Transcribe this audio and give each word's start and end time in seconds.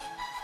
you 0.00 0.39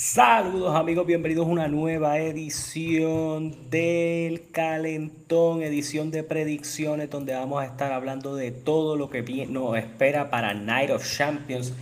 Saludos 0.00 0.76
amigos, 0.76 1.08
bienvenidos 1.08 1.48
a 1.48 1.50
una 1.50 1.66
nueva 1.66 2.20
edición 2.20 3.68
del 3.68 4.48
Calentón, 4.52 5.60
edición 5.60 6.12
de 6.12 6.22
predicciones 6.22 7.10
donde 7.10 7.34
vamos 7.34 7.60
a 7.60 7.66
estar 7.66 7.90
hablando 7.90 8.36
de 8.36 8.52
todo 8.52 8.94
lo 8.94 9.10
que 9.10 9.22
nos 9.48 9.76
espera 9.76 10.30
para 10.30 10.54
Night 10.54 10.90
of 10.90 11.04
Champions. 11.04 11.72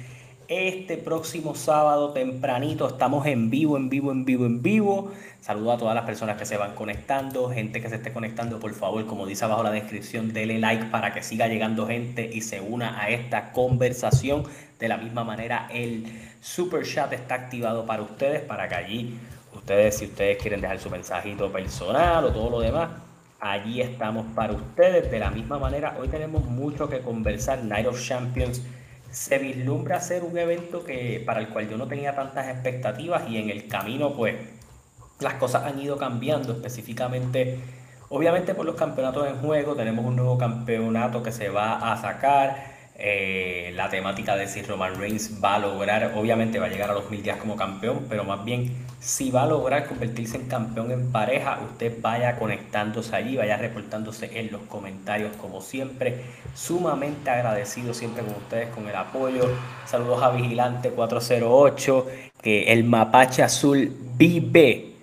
Este 0.49 0.97
próximo 0.97 1.55
sábado 1.55 2.15
tempranito 2.15 2.89
estamos 2.89 3.27
en 3.27 3.51
vivo, 3.51 3.77
en 3.77 3.91
vivo, 3.91 4.13
en 4.13 4.25
vivo, 4.25 4.47
en 4.47 4.63
vivo. 4.63 5.13
Saludo 5.43 5.73
a 5.73 5.77
todas 5.77 5.95
las 5.95 6.07
personas 6.07 6.39
que 6.39 6.47
se 6.47 6.57
van 6.57 6.75
conectando, 6.75 7.51
gente 7.51 7.83
que 7.83 7.91
se 7.91 7.97
esté 7.97 8.15
conectando, 8.15 8.59
por 8.59 8.73
favor, 8.73 9.05
como 9.05 9.27
dice 9.27 9.45
abajo 9.45 9.63
la 9.63 9.71
descripción, 9.71 10.33
denle 10.33 10.59
like 10.59 10.87
para 10.87 11.13
que 11.13 11.23
siga 11.23 11.49
llegando 11.49 11.87
gente 11.87 12.31
y 12.33 12.41
se 12.41 12.63
una 12.63 12.99
a 12.99 13.11
esta 13.11 13.53
conversación. 13.53 14.45
De 14.79 14.89
la 14.89 14.99
misma 14.99 15.25
manera, 15.25 15.69
el 15.73 16.07
super 16.47 16.87
chat 16.87 17.13
está 17.13 17.35
activado 17.35 17.85
para 17.85 18.03
ustedes, 18.03 18.43
para 18.43 18.69
que 18.69 18.75
allí 18.77 19.19
ustedes, 19.53 19.99
si 19.99 20.05
ustedes 20.07 20.39
quieren 20.41 20.61
dejar 20.61 20.79
su 20.79 20.89
mensajito 20.89 21.51
personal 21.51 22.25
o 22.25 22.33
todo 22.33 22.51
lo 22.51 22.61
demás, 22.61 22.89
allí 23.41 23.81
estamos 23.81 24.27
para 24.35 24.53
ustedes. 24.53 25.11
De 25.11 25.19
la 25.19 25.31
misma 25.31 25.59
manera, 25.59 25.97
hoy 25.99 26.07
tenemos 26.07 26.45
mucho 26.45 26.89
que 26.89 27.01
conversar. 27.01 27.65
Night 27.65 27.87
of 27.89 28.01
Champions 28.01 28.63
se 29.11 29.39
vislumbra 29.39 30.01
ser 30.01 30.23
un 30.23 30.39
evento 30.39 30.85
que 30.85 31.21
para 31.27 31.41
el 31.41 31.49
cual 31.49 31.69
yo 31.69 31.77
no 31.77 31.89
tenía 31.89 32.15
tantas 32.15 32.47
expectativas 32.49 33.29
y 33.29 33.39
en 33.39 33.51
el 33.51 33.67
camino, 33.67 34.15
pues, 34.15 34.37
las 35.19 35.35
cosas 35.35 35.65
han 35.65 35.81
ido 35.81 35.97
cambiando 35.97 36.53
específicamente. 36.53 37.59
Obviamente 38.09 38.55
por 38.55 38.65
los 38.65 38.77
campeonatos 38.77 39.27
en 39.27 39.39
juego 39.39 39.75
tenemos 39.75 40.05
un 40.05 40.15
nuevo 40.15 40.39
campeonato 40.39 41.25
que 41.25 41.33
se 41.33 41.49
va 41.49 41.93
a 41.93 42.01
sacar 42.01 42.76
eh, 42.99 43.73
la 43.75 43.91
temática 43.91 44.37
de 44.37 44.49
si 44.49 44.63
Roman 44.63 44.99
Reigns 44.99 45.43
va 45.43 45.57
a 45.57 45.59
lograr, 45.59 46.13
obviamente 46.17 46.59
va 46.59 46.67
a 46.67 46.69
llegar 46.71 46.91
a 46.91 46.95
los 46.95 47.11
mil 47.11 47.23
días 47.23 47.37
como 47.37 47.55
campeón, 47.55 48.07
pero 48.09 48.25
más 48.25 48.43
bien 48.43 48.75
si 49.01 49.31
va 49.31 49.43
a 49.43 49.47
lograr 49.47 49.87
convertirse 49.87 50.39
en 50.39 50.47
campeón 50.47 50.91
en 50.91 51.13
pareja, 51.13 51.61
usted 51.63 52.01
vaya 52.01 52.39
conectándose 52.39 53.15
allí, 53.15 53.37
vaya 53.37 53.59
reportándose 53.59 54.41
en 54.41 54.51
los 54.51 54.63
comentarios 54.63 55.37
como 55.37 55.61
siempre. 55.61 56.23
Sumamente 56.55 57.29
agradecido 57.29 57.93
siempre 57.93 58.25
con 58.25 58.35
ustedes, 58.35 58.71
con 58.71 58.89
el 58.89 58.97
apoyo. 58.97 59.47
Saludos 59.85 60.23
a 60.23 60.31
Vigilante 60.31 60.91
408, 60.91 62.07
que 62.41 62.73
el 62.73 62.85
mapache 62.85 63.43
azul 63.43 63.95
vive 64.17 64.96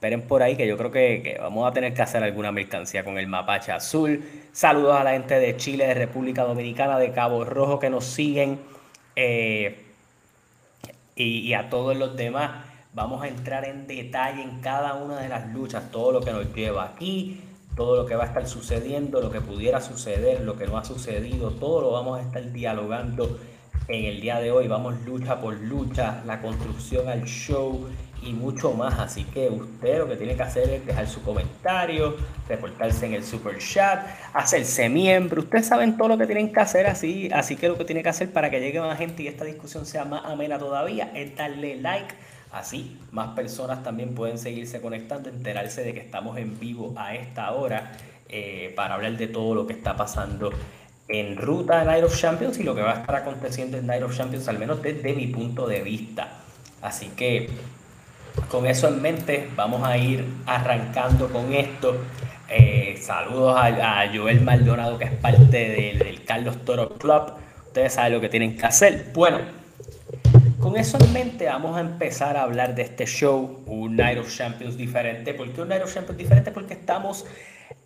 esperen 0.00 0.22
por 0.22 0.42
ahí 0.42 0.56
que 0.56 0.66
yo 0.66 0.78
creo 0.78 0.90
que, 0.90 1.36
vamos 1.42 1.70
a 1.70 1.74
tener 1.74 1.92
que 1.92 2.00
hacer 2.00 2.22
alguna 2.22 2.50
mercancía 2.50 3.04
con 3.04 3.18
el 3.18 3.26
mapache 3.26 3.70
azul. 3.70 4.24
Saludos 4.50 4.96
a 4.96 5.04
la 5.04 5.10
gente 5.10 5.38
de 5.38 5.58
Chile, 5.58 5.86
de 5.86 5.92
República 5.92 6.44
Dominicana, 6.44 6.98
de 6.98 7.12
Cabo 7.12 7.44
Rojo 7.44 7.78
que 7.78 7.90
nos 7.90 8.06
siguen 8.06 8.60
eh, 9.14 9.84
y, 11.14 11.52
a 11.52 11.68
todos 11.68 11.98
los 11.98 12.16
demás. 12.16 12.64
Vamos 12.94 13.22
a 13.22 13.28
entrar 13.28 13.66
en 13.66 13.86
detalle 13.86 14.42
en 14.42 14.62
cada 14.62 14.94
una 14.94 15.20
de 15.20 15.28
las 15.28 15.52
luchas, 15.52 15.90
todo 15.90 16.12
lo 16.12 16.22
que 16.22 16.32
nos 16.32 16.50
lleva 16.54 16.84
aquí, 16.84 17.42
todo 17.76 17.96
lo 17.96 18.06
que 18.06 18.16
va 18.16 18.24
a 18.24 18.28
estar 18.28 18.48
sucediendo, 18.48 19.20
lo 19.20 19.30
que 19.30 19.42
pudiera 19.42 19.82
suceder, 19.82 20.40
lo 20.40 20.56
que 20.56 20.66
no 20.66 20.78
ha 20.78 20.84
sucedido, 20.84 21.50
todo 21.50 21.82
lo 21.82 21.90
vamos 21.90 22.20
a 22.20 22.22
estar 22.22 22.50
dialogando 22.52 23.38
en 23.86 24.06
el 24.06 24.22
día 24.22 24.40
de 24.40 24.50
hoy. 24.50 24.66
Vamos 24.66 24.98
lucha 25.02 25.38
por 25.42 25.60
lucha, 25.60 26.22
la 26.24 26.40
construcción 26.40 27.06
al 27.06 27.24
show 27.24 27.86
y 28.22 28.32
mucho 28.32 28.72
más. 28.72 28.98
Así 28.98 29.24
que 29.24 29.48
usted 29.48 29.98
lo 29.98 30.08
que 30.08 30.16
tiene 30.16 30.36
que 30.36 30.42
hacer 30.42 30.68
es 30.70 30.86
dejar 30.86 31.06
su 31.08 31.22
comentario, 31.22 32.16
reportarse 32.48 33.06
en 33.06 33.14
el 33.14 33.24
super 33.24 33.58
chat, 33.58 34.06
hacerse 34.32 34.88
miembro. 34.88 35.42
Ustedes 35.42 35.66
saben 35.66 35.96
todo 35.96 36.08
lo 36.08 36.18
que 36.18 36.26
tienen 36.26 36.52
que 36.52 36.60
hacer 36.60 36.86
así. 36.86 37.28
Así 37.32 37.56
que 37.56 37.68
lo 37.68 37.76
que 37.76 37.84
tiene 37.84 38.02
que 38.02 38.08
hacer 38.08 38.32
para 38.32 38.50
que 38.50 38.60
llegue 38.60 38.80
más 38.80 38.98
gente 38.98 39.22
y 39.22 39.28
esta 39.28 39.44
discusión 39.44 39.86
sea 39.86 40.04
más 40.04 40.24
amena 40.24 40.58
todavía 40.58 41.10
es 41.14 41.36
darle 41.36 41.76
like. 41.76 42.14
Así 42.52 42.98
más 43.12 43.34
personas 43.34 43.82
también 43.84 44.14
pueden 44.14 44.36
seguirse 44.38 44.80
conectando, 44.80 45.28
enterarse 45.28 45.84
de 45.84 45.94
que 45.94 46.00
estamos 46.00 46.36
en 46.36 46.58
vivo 46.58 46.94
a 46.96 47.14
esta 47.14 47.52
hora 47.52 47.92
eh, 48.28 48.72
para 48.74 48.94
hablar 48.94 49.16
de 49.16 49.28
todo 49.28 49.54
lo 49.54 49.66
que 49.66 49.72
está 49.72 49.96
pasando 49.96 50.50
en 51.06 51.36
ruta 51.36 51.80
de 51.80 51.84
Night 51.86 52.04
of 52.04 52.16
Champions 52.16 52.58
y 52.58 52.62
lo 52.62 52.74
que 52.74 52.82
va 52.82 52.92
a 52.92 53.00
estar 53.00 53.16
aconteciendo 53.16 53.76
en 53.76 53.86
Night 53.86 54.02
of 54.02 54.16
Champions, 54.16 54.48
al 54.48 54.58
menos 54.58 54.82
desde 54.82 55.12
mi 55.14 55.26
punto 55.26 55.66
de 55.66 55.82
vista. 55.82 56.40
Así 56.82 57.08
que 57.08 57.50
con 58.48 58.66
eso 58.66 58.88
en 58.88 59.00
mente, 59.00 59.48
vamos 59.54 59.86
a 59.86 59.96
ir 59.96 60.24
arrancando 60.46 61.28
con 61.28 61.52
esto. 61.52 61.96
Eh, 62.48 62.98
saludos 63.00 63.56
a, 63.56 64.08
Joel 64.12 64.40
Maldonado, 64.40 64.98
que 64.98 65.04
es 65.04 65.12
parte 65.12 65.94
del, 65.96 66.24
Carlos 66.24 66.64
Toro 66.64 66.90
Club. 66.98 67.34
Ustedes 67.66 67.94
saben 67.94 68.12
lo 68.14 68.20
que 68.20 68.28
tienen 68.28 68.56
que 68.56 68.66
hacer. 68.66 69.06
Bueno, 69.14 69.38
con 70.58 70.76
eso 70.76 70.98
en 70.98 71.12
mente, 71.12 71.46
vamos 71.46 71.76
a 71.76 71.80
empezar 71.80 72.36
a 72.36 72.42
hablar 72.42 72.74
de 72.74 72.82
este 72.82 73.06
show, 73.06 73.62
un 73.66 73.96
Night 73.96 74.18
of 74.18 74.34
Champions 74.36 74.76
diferente. 74.76 75.32
¿Por 75.32 75.52
qué 75.52 75.62
un 75.62 75.68
Night 75.68 75.82
of 75.82 75.94
Champions 75.94 76.18
diferente? 76.18 76.50
Porque 76.50 76.74
estamos 76.74 77.24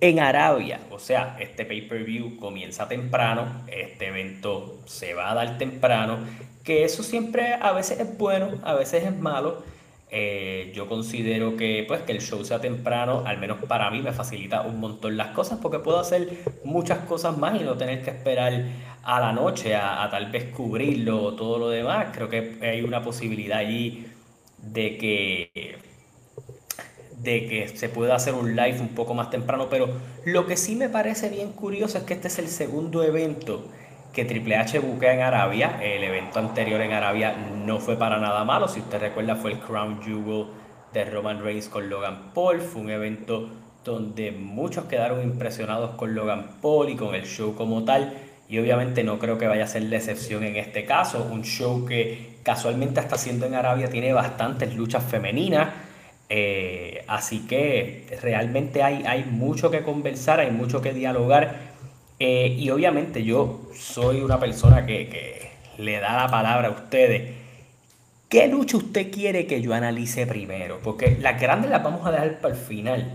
en 0.00 0.20
Arabia. 0.20 0.80
O 0.90 0.98
sea, 0.98 1.36
este 1.38 1.64
pay-per-view 1.64 2.38
comienza 2.38 2.88
temprano, 2.88 3.64
este 3.68 4.08
evento 4.08 4.80
se 4.86 5.14
va 5.14 5.30
a 5.30 5.34
dar 5.34 5.58
temprano, 5.58 6.18
que 6.62 6.84
eso 6.84 7.02
siempre 7.02 7.54
a 7.54 7.72
veces 7.72 8.00
es 8.00 8.18
bueno, 8.18 8.60
a 8.64 8.74
veces 8.74 9.04
es 9.04 9.16
malo. 9.16 9.62
Eh, 10.10 10.70
yo 10.74 10.88
considero 10.88 11.56
que, 11.56 11.84
pues, 11.88 12.02
que 12.02 12.12
el 12.12 12.20
show 12.20 12.44
sea 12.44 12.60
temprano, 12.60 13.24
al 13.26 13.38
menos 13.38 13.58
para 13.66 13.90
mí, 13.90 14.00
me 14.00 14.12
facilita 14.12 14.62
un 14.62 14.78
montón 14.78 15.16
las 15.16 15.28
cosas 15.28 15.58
porque 15.60 15.80
puedo 15.80 15.98
hacer 15.98 16.28
muchas 16.64 17.00
cosas 17.00 17.36
más 17.36 17.60
y 17.60 17.64
no 17.64 17.76
tener 17.76 18.02
que 18.02 18.10
esperar 18.10 18.52
a 19.02 19.20
la 19.20 19.32
noche 19.32 19.74
a, 19.74 20.08
tal 20.10 20.30
vez 20.30 20.44
cubrirlo 20.54 21.34
todo 21.34 21.58
lo 21.58 21.68
demás. 21.68 22.08
Creo 22.12 22.28
que 22.28 22.58
hay 22.62 22.82
una 22.82 23.02
posibilidad 23.02 23.58
allí 23.58 24.06
de 24.58 24.96
que 24.98 25.78
de 27.16 27.46
que 27.48 27.68
se 27.68 27.88
pueda 27.88 28.16
hacer 28.16 28.34
un 28.34 28.54
live 28.54 28.80
un 28.80 28.88
poco 28.88 29.14
más 29.14 29.30
temprano, 29.30 29.68
pero 29.70 29.88
lo 30.24 30.46
que 30.46 30.56
sí 30.56 30.76
me 30.76 30.88
parece 30.90 31.30
bien 31.30 31.52
curioso 31.52 31.96
es 31.98 32.04
que 32.04 32.14
este 32.14 32.28
es 32.28 32.38
el 32.38 32.48
segundo 32.48 33.02
evento 33.02 33.66
que 34.14 34.24
Triple 34.24 34.56
H 34.56 34.78
buquea 34.78 35.14
en 35.14 35.20
Arabia. 35.20 35.78
El 35.82 36.04
evento 36.04 36.38
anterior 36.38 36.80
en 36.80 36.92
Arabia 36.92 37.34
no 37.66 37.80
fue 37.80 37.96
para 37.96 38.18
nada 38.18 38.44
malo. 38.44 38.68
Si 38.68 38.80
usted 38.80 39.00
recuerda, 39.00 39.34
fue 39.34 39.52
el 39.52 39.58
Crown 39.58 40.00
Jewel 40.02 40.46
de 40.92 41.04
Roman 41.04 41.42
Reigns 41.42 41.68
con 41.68 41.90
Logan 41.90 42.30
Paul. 42.32 42.60
Fue 42.60 42.80
un 42.80 42.90
evento 42.90 43.48
donde 43.84 44.30
muchos 44.30 44.84
quedaron 44.84 45.22
impresionados 45.22 45.96
con 45.96 46.14
Logan 46.14 46.46
Paul 46.62 46.88
y 46.88 46.96
con 46.96 47.14
el 47.14 47.26
show 47.26 47.54
como 47.54 47.84
tal. 47.84 48.14
y 48.48 48.58
obviamente 48.58 49.02
no 49.02 49.18
creo 49.18 49.38
que 49.38 49.48
vaya 49.48 49.64
a 49.64 49.66
ser 49.66 49.82
la 49.84 49.96
excepción 49.96 50.44
en 50.44 50.56
este 50.56 50.84
caso. 50.84 51.28
Un 51.30 51.42
show 51.42 51.84
que 51.84 52.36
casualmente 52.42 53.00
está 53.00 53.16
haciendo 53.16 53.46
en 53.46 53.54
Arabia 53.54 53.88
tiene 53.88 54.12
bastantes 54.12 54.74
luchas 54.76 55.02
femeninas. 55.02 55.70
Eh, 56.28 57.04
así 57.08 57.46
que 57.46 58.06
realmente 58.22 58.82
hay, 58.82 59.04
hay 59.06 59.24
mucho 59.24 59.70
que 59.70 59.82
conversar, 59.82 60.40
hay 60.40 60.50
mucho 60.50 60.80
que 60.80 60.92
dialogar. 60.92 61.73
Eh, 62.18 62.56
y 62.58 62.70
obviamente 62.70 63.24
yo 63.24 63.62
soy 63.74 64.20
una 64.20 64.38
persona 64.38 64.86
que, 64.86 65.08
que, 65.08 65.44
le 65.78 65.98
da 65.98 66.16
la 66.16 66.28
palabra 66.28 66.68
a 66.68 66.70
ustedes. 66.70 67.34
¿Qué 68.28 68.46
lucha 68.48 68.76
usted 68.76 69.10
quiere 69.10 69.46
que 69.46 69.60
yo 69.60 69.74
analice 69.74 70.26
primero? 70.26 70.78
Porque 70.82 71.18
las 71.20 71.40
grandes 71.40 71.70
las 71.70 71.82
vamos 71.82 72.06
a 72.06 72.12
dejar 72.12 72.40
para 72.40 72.54
el 72.54 72.60
final. 72.60 73.12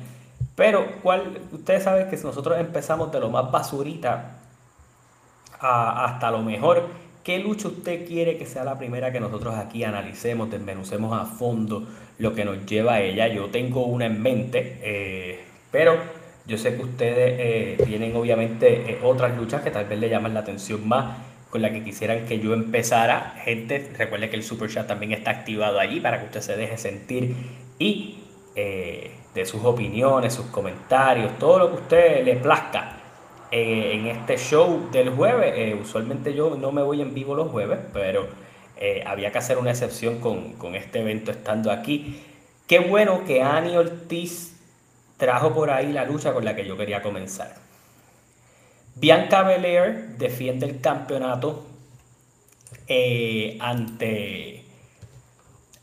Pero 0.56 0.86
¿cuál? 1.02 1.40
ustedes 1.54 1.84
saben 1.84 2.10
que 2.10 2.18
si 2.18 2.26
nosotros 2.26 2.60
empezamos 2.60 3.12
de 3.14 3.20
lo 3.22 3.30
más 3.30 3.50
basurita 3.50 4.40
hasta 5.62 6.32
lo 6.32 6.42
mejor, 6.42 6.90
¿qué 7.24 7.40
lucha 7.40 7.70
usted 7.70 8.06
quiere 8.06 8.38
que 8.38 8.46
sea 8.46 8.64
la 8.64 8.78
primera 8.78 9.12
que 9.12 9.20
nosotros 9.20 9.56
aquí 9.56 9.84
analicemos, 9.84 10.50
desmenucemos 10.50 11.18
a 11.18 11.26
fondo 11.26 11.88
lo 12.18 12.34
que 12.34 12.44
nos 12.44 12.66
lleva 12.66 12.96
a 12.96 13.02
ella? 13.02 13.28
Yo 13.28 13.50
tengo 13.50 13.86
una 13.86 14.06
en 14.06 14.22
mente, 14.22 14.80
eh, 14.82 15.40
pero 15.72 15.98
yo 16.50 16.58
sé 16.58 16.76
que 16.76 16.82
ustedes 16.82 17.36
eh, 17.40 17.84
tienen 17.86 18.14
obviamente 18.16 18.92
eh, 18.92 19.00
otras 19.04 19.38
luchas 19.38 19.62
que 19.62 19.72
tal 19.72 19.86
vez 19.86 19.98
le 20.00 20.10
llaman 20.10 20.34
la 20.34 20.42
atención 20.42 20.86
más 20.86 21.20
con 21.50 21.62
la 21.62 21.72
que 21.72 21.84
quisieran 21.84 22.26
que 22.26 22.40
yo 22.40 22.54
empezara. 22.54 23.36
Gente, 23.46 23.92
recuerde 23.98 24.30
que 24.30 24.36
el 24.36 24.44
super 24.44 24.70
chat 24.70 24.88
también 24.88 25.14
está 25.14 25.32
activado 25.32 25.80
allí 25.80 26.02
para 26.02 26.20
que 26.20 26.26
usted 26.26 26.42
se 26.42 26.58
deje 26.58 26.78
sentir 26.78 27.36
y 27.80 28.18
de 28.56 29.46
sus 29.46 29.64
opiniones, 29.64 30.34
sus 30.34 30.48
comentarios, 30.48 31.38
todo 31.40 31.60
lo 31.60 31.70
que 31.70 31.76
usted 31.78 32.26
le 32.26 32.36
plazca 32.36 33.00
eh, 33.52 33.94
en 33.94 34.08
este 34.08 34.38
show 34.38 34.90
del 34.92 35.10
jueves. 35.10 35.54
Eh, 35.56 35.78
usualmente 35.80 36.34
yo 36.34 36.56
no 36.56 36.72
me 36.72 36.84
voy 36.84 37.02
en 37.02 37.14
vivo 37.14 37.36
los 37.36 37.50
jueves, 37.50 37.80
pero 37.94 38.28
eh, 38.78 39.04
había 39.06 39.32
que 39.32 39.40
hacer 39.40 39.58
una 39.58 39.72
excepción 39.72 40.20
con, 40.20 40.76
este 40.76 41.00
evento 41.00 41.32
estando 41.32 41.72
aquí. 41.72 42.22
Qué 42.68 42.80
bueno 42.80 43.24
que 43.26 43.42
Annie 43.42 43.76
Ortiz 43.76 44.56
trajo 45.20 45.54
por 45.54 45.70
ahí 45.70 45.92
la 45.92 46.06
lucha 46.06 46.34
con 46.34 46.46
la 46.46 46.56
que 46.56 46.66
yo 46.66 46.78
quería 46.78 47.04
comenzar. 47.04 47.54
Bianca 48.96 49.44
Belair 49.44 50.16
defiende 50.18 50.66
el 50.66 50.82
campeonato 50.82 51.66
ante, 53.60 54.64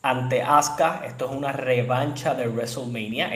ante 0.01 0.41
Asuka. 0.41 1.03
Esto 1.05 1.25
es 1.25 1.31
una 1.31 1.51
revancha 1.51 2.33
de 2.33 2.47
WrestleMania. 2.47 3.29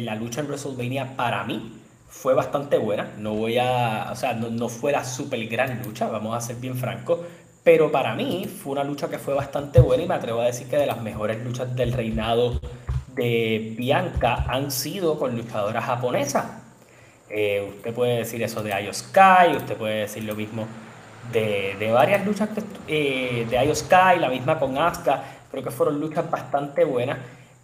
la 0.00 0.14
lucha 0.14 0.40
en 0.40 0.46
WrestleMania 0.46 1.16
para 1.16 1.42
mí 1.44 1.72
fue 2.08 2.34
bastante 2.34 2.76
buena. 2.76 3.12
No 3.18 3.34
voy 3.34 3.58
a, 3.58 4.10
o 4.12 4.14
sea, 4.14 4.34
no, 4.34 4.68
fue 4.68 4.92
la 4.92 5.04
super 5.04 5.44
gran 5.48 5.82
lucha, 5.82 6.06
vamos 6.08 6.36
a 6.36 6.40
ser 6.40 6.56
bien 6.56 6.76
francos. 6.76 7.20
Pero 7.64 7.90
para 7.90 8.14
mí 8.14 8.46
fue 8.46 8.72
una 8.72 8.84
lucha 8.84 9.08
que 9.08 9.18
fue 9.18 9.34
bastante 9.34 9.80
buena 9.80 10.04
y 10.04 10.06
me 10.06 10.14
atrevo 10.14 10.40
a 10.40 10.44
decir 10.44 10.68
que 10.68 10.76
de 10.76 10.86
las 10.86 11.02
mejores 11.02 11.42
luchas 11.42 11.74
del 11.74 11.92
reinado 11.92 12.60
de 13.16 13.74
Bianca 13.76 14.44
han 14.48 14.70
sido 14.70 15.18
con 15.18 15.36
luchadoras 15.36 15.84
japonesas. 15.84 16.44
Eh, 17.28 17.66
usted 17.76 17.92
puede 17.92 18.18
decir 18.18 18.42
eso 18.42 18.62
de 18.62 18.70
Io 18.82 18.90
usted 18.90 19.76
puede 19.76 20.00
decir 20.02 20.22
lo 20.22 20.36
mismo 20.36 20.68
de, 21.32 21.90
varias 21.92 22.24
luchas 22.24 22.48
eh, 22.86 23.46
de 23.50 23.64
Io 23.64 23.74
la 24.20 24.28
misma 24.28 24.58
con 24.58 24.78
Asuka. 24.78 25.24
Creo 25.50 25.64
que 25.64 25.70
fueron 25.70 25.98
luchas 25.98 26.30
bastante 26.30 26.84
buenas 26.84 27.18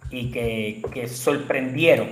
y 0.09 0.31
que, 0.31 0.81
que 0.91 1.07
sorprendieron 1.07 2.09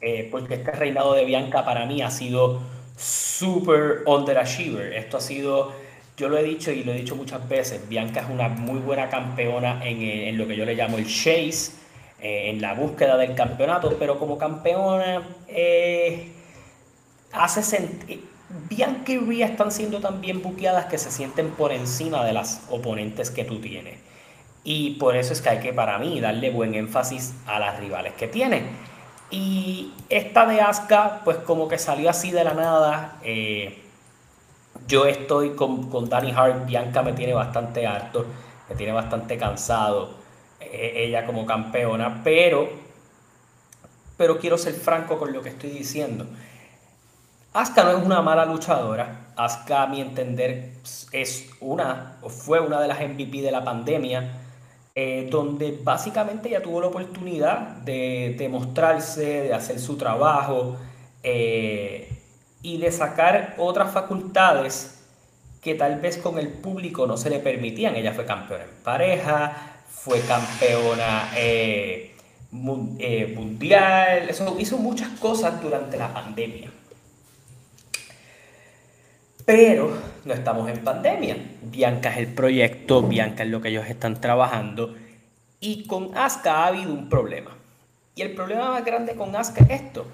eh, 0.00 0.28
porque 0.30 0.54
este 0.54 0.72
reinado 0.72 1.14
de 1.14 1.24
Bianca 1.24 1.64
para 1.64 1.86
mí 1.86 2.02
ha 2.02 2.10
sido 2.10 2.60
super 2.96 4.02
underachiever. 4.06 4.92
Esto 4.94 5.16
ha 5.16 5.20
sido, 5.20 5.72
yo 6.16 6.28
lo 6.28 6.36
he 6.36 6.42
dicho 6.42 6.72
y 6.72 6.82
lo 6.82 6.92
he 6.92 6.96
dicho 6.96 7.14
muchas 7.14 7.48
veces, 7.48 7.88
Bianca 7.88 8.20
es 8.20 8.26
una 8.28 8.48
muy 8.48 8.80
buena 8.80 9.08
campeona 9.08 9.80
en, 9.84 10.02
en 10.02 10.36
lo 10.36 10.46
que 10.46 10.56
yo 10.56 10.64
le 10.64 10.74
llamo 10.74 10.98
el 10.98 11.06
chase, 11.06 11.81
eh, 12.22 12.50
en 12.50 12.62
la 12.62 12.74
búsqueda 12.74 13.16
del 13.16 13.34
campeonato, 13.34 13.96
pero 13.98 14.18
como 14.18 14.38
campeona 14.38 15.22
eh, 15.48 16.32
hace 17.32 17.62
sentir... 17.62 18.30
Bianca 18.68 19.12
y 19.12 19.18
Rhea 19.18 19.46
están 19.46 19.72
siendo 19.72 20.00
tan 20.00 20.20
bien 20.20 20.42
buqueadas 20.42 20.84
que 20.86 20.98
se 20.98 21.10
sienten 21.10 21.50
por 21.52 21.72
encima 21.72 22.22
de 22.24 22.34
las 22.34 22.62
oponentes 22.70 23.30
que 23.30 23.44
tú 23.44 23.60
tienes. 23.60 23.98
Y 24.62 24.90
por 24.96 25.16
eso 25.16 25.32
es 25.32 25.40
que 25.40 25.48
hay 25.48 25.60
que, 25.60 25.72
para 25.72 25.98
mí, 25.98 26.20
darle 26.20 26.50
buen 26.50 26.74
énfasis 26.74 27.34
a 27.46 27.58
las 27.58 27.80
rivales 27.80 28.12
que 28.12 28.28
tiene. 28.28 28.62
Y 29.30 29.94
esta 30.10 30.44
de 30.44 30.60
Asuka, 30.60 31.22
pues 31.24 31.38
como 31.38 31.66
que 31.66 31.78
salió 31.78 32.10
así 32.10 32.30
de 32.30 32.44
la 32.44 32.52
nada. 32.52 33.16
Eh, 33.24 33.82
yo 34.86 35.06
estoy 35.06 35.50
con, 35.50 35.88
con 35.88 36.08
Danny 36.08 36.32
Hart, 36.32 36.66
Bianca 36.66 37.02
me 37.02 37.14
tiene 37.14 37.32
bastante 37.32 37.86
harto, 37.86 38.26
me 38.68 38.74
tiene 38.74 38.92
bastante 38.92 39.38
cansado, 39.38 40.10
eh, 40.10 40.21
ella 40.72 41.26
como 41.26 41.46
campeona, 41.46 42.22
pero, 42.22 42.68
pero 44.16 44.38
quiero 44.38 44.58
ser 44.58 44.74
franco 44.74 45.18
con 45.18 45.32
lo 45.32 45.42
que 45.42 45.50
estoy 45.50 45.70
diciendo. 45.70 46.26
Asuka 47.54 47.84
no 47.84 47.90
es 47.98 48.04
una 48.04 48.22
mala 48.22 48.46
luchadora, 48.46 49.32
Asuka 49.36 49.82
a 49.82 49.86
mi 49.86 50.00
entender 50.00 50.72
es 51.12 51.50
una, 51.60 52.16
o 52.22 52.30
fue 52.30 52.60
una 52.60 52.80
de 52.80 52.88
las 52.88 53.00
MVP 53.00 53.42
de 53.42 53.50
la 53.50 53.62
pandemia, 53.62 54.38
eh, 54.94 55.28
donde 55.30 55.78
básicamente 55.82 56.48
ella 56.48 56.62
tuvo 56.62 56.80
la 56.80 56.88
oportunidad 56.88 57.58
de 57.58 58.34
demostrarse, 58.38 59.42
de 59.42 59.54
hacer 59.54 59.80
su 59.80 59.96
trabajo 59.96 60.76
eh, 61.22 62.18
y 62.62 62.78
de 62.78 62.92
sacar 62.92 63.54
otras 63.58 63.92
facultades 63.92 65.02
que 65.62 65.74
tal 65.74 66.00
vez 66.00 66.18
con 66.18 66.38
el 66.38 66.48
público 66.48 67.06
no 67.06 67.16
se 67.16 67.30
le 67.30 67.38
permitían. 67.38 67.96
Ella 67.96 68.12
fue 68.12 68.26
campeona 68.26 68.64
en 68.64 68.82
pareja, 68.82 69.71
fue 70.04 70.20
campeona 70.22 71.30
eh, 71.36 72.12
mundial, 72.50 74.28
eso, 74.28 74.56
hizo 74.58 74.76
muchas 74.76 75.08
cosas 75.20 75.62
durante 75.62 75.96
la 75.96 76.12
pandemia. 76.12 76.72
Pero 79.46 79.96
no 80.24 80.34
estamos 80.34 80.68
en 80.68 80.82
pandemia. 80.82 81.36
Bianca 81.62 82.10
es 82.10 82.18
el 82.18 82.34
proyecto, 82.34 83.02
Bianca 83.02 83.44
es 83.44 83.50
lo 83.50 83.62
que 83.62 83.68
ellos 83.68 83.86
están 83.86 84.20
trabajando. 84.20 84.96
Y 85.60 85.86
con 85.86 86.16
Aska 86.18 86.64
ha 86.64 86.66
habido 86.66 86.92
un 86.92 87.08
problema. 87.08 87.56
Y 88.16 88.22
el 88.22 88.34
problema 88.34 88.72
más 88.72 88.84
grande 88.84 89.14
con 89.14 89.36
Aska 89.36 89.62
es 89.62 89.82
esto. 89.82 90.04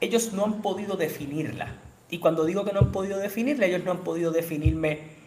Ellos 0.00 0.32
no 0.32 0.44
han 0.44 0.60
podido 0.60 0.96
definirla. 0.96 1.68
Y 2.10 2.18
cuando 2.18 2.44
digo 2.44 2.64
que 2.64 2.72
no 2.72 2.80
han 2.80 2.90
podido 2.90 3.18
definirla, 3.18 3.66
ellos 3.66 3.84
no 3.84 3.92
han 3.92 3.98
podido 3.98 4.32
definirme. 4.32 5.17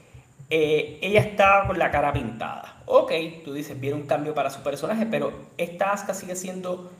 Eh, 0.51 0.99
ella 1.01 1.21
está 1.21 1.63
con 1.65 1.79
la 1.79 1.89
cara 1.89 2.13
pintada. 2.13 2.83
Ok, 2.85 3.11
tú 3.43 3.53
dices, 3.53 3.79
viene 3.79 3.95
un 3.95 4.05
cambio 4.05 4.35
para 4.35 4.51
su 4.51 4.61
personaje, 4.61 5.07
pero 5.07 5.31
esta 5.57 5.91
Aska 5.91 6.13
sigue 6.13 6.35
siendo 6.35 6.91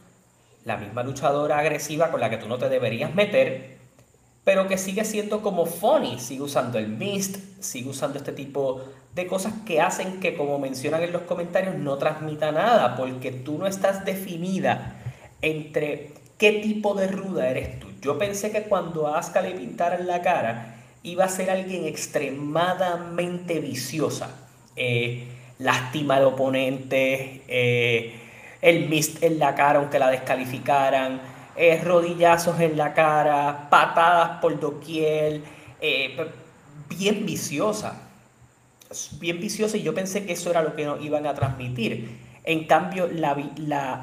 la 0.65 0.77
misma 0.77 1.03
luchadora 1.03 1.59
agresiva 1.59 2.09
con 2.09 2.19
la 2.19 2.29
que 2.29 2.37
tú 2.37 2.47
no 2.47 2.57
te 2.57 2.69
deberías 2.69 3.13
meter 3.13 3.81
pero 4.43 4.67
que 4.67 4.77
sigue 4.77 5.05
siendo 5.05 5.41
como 5.41 5.65
funny, 5.65 6.19
sigue 6.19 6.41
usando 6.41 6.79
el 6.79 6.87
mist, 6.87 7.37
sigue 7.59 7.89
usando 7.89 8.17
este 8.17 8.31
tipo 8.31 8.81
de 9.13 9.27
cosas 9.27 9.53
que 9.65 9.81
hacen 9.81 10.19
que, 10.19 10.35
como 10.35 10.57
mencionan 10.57 11.03
en 11.03 11.11
los 11.11 11.23
comentarios, 11.23 11.75
no 11.75 11.97
transmita 11.97 12.51
nada, 12.51 12.95
porque 12.95 13.31
tú 13.31 13.57
no 13.57 13.67
estás 13.67 14.03
definida 14.03 14.95
entre 15.41 16.13
qué 16.37 16.53
tipo 16.53 16.95
de 16.95 17.07
ruda 17.07 17.49
eres 17.49 17.79
tú. 17.79 17.87
Yo 18.01 18.17
pensé 18.17 18.51
que 18.51 18.63
cuando 18.63 19.07
a 19.07 19.19
Asuka 19.19 19.41
le 19.41 19.51
pintaran 19.51 20.07
la 20.07 20.21
cara, 20.21 20.80
iba 21.03 21.25
a 21.25 21.29
ser 21.29 21.49
alguien 21.49 21.85
extremadamente 21.85 23.59
viciosa. 23.59 24.35
Eh, 24.75 25.27
lastima 25.59 26.15
al 26.15 26.25
oponente, 26.25 27.43
eh, 27.47 28.13
el 28.61 28.89
mist 28.89 29.21
en 29.23 29.39
la 29.39 29.55
cara 29.55 29.79
aunque 29.79 29.99
la 29.99 30.09
descalificaran, 30.09 31.21
eh, 31.55 31.81
rodillazos 31.83 32.59
en 32.59 32.77
la 32.77 32.93
cara, 32.93 33.67
patadas 33.69 34.39
por 34.41 34.59
doquier, 34.59 35.41
eh, 35.79 36.31
bien 36.89 37.25
viciosa. 37.25 38.07
Bien 39.19 39.39
viciosa 39.39 39.77
y 39.77 39.83
yo 39.83 39.93
pensé 39.93 40.25
que 40.25 40.33
eso 40.33 40.49
era 40.49 40.61
lo 40.61 40.75
que 40.75 40.85
nos 40.85 41.01
iban 41.01 41.25
a 41.25 41.33
transmitir. 41.33 42.17
En 42.43 42.65
cambio, 42.65 43.07
la, 43.07 44.01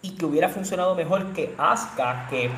y 0.00 0.10
que 0.10 0.24
hubiera 0.24 0.48
funcionado 0.48 0.94
mejor 0.94 1.32
que 1.32 1.54
Asuka, 1.58 2.28
que 2.30 2.50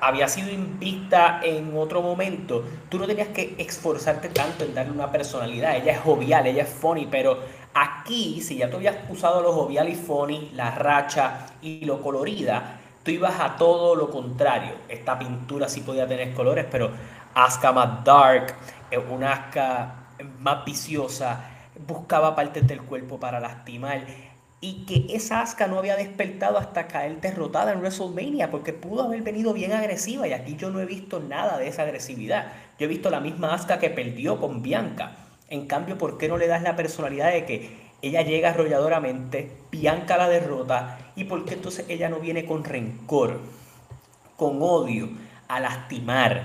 había 0.00 0.28
sido 0.28 0.50
invicta 0.50 1.40
en 1.42 1.76
otro 1.76 2.02
momento, 2.02 2.64
tú 2.88 2.98
no 2.98 3.06
tenías 3.06 3.28
que 3.28 3.54
esforzarte 3.58 4.28
tanto 4.28 4.64
en 4.64 4.74
darle 4.74 4.92
una 4.92 5.10
personalidad. 5.10 5.76
Ella 5.76 5.92
es 5.92 6.00
jovial, 6.00 6.46
ella 6.46 6.62
es 6.62 6.68
funny, 6.68 7.06
pero 7.10 7.38
aquí, 7.74 8.40
si 8.40 8.56
ya 8.56 8.70
tú 8.70 8.76
habías 8.76 8.96
usado 9.08 9.42
lo 9.42 9.52
jovial 9.52 9.88
y 9.88 9.94
funny, 9.94 10.50
la 10.54 10.70
racha 10.72 11.46
y 11.62 11.84
lo 11.84 12.00
colorida, 12.00 12.80
tú 13.02 13.10
ibas 13.10 13.38
a 13.40 13.56
todo 13.56 13.94
lo 13.94 14.10
contrario. 14.10 14.72
Esta 14.88 15.18
pintura 15.18 15.68
sí 15.68 15.80
podía 15.80 16.06
tener 16.06 16.32
colores, 16.34 16.66
pero 16.70 16.90
Asuka 17.34 17.72
más 17.72 18.04
dark, 18.04 18.54
eh, 18.90 18.98
una 18.98 19.32
Asuka 19.32 19.94
más 20.38 20.64
viciosa, 20.64 21.50
buscaba 21.86 22.34
partes 22.34 22.66
del 22.66 22.82
cuerpo 22.82 23.18
para 23.18 23.40
lastimar. 23.40 24.33
Y 24.64 24.86
que 24.86 25.14
esa 25.14 25.42
Asuka 25.42 25.66
no 25.66 25.78
había 25.78 25.94
despertado 25.94 26.56
hasta 26.56 26.86
caer 26.86 27.20
derrotada 27.20 27.72
en 27.72 27.80
WrestleMania, 27.80 28.50
porque 28.50 28.72
pudo 28.72 29.02
haber 29.02 29.20
venido 29.20 29.52
bien 29.52 29.72
agresiva. 29.72 30.26
Y 30.26 30.32
aquí 30.32 30.56
yo 30.56 30.70
no 30.70 30.80
he 30.80 30.86
visto 30.86 31.20
nada 31.20 31.58
de 31.58 31.68
esa 31.68 31.82
agresividad. 31.82 32.50
Yo 32.78 32.86
he 32.86 32.88
visto 32.88 33.10
la 33.10 33.20
misma 33.20 33.52
Asuka 33.52 33.78
que 33.78 33.90
perdió 33.90 34.40
con 34.40 34.62
Bianca. 34.62 35.16
En 35.50 35.66
cambio, 35.66 35.98
¿por 35.98 36.16
qué 36.16 36.28
no 36.28 36.38
le 36.38 36.46
das 36.46 36.62
la 36.62 36.76
personalidad 36.76 37.30
de 37.30 37.44
que 37.44 37.76
ella 38.00 38.22
llega 38.22 38.52
arrolladoramente, 38.52 39.52
Bianca 39.70 40.16
la 40.16 40.30
derrota 40.30 40.98
y 41.14 41.24
por 41.24 41.44
qué 41.44 41.54
entonces 41.54 41.84
ella 41.90 42.08
no 42.08 42.20
viene 42.20 42.46
con 42.46 42.64
rencor, 42.64 43.40
con 44.38 44.62
odio, 44.62 45.10
a 45.46 45.60
lastimar 45.60 46.42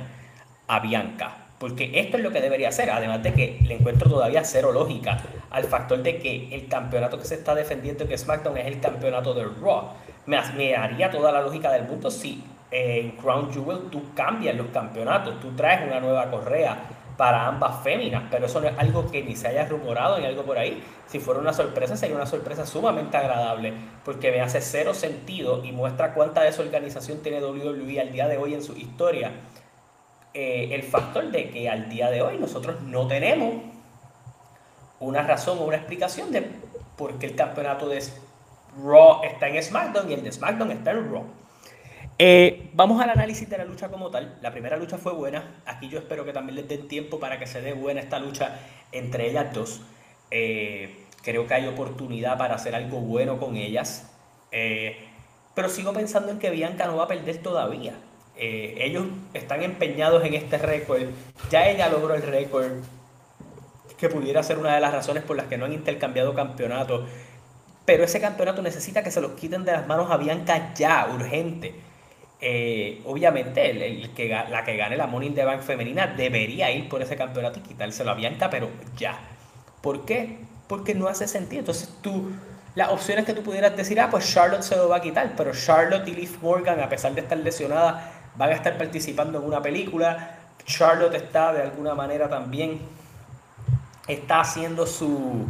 a 0.67 0.79
Bianca? 0.81 1.38
Porque 1.59 1.91
esto 1.99 2.17
es 2.17 2.23
lo 2.23 2.31
que 2.31 2.41
debería 2.41 2.69
hacer, 2.69 2.89
además 2.89 3.21
de 3.21 3.33
que 3.33 3.59
le 3.65 3.75
encuentro 3.75 4.09
todavía 4.09 4.43
cero 4.45 4.71
lógica 4.71 5.19
al 5.49 5.65
factor 5.65 6.01
de 6.01 6.17
que 6.17 6.55
el 6.55 6.67
campeonato 6.67 7.19
que 7.19 7.25
se 7.25 7.35
está 7.35 7.53
defendiendo 7.53 8.07
que 8.07 8.17
SmackDown 8.17 8.57
es 8.57 8.67
el 8.67 8.79
campeonato 8.79 9.33
de 9.33 9.43
Raw. 9.43 9.89
Me, 10.25 10.39
me 10.55 10.75
haría 10.75 11.11
toda 11.11 11.31
la 11.31 11.41
lógica 11.41 11.71
del 11.71 11.83
mundo 11.83 12.09
si 12.09 12.43
en 12.71 13.11
Crown 13.11 13.51
Jewel 13.51 13.89
tú 13.91 14.13
cambias 14.15 14.55
los 14.55 14.67
campeonatos, 14.67 15.39
tú 15.39 15.51
traes 15.55 15.85
una 15.85 15.99
nueva 15.99 16.29
correa 16.29 16.77
para 17.17 17.47
ambas 17.47 17.83
féminas, 17.83 18.23
pero 18.31 18.45
eso 18.45 18.61
no 18.61 18.69
es 18.69 18.77
algo 18.77 19.11
que 19.11 19.21
ni 19.21 19.35
se 19.35 19.49
haya 19.49 19.65
rumorado 19.65 20.17
ni 20.19 20.25
algo 20.25 20.43
por 20.43 20.57
ahí. 20.57 20.81
Si 21.05 21.19
fuera 21.19 21.41
una 21.41 21.51
sorpresa, 21.51 21.97
sería 21.97 22.15
una 22.15 22.25
sorpresa 22.25 22.65
sumamente 22.65 23.17
agradable, 23.17 23.73
porque 24.05 24.31
me 24.31 24.39
hace 24.39 24.61
cero 24.61 24.93
sentido 24.93 25.65
y 25.65 25.73
muestra 25.73 26.13
cuánta 26.13 26.41
desorganización 26.43 27.21
tiene 27.21 27.43
WWE 27.43 27.99
al 27.99 28.13
día 28.13 28.29
de 28.29 28.37
hoy 28.37 28.53
en 28.53 28.63
su 28.63 28.77
historia. 28.77 29.31
Eh, 30.33 30.69
el 30.73 30.83
factor 30.83 31.31
de 31.31 31.49
que 31.49 31.67
al 31.69 31.89
día 31.89 32.11
de 32.11 32.21
hoy 32.21 32.37
nosotros 32.37 32.81
no 32.83 33.07
tenemos 33.07 33.63
una 34.99 35.23
razón 35.23 35.57
o 35.57 35.63
una 35.63 35.77
explicación 35.77 36.31
de 36.31 36.47
por 36.95 37.17
qué 37.17 37.25
el 37.25 37.35
campeonato 37.35 37.89
de 37.89 38.03
Raw 38.83 39.23
está 39.23 39.47
en 39.47 39.63
SmackDown 39.63 40.11
y 40.11 40.13
el 40.13 40.23
de 40.23 40.31
SmackDown 40.31 40.71
está 40.71 40.91
en 40.91 41.11
Raw. 41.11 41.23
Eh, 42.19 42.69
vamos 42.73 43.01
al 43.01 43.09
análisis 43.09 43.49
de 43.49 43.57
la 43.57 43.65
lucha 43.65 43.89
como 43.89 44.11
tal. 44.11 44.37
La 44.41 44.51
primera 44.51 44.77
lucha 44.77 44.99
fue 44.99 45.13
buena. 45.13 45.61
Aquí 45.65 45.89
yo 45.89 45.97
espero 45.97 46.25
que 46.25 46.33
también 46.33 46.57
les 46.57 46.67
den 46.67 46.87
tiempo 46.87 47.19
para 47.19 47.39
que 47.39 47.47
se 47.47 47.61
dé 47.61 47.73
buena 47.73 48.01
esta 48.01 48.19
lucha 48.19 48.59
entre 48.91 49.29
ellas 49.29 49.51
dos. 49.51 49.81
Eh, 50.29 51.05
creo 51.23 51.47
que 51.47 51.55
hay 51.55 51.67
oportunidad 51.67 52.37
para 52.37 52.53
hacer 52.53 52.75
algo 52.75 52.99
bueno 52.99 53.39
con 53.39 53.55
ellas. 53.55 54.11
Pero 54.51 55.69
sigo 55.69 55.91
pensando 55.91 56.31
en 56.31 56.37
que 56.37 56.51
Bianca 56.51 56.85
no 56.85 56.97
va 56.97 57.05
a 57.05 57.07
perder 57.07 57.41
todavía. 57.41 57.95
Ellos 58.39 59.05
están 59.33 59.63
empeñados 59.63 60.23
en 60.25 60.33
este 60.33 60.57
récord. 60.57 61.03
Ya 61.51 61.67
ella 61.69 61.89
logró 61.89 62.15
el 62.15 62.23
récord. 62.23 62.71
Que 63.97 64.07
pudiera 64.07 64.41
ser 64.43 64.57
una 64.57 64.73
de 64.73 64.79
las 64.79 64.93
razones 64.93 65.23
por 65.23 65.35
las 65.35 65.47
que 65.47 65.57
no 65.57 65.65
han 65.65 65.73
intercambiado 65.73 66.33
campeonatos. 66.33 67.07
Pero 67.85 68.03
ese 68.03 68.21
campeonato 68.21 68.61
necesita 68.61 69.03
que 69.03 69.11
se 69.11 69.19
los 69.19 69.31
quiten 69.31 69.65
de 69.65 69.71
las 69.71 69.87
manos 69.87 70.11
a 70.11 70.17
Bianca 70.17 70.73
ya, 70.75 71.09
urgente. 71.13 71.73
Eh, 72.41 73.01
obviamente 73.05 73.69
el, 73.69 74.13
que, 74.13 74.29
la 74.29 74.63
que 74.63 74.77
gane 74.77 74.95
la 74.95 75.07
Money 75.07 75.27
in 75.27 75.35
the 75.35 75.43
Bank 75.43 75.61
femenina 75.61 76.07
debería 76.07 76.71
ir 76.71 76.87
por 76.87 77.01
ese 77.01 77.17
campeonato 77.17 77.59
y 77.59 77.63
quitárselo 77.63 78.11
a 78.11 78.13
Bianca, 78.13 78.49
pero 78.49 78.69
ya. 78.95 79.19
¿Por 79.81 80.05
qué? 80.05 80.37
Porque 80.67 80.95
no 80.95 81.07
hace 81.07 81.27
sentido. 81.27 81.61
Entonces 81.61 81.89
tú, 82.01 82.31
las 82.75 82.89
opciones 82.91 83.25
que 83.25 83.33
tú 83.33 83.43
pudieras 83.43 83.75
decir, 83.75 83.99
ah, 83.99 84.09
pues 84.09 84.31
Charlotte 84.31 84.61
se 84.61 84.75
lo 84.75 84.87
va 84.87 84.97
a 84.97 85.01
quitar, 85.01 85.33
pero 85.35 85.51
Charlotte 85.51 86.07
y 86.07 86.13
Liv 86.13 86.37
Morgan, 86.41 86.79
a 86.79 86.89
pesar 86.89 87.13
de 87.13 87.21
estar 87.21 87.37
lesionada, 87.37 88.18
van 88.39 88.51
a 88.51 88.53
estar 88.53 88.77
participando 88.77 89.37
en 89.37 89.43
una 89.43 89.61
película. 89.61 90.37
Charlotte 90.65 91.15
está 91.15 91.51
de 91.51 91.61
alguna 91.61 91.93
manera 91.93 92.29
también, 92.29 92.79
está 94.07 94.39
haciendo 94.39 94.87
su, 94.87 95.45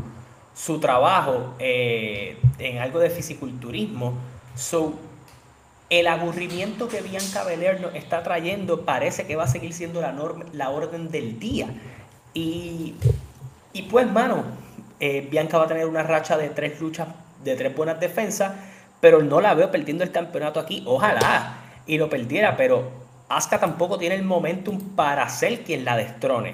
su 0.56 0.80
trabajo 0.80 1.54
eh, 1.60 2.40
en 2.58 2.80
algo 2.80 3.00
de 3.00 3.12
fisiculturismo. 3.12 4.16
So, 4.56 4.96
el 5.92 6.08
aburrimiento 6.08 6.88
que 6.88 7.02
Bianca 7.02 7.44
Belair 7.44 7.80
nos 7.80 7.94
está 7.94 8.24
trayendo 8.24 8.82
parece 8.86 9.28
que 9.28 9.36
va 9.36 9.44
a 9.44 9.48
seguir 9.48 9.74
siendo 9.74 10.02
la, 10.02 10.12
norma, 10.12 10.46
la 10.54 10.72
orden 10.72 11.12
del 11.12 11.38
día. 11.40 11.68
Y, 12.34 12.96
y 13.72 13.84
pues, 13.84 14.12
mano, 14.12 14.46
eh, 15.00 15.28
Bianca 15.30 15.60
va 15.60 15.66
a 15.66 15.68
tener 15.68 15.86
una 15.86 16.02
racha 16.02 16.38
de 16.38 16.50
tres 16.50 16.82
luchas, 16.82 17.08
de 17.44 17.56
tres 17.56 17.76
buenas 17.76 18.00
defensas, 18.00 18.54
pero 19.00 19.22
no 19.22 19.42
la 19.42 19.54
veo 19.54 19.70
perdiendo 19.70 20.04
el 20.04 20.12
campeonato 20.12 20.60
aquí. 20.60 20.82
Ojalá 20.88 21.69
y 21.90 21.98
lo 21.98 22.08
perdiera, 22.08 22.56
pero 22.56 22.84
Asuka 23.30 23.60
tampoco 23.60 23.98
tiene 23.98 24.16
el 24.16 24.24
momentum 24.24 24.96
para 24.96 25.28
ser 25.28 25.64
quien 25.64 25.84
la 25.84 25.98
destrone. 25.98 26.54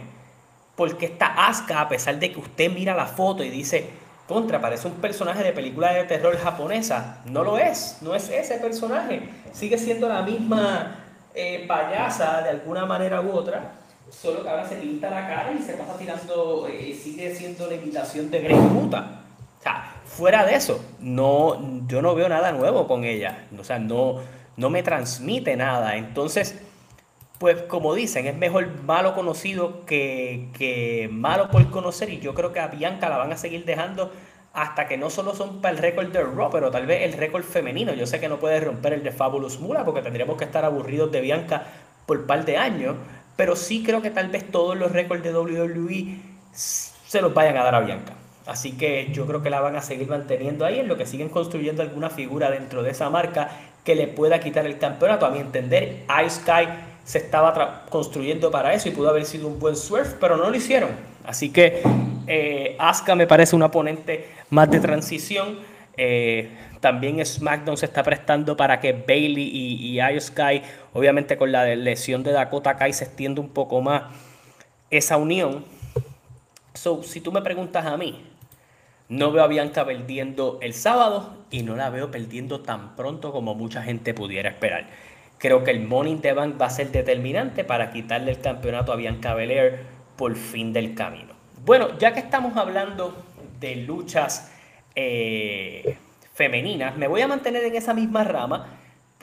Porque 0.75 1.07
esta 1.07 1.47
Asuka, 1.47 1.81
a 1.81 1.89
pesar 1.89 2.17
de 2.17 2.31
que 2.31 2.39
usted 2.39 2.71
mira 2.71 2.95
la 2.95 3.05
foto 3.05 3.43
y 3.43 3.49
dice, 3.49 3.89
contra, 4.27 4.61
parece 4.61 4.87
un 4.87 4.93
personaje 4.95 5.43
de 5.43 5.51
película 5.51 5.93
de 5.93 6.05
terror 6.05 6.37
japonesa. 6.37 7.21
No 7.25 7.43
lo 7.43 7.57
es, 7.57 7.97
no 8.01 8.15
es 8.15 8.29
ese 8.29 8.55
personaje. 8.59 9.29
Sigue 9.51 9.77
siendo 9.77 10.07
la 10.07 10.21
misma 10.21 10.99
eh, 11.33 11.65
payasa 11.67 12.41
de 12.41 12.51
alguna 12.51 12.85
manera 12.85 13.19
u 13.19 13.31
otra, 13.31 13.73
solo 14.09 14.41
que 14.41 14.49
ahora 14.49 14.65
se 14.67 14.75
pinta 14.75 15.09
la 15.09 15.27
cara 15.27 15.51
y 15.51 15.61
se 15.61 15.73
pasa 15.73 15.97
tirando, 15.97 16.65
eh, 16.71 16.97
sigue 17.01 17.35
siendo 17.35 17.67
la 17.67 17.75
imitación 17.75 18.31
de 18.31 18.39
Grey 18.39 18.55
Muta. 18.55 19.21
O 19.59 19.63
sea, 19.63 19.95
fuera 20.05 20.45
de 20.45 20.55
eso, 20.55 20.79
no, 21.01 21.87
yo 21.87 22.01
no 22.01 22.15
veo 22.15 22.29
nada 22.29 22.53
nuevo 22.53 22.87
con 22.87 23.03
ella. 23.03 23.47
O 23.59 23.63
sea, 23.65 23.79
no, 23.79 24.21
no 24.57 24.69
me 24.69 24.83
transmite 24.83 25.55
nada. 25.55 25.97
Entonces, 25.97 26.59
pues 27.39 27.63
como 27.63 27.93
dicen, 27.93 28.27
es 28.27 28.35
mejor 28.35 28.81
malo 28.83 29.13
conocido 29.13 29.85
que, 29.85 31.09
malo 31.11 31.49
por 31.49 31.69
conocer 31.69 32.09
y 32.09 32.19
yo 32.19 32.33
creo 32.33 32.53
que 32.53 32.59
a 32.59 32.67
Bianca 32.67 33.09
la 33.09 33.17
van 33.17 33.31
a 33.31 33.37
seguir 33.37 33.65
dejando 33.65 34.11
hasta 34.53 34.87
que 34.87 34.97
no 34.97 35.09
solo 35.09 35.35
son 35.35 35.59
para 35.59 35.75
el 35.75 35.81
récord 35.81 36.07
de 36.07 36.23
Raw, 36.23 36.49
pero 36.49 36.71
tal 36.71 36.85
vez 36.85 37.03
el 37.03 37.13
récord 37.13 37.43
femenino. 37.43 37.93
Yo 37.93 38.07
sé 38.07 38.21
que 38.21 38.29
no 38.29 38.39
puede 38.39 38.61
romper 38.61 38.93
el 38.93 39.03
de 39.03 39.11
Fabulous 39.11 39.59
Mula 39.59 39.83
porque 39.83 40.01
tendríamos 40.01 40.37
que 40.37 40.45
estar 40.45 40.63
aburridos 40.63 41.11
de 41.11 41.19
Bianca 41.19 41.63
por 42.05 42.19
un 42.19 42.27
par 42.27 42.45
de 42.45 42.57
años, 42.57 42.95
pero 43.35 43.57
sí 43.57 43.83
creo 43.83 44.01
que 44.01 44.11
tal 44.11 44.29
vez 44.29 44.49
todos 44.49 44.77
los 44.77 44.93
récords 44.93 45.23
de 45.23 45.33
WWE 45.35 46.19
se 46.53 47.21
los 47.21 47.33
vayan 47.33 47.57
a 47.57 47.65
dar 47.65 47.75
a 47.75 47.81
Bianca. 47.81 48.13
Así 48.45 48.73
que 48.77 49.09
yo 49.11 49.25
creo 49.25 49.41
que 49.41 49.49
la 49.49 49.59
van 49.59 49.75
a 49.75 49.81
seguir 49.81 50.07
manteniendo 50.07 50.65
ahí 50.65 50.79
en 50.79 50.87
lo 50.87 50.95
que 50.95 51.05
siguen 51.05 51.29
construyendo 51.29 51.81
alguna 51.81 52.09
figura 52.09 52.49
dentro 52.49 52.81
de 52.83 52.91
esa 52.91 53.09
marca 53.09 53.49
que 53.85 53.95
le 53.95 54.07
pueda 54.07 54.39
quitar 54.41 54.65
el 54.65 54.77
campeonato. 54.77 55.25
A 55.25 55.29
mi 55.29 55.39
entender, 55.39 56.03
Ice 56.25 56.41
se 57.05 57.19
estaba 57.19 57.85
construyendo 57.89 58.49
para 58.49 58.73
eso 58.73 58.89
y 58.89 58.91
pudo 58.91 59.09
haber 59.09 59.25
sido 59.25 59.47
un 59.47 59.59
buen 59.59 59.75
surf, 59.75 60.15
pero 60.19 60.35
no 60.35 60.49
lo 60.49 60.55
hicieron. 60.55 60.89
Así 61.23 61.51
que 61.51 61.83
eh, 62.27 62.75
Asuka 62.79 63.15
me 63.15 63.27
parece 63.27 63.55
un 63.55 63.61
oponente 63.61 64.29
más 64.49 64.69
de 64.69 64.79
transición. 64.79 65.59
Eh, 65.97 66.49
también 66.81 67.23
SmackDown 67.23 67.77
se 67.77 67.85
está 67.85 68.03
prestando 68.03 68.57
para 68.57 68.79
que 68.79 68.91
Bailey 68.91 69.43
y, 69.43 70.01
y 70.01 70.19
Sky, 70.19 70.61
obviamente 70.93 71.37
con 71.37 71.51
la 71.51 71.63
lesión 71.75 72.23
de 72.23 72.31
Dakota 72.31 72.75
Kai, 72.75 72.91
se 72.91 73.05
extienda 73.05 73.39
un 73.39 73.49
poco 73.49 73.81
más 73.81 74.03
esa 74.89 75.17
unión. 75.17 75.63
So, 76.73 77.03
si 77.03 77.21
tú 77.21 77.31
me 77.31 77.41
preguntas 77.41 77.85
a 77.85 77.95
mí, 77.97 78.21
no 79.09 79.31
veo 79.31 79.43
a 79.43 79.47
Bianca 79.47 79.85
perdiendo 79.85 80.57
el 80.61 80.73
sábado 80.73 81.45
y 81.51 81.63
no 81.63 81.75
la 81.75 81.89
veo 81.89 82.09
perdiendo 82.11 82.61
tan 82.61 82.95
pronto 82.95 83.31
como 83.31 83.53
mucha 83.53 83.83
gente 83.83 84.13
pudiera 84.13 84.49
esperar. 84.49 84.87
Creo 85.37 85.63
que 85.63 85.71
el 85.71 85.81
Money 85.81 86.15
the 86.17 86.33
Bank 86.33 86.59
va 86.59 86.67
a 86.67 86.69
ser 86.69 86.91
determinante 86.91 87.63
para 87.63 87.91
quitarle 87.91 88.31
el 88.31 88.39
campeonato 88.39 88.91
a 88.91 88.95
Bianca 88.95 89.33
Belair 89.33 89.81
por 90.15 90.35
fin 90.35 90.73
del 90.73 90.95
camino. 90.95 91.33
Bueno, 91.65 91.97
ya 91.97 92.13
que 92.13 92.19
estamos 92.19 92.55
hablando 92.57 93.15
de 93.59 93.75
luchas 93.75 94.51
eh, 94.95 95.97
femeninas, 96.33 96.97
me 96.97 97.07
voy 97.07 97.21
a 97.21 97.27
mantener 97.27 97.63
en 97.63 97.75
esa 97.75 97.93
misma 97.93 98.23
rama 98.23 98.79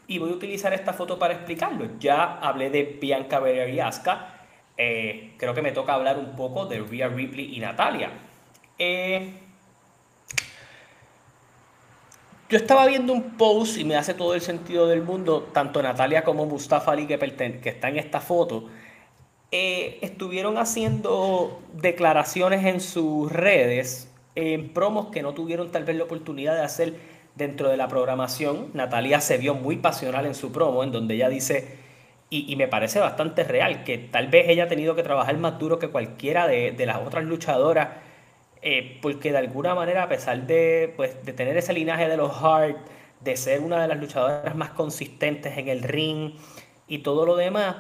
y 0.06 0.18
voy 0.18 0.30
a 0.30 0.34
utilizar 0.34 0.72
esta 0.74 0.92
foto 0.92 1.18
para 1.18 1.34
explicarlo. 1.34 1.98
Ya 1.98 2.38
hablé 2.38 2.70
de 2.70 2.98
Bianca 3.00 3.40
Belair 3.40 3.72
y 3.74 3.80
Asuka. 3.80 4.28
Eh, 4.76 5.34
creo 5.38 5.54
que 5.54 5.62
me 5.62 5.72
toca 5.72 5.94
hablar 5.94 6.18
un 6.18 6.36
poco 6.36 6.66
de 6.66 6.80
Rhea 6.80 7.08
Ripley 7.08 7.56
y 7.56 7.60
Natalia. 7.60 8.10
Eh, 8.78 9.41
yo 12.52 12.59
estaba 12.59 12.85
viendo 12.85 13.14
un 13.14 13.38
post 13.38 13.78
y 13.78 13.85
me 13.85 13.97
hace 13.97 14.12
todo 14.12 14.35
el 14.35 14.42
sentido 14.42 14.87
del 14.87 15.00
mundo, 15.00 15.49
tanto 15.54 15.82
Natalia 15.82 16.23
como 16.23 16.44
Mustafa 16.44 16.92
Ali, 16.92 17.06
que, 17.06 17.18
que 17.18 17.71
está 17.71 17.88
en 17.88 17.97
esta 17.97 18.21
foto, 18.21 18.68
eh, 19.50 19.99
estuvieron 20.02 20.59
haciendo 20.59 21.62
declaraciones 21.73 22.66
en 22.66 22.82
sus 22.82 23.32
redes, 23.32 24.12
en 24.35 24.68
promos 24.75 25.06
que 25.06 25.23
no 25.23 25.32
tuvieron 25.32 25.73
tal 25.73 25.85
vez 25.85 25.97
la 25.97 26.04
oportunidad 26.04 26.54
de 26.54 26.61
hacer 26.61 26.94
dentro 27.37 27.71
de 27.71 27.78
la 27.78 27.88
programación. 27.88 28.68
Natalia 28.75 29.23
se 29.23 29.38
vio 29.38 29.54
muy 29.54 29.76
pasional 29.76 30.26
en 30.26 30.35
su 30.35 30.52
promo, 30.52 30.85
en 30.85 30.92
donde 30.92 31.14
ella 31.14 31.30
dice, 31.30 31.78
y, 32.28 32.54
me 32.56 32.68
parece 32.68 33.00
bastante 33.00 33.44
real, 33.44 33.82
que 33.82 33.97
tal 33.97 34.28
vez 34.28 34.50
ella 34.50 34.64
ha 34.64 34.68
tenido 34.68 34.94
que 34.94 35.02
trabajar 35.02 35.38
más 35.38 35.59
duro 35.59 35.78
que 35.78 35.88
cualquiera 35.88 36.47
de, 36.47 36.73
de 36.73 36.85
las 36.85 36.99
otras 36.99 37.25
luchadoras 37.25 38.12
eh, 38.62 38.99
porque 39.02 39.33
de 39.33 39.38
alguna 39.38 39.75
manera, 39.75 40.04
a 40.04 40.09
pesar 40.09 40.47
de, 40.47 40.92
pues, 40.97 41.25
de 41.25 41.33
tener 41.33 41.57
ese 41.57 41.73
linaje 41.73 42.09
de 42.09 42.16
los 42.16 42.33
Hart, 42.42 42.78
de 43.21 43.37
ser 43.37 43.61
una 43.61 43.83
de 43.83 43.88
las 43.88 43.99
luchadoras 43.99 44.54
más 44.54 44.71
consistentes 44.71 45.59
en 45.59 45.69
el 45.69 45.83
ring 45.83 46.35
y 46.88 46.99
todo 46.99 47.26
lo 47.26 47.37
demás, 47.37 47.76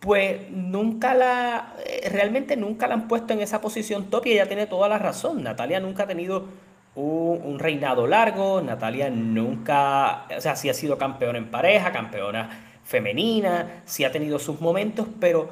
pues 0.00 0.50
nunca 0.50 1.14
la, 1.14 1.74
eh, 1.86 2.08
realmente 2.10 2.56
nunca 2.56 2.86
la 2.86 2.94
han 2.94 3.08
puesto 3.08 3.34
en 3.34 3.40
esa 3.40 3.60
posición 3.60 4.08
top 4.08 4.26
y 4.26 4.32
ella 4.32 4.46
tiene 4.46 4.66
toda 4.66 4.88
la 4.88 4.98
razón. 4.98 5.42
Natalia 5.42 5.80
nunca 5.80 6.04
ha 6.04 6.06
tenido 6.06 6.46
un, 6.94 7.40
un 7.44 7.58
reinado 7.58 8.06
largo, 8.06 8.62
Natalia 8.62 9.10
nunca, 9.10 10.26
o 10.34 10.40
sea, 10.40 10.56
sí 10.56 10.68
ha 10.70 10.74
sido 10.74 10.96
campeona 10.96 11.38
en 11.38 11.50
pareja, 11.50 11.92
campeona 11.92 12.48
femenina, 12.84 13.82
sí 13.84 14.04
ha 14.04 14.10
tenido 14.10 14.38
sus 14.38 14.60
momentos, 14.60 15.06
pero 15.20 15.50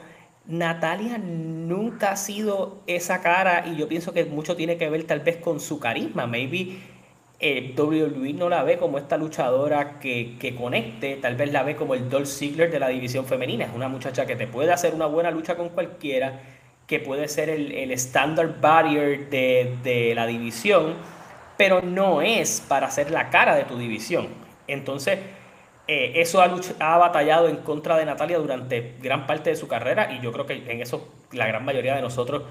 Natalia 0.49 1.19
nunca 1.19 2.13
ha 2.13 2.17
sido 2.17 2.81
esa 2.87 3.21
cara 3.21 3.67
y 3.67 3.77
yo 3.77 3.87
pienso 3.87 4.15
que 4.15 4.25
mucho 4.25 4.57
tiene 4.57 4.79
que 4.79 4.89
ver 4.89 5.05
tal 5.05 5.21
vez 5.21 5.37
con 5.37 5.61
su 5.61 5.79
carisma. 5.79 6.27
Maybe 6.27 6.79
eh, 7.39 7.75
WWE 7.77 8.33
no 8.33 8.49
la 8.49 8.63
ve 8.63 8.79
como 8.79 8.97
esta 8.97 9.19
luchadora 9.19 10.01
que, 10.01 10.39
que, 10.41 10.55
conecte, 10.55 11.17
tal 11.17 11.37
vez 11.37 11.53
la 11.53 11.63
ve 11.65 11.77
como 11.77 11.95
el 11.95 12.09
Dolph 12.09 12.27
Ziggler 12.27 12.71
de 12.71 12.81
la 12.81 12.89
división 12.89 13.27
femenina. 13.27 13.67
Es 13.67 13.75
una 13.75 13.89
muchacha 13.89 14.25
que 14.25 14.37
te 14.37 14.47
puede 14.47 14.73
hacer 14.73 14.95
una 14.95 15.05
buena 15.05 15.31
lucha 15.31 15.55
con 15.55 15.69
cualquiera, 15.69 16.41
que 16.87 16.99
puede 16.99 17.29
ser 17.29 17.51
el, 17.51 17.71
el 17.73 17.93
standard 17.93 18.59
barrier 18.59 19.29
de, 19.29 19.77
de 19.83 20.15
la 20.15 20.27
división, 20.27 20.95
pero 21.59 21.83
no 21.83 22.23
es 22.23 22.65
para 22.67 22.91
ser 22.91 23.11
la 23.11 23.29
cara 23.29 23.55
de 23.55 23.65
tu 23.65 23.77
división. 23.77 24.29
Entonces, 24.67 25.19
eh, 25.89 26.21
eso 26.21 26.43
ha, 26.43 26.55
ha, 26.81 26.99
batallado 26.99 27.49
en 27.49 27.57
contra 27.57 27.97
de 27.97 28.05
Natalia 28.05 28.37
durante 28.39 28.95
gran 29.01 29.27
parte 29.27 29.49
de 29.49 29.57
su 29.57 29.67
carrera 29.67 30.13
y 30.13 30.21
yo 30.21 30.33
creo 30.33 30.45
que 30.45 30.53
en 30.53 30.83
eso 30.83 31.09
la 31.33 31.47
gran 31.47 31.65
mayoría 31.65 31.97
de 31.97 32.03
nosotros, 32.03 32.43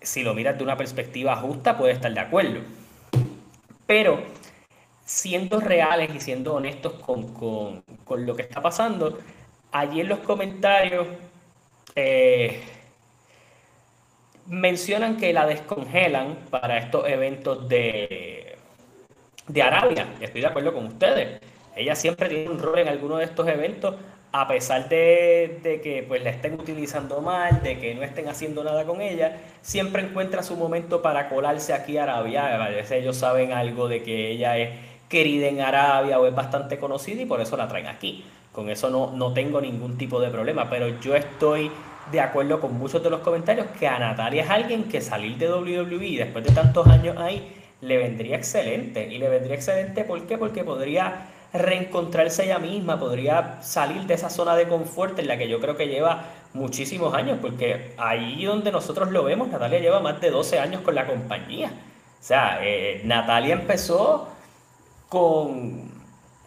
si 0.00 0.22
lo 0.22 0.32
miras 0.32 0.56
de 0.56 0.62
una 0.62 0.76
perspectiva 0.76 1.34
justa, 1.36 1.76
puede 1.76 1.94
estar 1.94 2.14
de 2.14 2.20
acuerdo. 2.20 2.60
Pero 3.84 4.22
siendo 5.04 5.58
reales 5.58 6.14
y 6.14 6.20
siendo 6.20 6.54
honestos 6.54 6.92
con, 7.04 7.34
con, 7.34 7.82
con 8.04 8.24
lo 8.24 8.36
que 8.36 8.42
está 8.42 8.62
pasando, 8.62 9.18
allí 9.72 10.00
en 10.00 10.08
los 10.08 10.20
comentarios 10.20 11.08
eh, 11.96 12.62
mencionan 14.46 15.16
que 15.16 15.32
la 15.32 15.46
descongelan 15.46 16.36
para 16.48 16.78
estos 16.78 17.08
eventos 17.08 17.68
de, 17.68 18.56
de 19.48 19.62
Arabia. 19.62 20.06
Estoy 20.20 20.42
de 20.42 20.46
acuerdo 20.46 20.72
con 20.72 20.86
ustedes 20.86 21.40
ella 21.78 21.94
siempre 21.94 22.28
tiene 22.28 22.50
un 22.50 22.58
rol 22.58 22.78
en 22.78 22.88
alguno 22.88 23.16
de 23.16 23.24
estos 23.24 23.46
eventos, 23.48 23.94
a 24.32 24.46
pesar 24.46 24.88
de, 24.88 25.80
que 25.82 26.04
pues, 26.06 26.22
la 26.22 26.30
estén 26.30 26.54
utilizando 26.54 27.20
mal, 27.22 27.62
de 27.62 27.78
que 27.78 27.94
no 27.94 28.02
estén 28.02 28.28
haciendo 28.28 28.62
nada 28.62 28.84
con 28.84 29.00
ella, 29.00 29.38
siempre 29.62 30.02
encuentra 30.02 30.42
su 30.42 30.56
momento 30.56 31.00
para 31.00 31.28
colarse 31.28 31.72
aquí 31.72 31.96
a 31.96 32.02
Arabia. 32.02 32.64
A 32.64 32.68
veces 32.68 33.02
ellos 33.02 33.16
saben 33.16 33.52
algo 33.52 33.88
de 33.88 34.02
que 34.02 34.30
ella 34.30 34.58
es 34.58 34.70
querida 35.08 35.48
en 35.48 35.60
Arabia 35.60 36.20
o 36.20 36.26
es 36.26 36.34
bastante 36.34 36.78
conocida 36.78 37.22
y 37.22 37.26
por 37.26 37.40
eso 37.40 37.56
la 37.56 37.68
traen 37.68 37.86
aquí. 37.86 38.24
Con 38.52 38.68
eso 38.68 38.90
no, 38.90 39.12
no 39.12 39.32
tengo 39.32 39.60
ningún 39.60 39.96
tipo 39.96 40.20
de 40.20 40.30
problema, 40.30 40.68
pero 40.68 41.00
yo 41.00 41.14
estoy 41.14 41.70
de 42.10 42.20
acuerdo 42.20 42.60
con 42.60 42.74
muchos 42.74 43.02
de 43.02 43.10
los 43.10 43.20
comentarios 43.20 43.66
que 43.78 43.86
a 43.86 43.98
Natalia 43.98 44.42
es 44.42 44.50
alguien 44.50 44.84
que 44.84 45.00
salir 45.00 45.36
de 45.36 45.50
WWE 45.50 46.16
después 46.18 46.44
de 46.44 46.52
tantos 46.52 46.86
años 46.86 47.16
ahí 47.18 47.54
le 47.80 47.96
vendría 47.96 48.36
excelente. 48.36 49.06
Y 49.06 49.18
le 49.18 49.28
vendría 49.28 49.54
excelente 49.54 50.04
¿por 50.04 50.26
qué? 50.26 50.36
Porque 50.36 50.64
podría 50.64 51.28
reencontrarse 51.52 52.44
ella 52.44 52.58
misma, 52.58 52.98
podría 52.98 53.62
salir 53.62 54.02
de 54.02 54.14
esa 54.14 54.30
zona 54.30 54.54
de 54.54 54.68
confort 54.68 55.18
en 55.18 55.28
la 55.28 55.38
que 55.38 55.48
yo 55.48 55.60
creo 55.60 55.76
que 55.76 55.88
lleva 55.88 56.24
muchísimos 56.52 57.14
años, 57.14 57.38
porque 57.40 57.94
ahí 57.96 58.44
donde 58.44 58.70
nosotros 58.70 59.10
lo 59.10 59.24
vemos, 59.24 59.48
Natalia 59.48 59.78
lleva 59.78 60.00
más 60.00 60.20
de 60.20 60.30
12 60.30 60.58
años 60.58 60.82
con 60.82 60.94
la 60.94 61.06
compañía. 61.06 61.72
O 62.20 62.22
sea, 62.22 62.60
eh, 62.62 63.02
Natalia 63.04 63.54
empezó 63.54 64.28
con, 65.08 65.90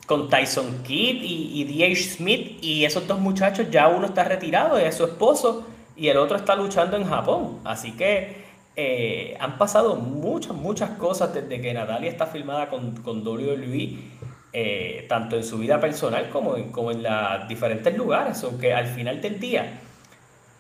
con 0.06 0.30
Tyson 0.30 0.84
Kidd 0.84 1.24
y, 1.24 1.64
y. 1.64 1.96
Smith, 1.96 2.60
y 2.62 2.86
esos 2.86 3.08
dos 3.08 3.20
muchachos 3.20 3.68
ya 3.72 3.88
uno 3.88 4.08
está 4.08 4.24
retirado, 4.24 4.78
es 4.78 4.96
su 4.96 5.06
esposo, 5.06 5.66
y 5.96 6.10
el 6.10 6.18
otro 6.18 6.38
está 6.38 6.56
luchando 6.56 6.98
en 6.98 7.06
Japón. 7.06 7.60
Así 7.64 7.94
que 7.94 8.44
eh, 8.76 9.38
han 9.40 9.58
pasado 9.58 9.96
muchas, 9.96 10.54
muchas 10.54 10.92
cosas 10.92 11.34
desde 11.34 11.62
que 11.62 11.74
Natalia 11.74 12.10
está 12.10 12.28
filmada 12.28 12.70
con, 12.70 12.96
con 12.98 13.26
WWE 13.26 14.11
eh, 14.54 15.06
tanto 15.08 15.38
en 15.38 15.44
su 15.44 15.58
vida 15.58 15.80
personal 15.80 16.30
como 16.30 16.58
en, 16.58 16.72
como 16.72 16.92
los 16.92 17.48
diferentes 17.48 17.96
lugares. 17.96 18.44
Aunque 18.44 18.74
al 18.74 18.88
final 18.88 19.22
del 19.22 19.40
día, 19.40 19.80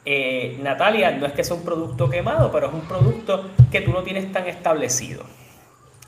eh, 0.06 0.58
Natalia 0.62 1.12
no 1.12 1.26
es 1.26 1.34
que 1.34 1.44
sea 1.44 1.56
un 1.56 1.64
producto 1.64 2.10
quemado, 2.10 2.52
pero 2.52 2.68
es 2.68 2.74
un 2.74 2.82
producto 2.82 3.50
que 3.72 3.82
tú 3.82 3.92
no 3.92 4.04
tienes 4.04 4.32
tan 4.32 4.48
establecido. 4.48 5.24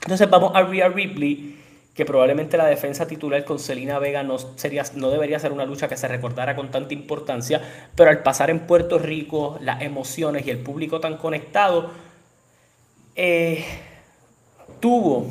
Entonces 0.02 0.28
vamos 0.28 0.52
a 0.54 0.62
Rhea 0.62 0.88
Ripley, 0.88 1.60
que 1.94 2.04
probablemente 2.04 2.56
la 2.56 2.66
defensa 2.66 3.06
titular 3.06 3.44
con 3.44 3.58
Selena 3.58 3.98
Vega 3.98 4.22
no, 4.22 4.38
sería, 4.38 4.82
no 4.94 5.10
debería 5.10 5.38
ser 5.38 5.52
una 5.52 5.64
lucha 5.64 5.88
que 5.88 5.96
se 5.96 6.08
recordara 6.08 6.56
con 6.56 6.70
tanta 6.70 6.92
importancia, 6.92 7.62
pero 7.94 8.10
al 8.10 8.22
pasar 8.22 8.50
en 8.50 8.60
Puerto 8.60 8.98
Rico, 8.98 9.58
las 9.60 9.80
emociones 9.80 10.46
y 10.46 10.50
el 10.50 10.58
público 10.58 11.00
tan 11.00 11.16
conectado, 11.16 11.90
eh, 13.14 13.64
tuvo 14.80 15.28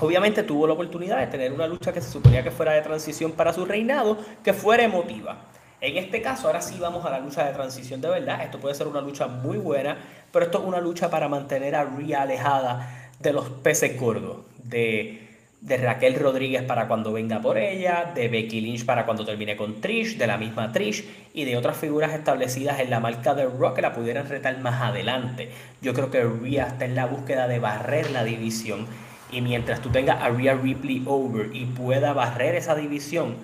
Obviamente 0.00 0.42
tuvo 0.42 0.66
la 0.66 0.72
oportunidad 0.74 1.18
de 1.18 1.26
tener 1.28 1.52
una 1.52 1.66
lucha 1.66 1.92
que 1.92 2.00
se 2.00 2.10
suponía 2.10 2.42
que 2.42 2.50
fuera 2.50 2.72
de 2.72 2.82
transición 2.82 3.32
para 3.32 3.52
su 3.52 3.64
reinado, 3.64 4.18
que 4.42 4.52
fuera 4.52 4.82
emotiva. 4.82 5.36
En 5.80 5.96
este 5.98 6.22
caso, 6.22 6.46
ahora 6.46 6.62
sí 6.62 6.78
vamos 6.80 7.04
a 7.04 7.10
la 7.10 7.20
lucha 7.20 7.44
de 7.44 7.52
transición 7.52 8.00
de 8.00 8.08
verdad. 8.08 8.42
Esto 8.42 8.58
puede 8.58 8.74
ser 8.74 8.86
una 8.86 9.00
lucha 9.00 9.26
muy 9.26 9.58
buena, 9.58 9.98
pero 10.32 10.46
esto 10.46 10.58
es 10.58 10.64
una 10.64 10.80
lucha 10.80 11.10
para 11.10 11.28
mantener 11.28 11.74
a 11.74 11.84
Rhea 11.84 12.22
alejada 12.22 13.10
de 13.20 13.32
los 13.32 13.48
peces 13.48 13.98
gordos, 14.00 14.38
de, 14.62 15.28
de 15.60 15.76
Raquel 15.76 16.14
Rodríguez 16.14 16.62
para 16.62 16.88
cuando 16.88 17.12
venga 17.12 17.40
por 17.40 17.58
ella, 17.58 18.12
de 18.14 18.28
Becky 18.28 18.62
Lynch 18.62 18.84
para 18.84 19.04
cuando 19.04 19.24
termine 19.24 19.56
con 19.56 19.80
Trish, 19.80 20.16
de 20.16 20.26
la 20.26 20.38
misma 20.38 20.72
Trish 20.72 21.04
y 21.34 21.44
de 21.44 21.56
otras 21.56 21.76
figuras 21.76 22.12
establecidas 22.14 22.80
en 22.80 22.90
la 22.90 23.00
marca 23.00 23.34
de 23.34 23.44
Rock 23.44 23.76
que 23.76 23.82
la 23.82 23.92
pudieran 23.92 24.28
retar 24.28 24.58
más 24.58 24.82
adelante. 24.82 25.50
Yo 25.82 25.94
creo 25.94 26.10
que 26.10 26.24
Rhea 26.24 26.66
está 26.66 26.86
en 26.86 26.94
la 26.94 27.06
búsqueda 27.06 27.46
de 27.46 27.58
barrer 27.58 28.10
la 28.10 28.24
división 28.24 28.86
y 29.30 29.40
mientras 29.40 29.80
tú 29.80 29.90
tengas 29.90 30.22
a 30.22 30.28
Rhea 30.28 30.54
Ripley 30.54 31.02
over 31.06 31.54
y 31.54 31.66
pueda 31.66 32.12
barrer 32.12 32.54
esa 32.54 32.74
división, 32.74 33.36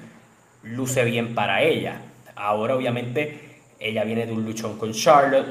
luce 0.63 1.05
bien 1.05 1.35
para 1.35 1.63
ella. 1.63 2.03
Ahora 2.37 2.77
obviamente 2.77 3.61
ella 3.79 4.05
viene 4.05 4.27
de 4.27 4.33
un 4.33 4.45
luchón 4.45 4.79
con 4.79 4.93
Charlotte, 4.93 5.47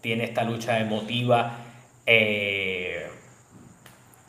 tiene 0.00 0.24
esta 0.24 0.44
lucha 0.44 0.78
emotiva 0.78 1.58
eh, 2.06 3.06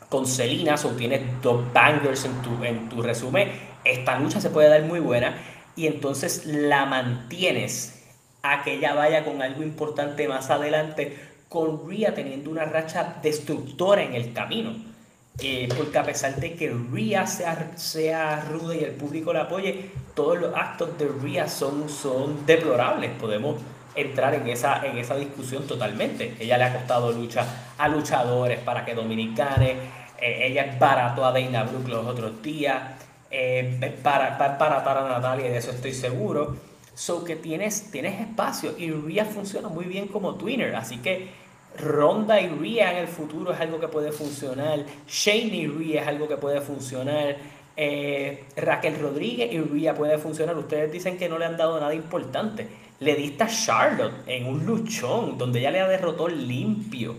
con 0.08 0.26
Selina, 0.26 0.74
o 0.74 0.88
tienes 0.90 1.20
dos 1.42 1.72
bangers 1.72 2.24
en 2.24 2.42
tu, 2.42 2.64
en 2.64 2.88
tu 2.88 3.02
resumen. 3.02 3.50
Esta 3.84 4.18
lucha 4.18 4.40
se 4.40 4.50
puede 4.50 4.68
dar 4.68 4.82
muy 4.82 5.00
buena 5.00 5.36
y 5.76 5.86
entonces 5.86 6.46
la 6.46 6.86
mantienes 6.86 8.04
a 8.42 8.62
que 8.62 8.74
ella 8.74 8.94
vaya 8.94 9.24
con 9.24 9.42
algo 9.42 9.62
importante 9.62 10.26
más 10.28 10.50
adelante, 10.50 11.18
con 11.48 11.88
Rhea 11.88 12.14
teniendo 12.14 12.50
una 12.50 12.64
racha 12.64 13.16
destructora 13.22 14.02
en 14.02 14.14
el 14.14 14.32
camino. 14.32 14.95
Eh, 15.38 15.68
porque 15.76 15.98
a 15.98 16.02
pesar 16.02 16.36
de 16.36 16.54
que 16.54 16.70
Rhea 16.70 17.26
sea, 17.26 17.72
sea 17.76 18.40
ruda 18.50 18.74
y 18.74 18.84
el 18.84 18.92
público 18.92 19.32
la 19.32 19.42
apoye, 19.42 19.90
todos 20.14 20.38
los 20.38 20.54
actos 20.54 20.96
de 20.98 21.08
Rhea 21.08 21.46
son, 21.46 21.88
son 21.88 22.46
deplorables. 22.46 23.10
Podemos 23.20 23.56
entrar 23.94 24.34
en 24.34 24.46
esa, 24.48 24.84
en 24.86 24.96
esa 24.96 25.16
discusión 25.16 25.66
totalmente. 25.66 26.34
Ella 26.38 26.56
le 26.56 26.64
ha 26.64 26.72
costado 26.72 27.12
lucha 27.12 27.46
a 27.76 27.88
luchadores 27.88 28.60
para 28.60 28.84
que 28.84 28.94
dominicanes. 28.94 29.76
Eh, 30.18 30.46
ella 30.46 30.62
es 30.64 30.78
barato 30.78 31.24
a 31.24 31.32
Dana 31.32 31.64
Brooke 31.64 31.88
los 31.88 32.06
otros 32.06 32.42
días. 32.42 32.82
Eh, 33.30 33.98
para, 34.02 34.38
para, 34.38 34.56
para 34.56 35.04
a 35.04 35.08
Natalia, 35.08 35.50
de 35.50 35.58
eso 35.58 35.70
estoy 35.70 35.92
seguro. 35.92 36.56
So 36.94 37.24
que 37.24 37.36
tienes, 37.36 37.90
tienes 37.90 38.18
espacio 38.20 38.74
y 38.78 38.90
Rhea 38.90 39.26
funciona 39.26 39.68
muy 39.68 39.84
bien 39.84 40.08
como 40.08 40.36
twinner. 40.36 40.74
Así 40.76 40.96
que 40.98 41.28
Ronda 41.78 42.40
y 42.40 42.48
Rhea 42.48 42.92
en 42.92 42.98
el 42.98 43.08
futuro 43.08 43.52
es 43.52 43.60
algo 43.60 43.78
que 43.80 43.88
puede 43.88 44.12
funcionar. 44.12 44.84
Shane 45.06 45.56
y 45.56 45.66
Rhea 45.66 46.02
es 46.02 46.08
algo 46.08 46.28
que 46.28 46.36
puede 46.36 46.60
funcionar. 46.60 47.36
Eh, 47.76 48.44
Raquel 48.56 48.98
Rodríguez 48.98 49.52
y 49.52 49.60
Rhea 49.60 49.94
puede 49.94 50.18
funcionar. 50.18 50.56
Ustedes 50.56 50.90
dicen 50.90 51.18
que 51.18 51.28
no 51.28 51.38
le 51.38 51.44
han 51.44 51.56
dado 51.56 51.78
nada 51.78 51.94
importante. 51.94 52.66
Le 53.00 53.14
diste 53.14 53.44
a 53.44 53.48
Charlotte 53.48 54.14
en 54.26 54.46
un 54.46 54.64
luchón 54.64 55.36
donde 55.36 55.60
ella 55.60 55.70
le 55.70 55.80
ha 55.80 55.88
derrotado 55.88 56.28
limpio. 56.28 57.16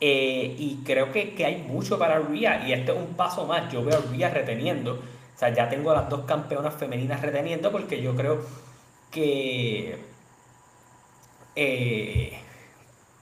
Eh, 0.00 0.54
y 0.58 0.82
creo 0.84 1.10
que, 1.10 1.34
que, 1.34 1.44
hay 1.44 1.62
mucho 1.62 1.98
para 1.98 2.18
Rhea. 2.18 2.68
Y 2.68 2.72
este 2.72 2.92
es 2.92 2.98
un 2.98 3.14
paso 3.14 3.46
más. 3.46 3.72
Yo 3.72 3.84
veo 3.84 3.98
a 3.98 4.12
Rhea 4.12 4.30
reteniendo. 4.30 4.92
O 4.94 5.38
sea, 5.38 5.52
ya 5.52 5.68
tengo 5.68 5.90
a 5.90 5.94
las 5.94 6.08
dos 6.08 6.24
campeonas 6.24 6.74
femeninas 6.74 7.20
reteniendo 7.20 7.72
porque 7.72 8.00
yo 8.00 8.14
creo 8.14 8.40
que. 9.10 9.98
Eh, 11.56 12.38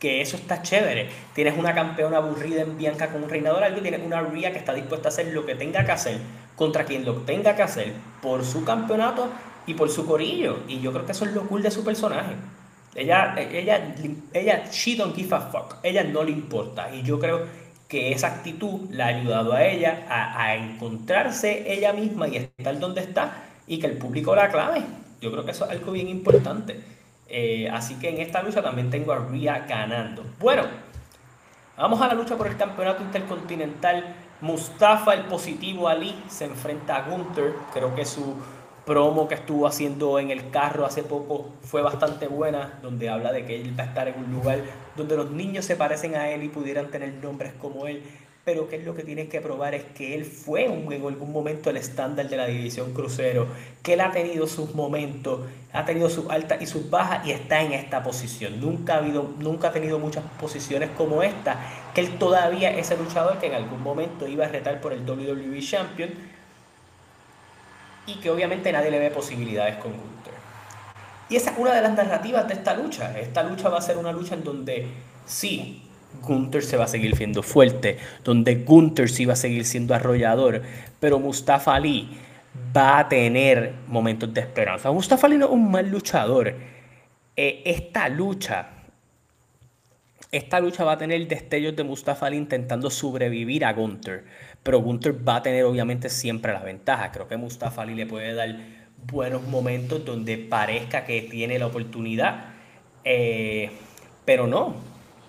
que 0.04 0.20
eso 0.20 0.36
está 0.36 0.60
chévere. 0.60 1.08
Tienes 1.34 1.56
una 1.56 1.74
campeona 1.74 2.18
aburrida 2.18 2.60
en 2.60 2.76
Bianca 2.76 3.08
con 3.10 3.24
un 3.24 3.30
reinador 3.30 3.64
algo 3.64 3.78
y 3.78 3.80
tienes 3.80 4.02
una 4.04 4.20
Rhea 4.20 4.52
que 4.52 4.58
está 4.58 4.74
dispuesta 4.74 5.08
a 5.08 5.10
hacer 5.10 5.28
lo 5.28 5.46
que 5.46 5.54
tenga 5.54 5.82
que 5.82 5.92
hacer 5.92 6.18
contra 6.56 6.84
quien 6.84 7.06
lo 7.06 7.14
tenga 7.22 7.56
que 7.56 7.62
hacer 7.62 7.94
por 8.20 8.44
su 8.44 8.66
campeonato 8.66 9.30
y 9.66 9.72
por 9.72 9.88
su 9.88 10.04
corillo. 10.04 10.58
Y 10.68 10.80
yo 10.80 10.92
creo 10.92 11.06
que 11.06 11.12
eso 11.12 11.24
es 11.24 11.32
lo 11.32 11.48
cool 11.48 11.62
de 11.62 11.70
su 11.70 11.82
personaje. 11.82 12.34
Ella, 12.94 13.34
ella, 13.38 13.94
ella, 14.34 14.70
she 14.70 14.94
don't 14.94 15.16
give 15.16 15.34
a 15.34 15.40
fuck. 15.40 15.76
Ella 15.82 16.04
no 16.04 16.22
le 16.22 16.32
importa. 16.32 16.94
Y 16.94 17.00
yo 17.00 17.18
creo 17.18 17.46
que 17.88 18.12
esa 18.12 18.26
actitud 18.26 18.90
la 18.90 19.06
ha 19.06 19.08
ayudado 19.08 19.54
a 19.54 19.64
ella 19.64 20.04
a, 20.10 20.54
encontrarse 20.54 21.72
ella 21.72 21.94
misma 21.94 22.28
y 22.28 22.36
estar 22.36 22.78
donde 22.78 23.00
está 23.00 23.44
y 23.66 23.78
que 23.78 23.86
el 23.86 23.96
público 23.96 24.36
la 24.36 24.44
aclame. 24.44 24.82
Yo 25.22 25.32
creo 25.32 25.46
que 25.46 25.52
eso 25.52 25.64
es 25.64 25.70
algo 25.70 25.92
bien 25.92 26.08
importante. 26.08 26.78
Eh, 27.28 27.68
así 27.70 27.96
que 27.96 28.10
en 28.10 28.20
esta 28.20 28.42
lucha 28.42 28.62
también 28.62 28.90
tengo 28.90 29.12
a 29.12 29.18
Rhea 29.18 29.66
ganando. 29.68 30.24
Bueno, 30.38 30.64
vamos 31.76 32.00
a 32.00 32.08
la 32.08 32.14
lucha 32.14 32.36
por 32.36 32.46
el 32.46 32.56
campeonato 32.56 33.02
intercontinental. 33.02 34.14
Mustafa, 34.40 35.14
el 35.14 35.24
positivo 35.24 35.88
Ali, 35.88 36.14
se 36.28 36.44
enfrenta 36.44 36.96
a 36.96 37.08
Gunther. 37.08 37.54
Creo 37.72 37.94
que 37.94 38.04
su 38.04 38.36
promo 38.84 39.26
que 39.28 39.34
estuvo 39.34 39.66
haciendo 39.66 40.18
en 40.18 40.30
el 40.30 40.50
carro 40.50 40.84
hace 40.84 41.02
poco 41.02 41.50
fue 41.62 41.82
bastante 41.82 42.26
buena, 42.26 42.78
donde 42.82 43.08
habla 43.08 43.32
de 43.32 43.46
que 43.46 43.60
él 43.60 43.78
va 43.78 43.84
a 43.84 43.86
estar 43.86 44.08
en 44.08 44.18
un 44.18 44.32
lugar 44.32 44.58
donde 44.96 45.16
los 45.16 45.30
niños 45.30 45.64
se 45.64 45.76
parecen 45.76 46.14
a 46.14 46.28
él 46.28 46.42
y 46.42 46.48
pudieran 46.48 46.90
tener 46.90 47.14
nombres 47.14 47.54
como 47.54 47.86
él, 47.86 48.02
pero 48.44 48.68
que 48.68 48.76
es 48.76 48.84
lo 48.84 48.94
que 48.94 49.04
tienes 49.04 49.30
que 49.30 49.40
probar 49.40 49.74
es 49.74 49.84
que 49.84 50.14
él 50.14 50.26
fue 50.26 50.66
en 50.66 50.92
algún 50.92 51.32
momento 51.32 51.70
el 51.70 51.78
estándar 51.78 52.28
de 52.28 52.36
la 52.36 52.46
división 52.46 52.92
crucero, 52.92 53.46
que 53.82 53.94
él 53.94 54.00
ha 54.02 54.12
tenido 54.12 54.46
sus 54.46 54.74
momentos, 54.74 55.40
ha 55.72 55.86
tenido 55.86 56.10
sus 56.10 56.28
altas 56.28 56.60
y 56.60 56.66
sus 56.66 56.90
bajas 56.90 57.26
y 57.26 57.30
está 57.30 57.62
en 57.62 57.72
esta 57.72 58.02
posición. 58.02 58.60
Nunca 58.60 58.94
ha, 58.94 58.98
habido, 58.98 59.34
nunca 59.38 59.68
ha 59.68 59.72
tenido 59.72 59.98
muchas 59.98 60.24
posiciones 60.38 60.90
como 60.90 61.22
esta, 61.22 61.58
que 61.94 62.02
él 62.02 62.18
todavía 62.18 62.70
es 62.76 62.90
el 62.90 62.98
luchador 62.98 63.38
que 63.38 63.46
en 63.46 63.54
algún 63.54 63.82
momento 63.82 64.28
iba 64.28 64.44
a 64.44 64.48
retar 64.48 64.78
por 64.82 64.92
el 64.92 65.08
WWE 65.08 65.60
Champion 65.60 66.10
y 68.06 68.16
que 68.16 68.30
obviamente 68.30 68.70
nadie 68.72 68.90
le 68.90 68.98
ve 68.98 69.10
posibilidades 69.10 69.76
con 69.76 69.92
Gunther. 69.92 70.34
Y 71.30 71.36
esa 71.36 71.52
es 71.52 71.58
una 71.58 71.72
de 71.72 71.80
las 71.80 71.94
narrativas 71.94 72.46
de 72.46 72.54
esta 72.54 72.74
lucha. 72.74 73.18
Esta 73.18 73.42
lucha 73.42 73.70
va 73.70 73.78
a 73.78 73.82
ser 73.82 73.96
una 73.96 74.12
lucha 74.12 74.34
en 74.34 74.44
donde 74.44 74.88
sí, 75.24 75.83
Gunther 76.22 76.62
se 76.62 76.76
va 76.76 76.84
a 76.84 76.88
seguir 76.88 77.16
siendo 77.16 77.42
fuerte, 77.42 77.98
donde 78.22 78.56
Gunther 78.56 79.08
sí 79.08 79.24
va 79.24 79.34
a 79.34 79.36
seguir 79.36 79.64
siendo 79.64 79.94
arrollador, 79.94 80.62
pero 81.00 81.18
Mustafa 81.18 81.74
Ali 81.74 82.08
va 82.76 83.00
a 83.00 83.08
tener 83.08 83.74
momentos 83.86 84.32
de 84.32 84.40
esperanza. 84.40 84.90
Mustafa 84.90 85.26
Ali 85.26 85.38
no 85.38 85.46
es 85.46 85.52
un 85.52 85.70
mal 85.70 85.88
luchador. 85.88 86.54
Eh, 87.36 87.62
esta 87.64 88.08
lucha, 88.08 88.68
esta 90.30 90.60
lucha 90.60 90.84
va 90.84 90.92
a 90.92 90.98
tener 90.98 91.26
destellos 91.26 91.74
de 91.76 91.84
Mustafa 91.84 92.26
Ali 92.26 92.36
intentando 92.36 92.90
sobrevivir 92.90 93.64
a 93.64 93.72
Gunther 93.72 94.24
pero 94.64 94.80
Gunther 94.80 95.16
va 95.28 95.36
a 95.36 95.42
tener 95.42 95.64
obviamente 95.64 96.08
siempre 96.08 96.52
la 96.52 96.60
ventaja. 96.60 97.12
Creo 97.12 97.28
que 97.28 97.36
Mustafa 97.36 97.82
Ali 97.82 97.94
le 97.94 98.06
puede 98.06 98.34
dar 98.34 98.56
buenos 99.12 99.46
momentos 99.46 100.04
donde 100.04 100.38
parezca 100.38 101.04
que 101.04 101.20
tiene 101.20 101.58
la 101.58 101.66
oportunidad, 101.66 102.46
eh, 103.04 103.70
pero 104.24 104.46
no, 104.46 104.74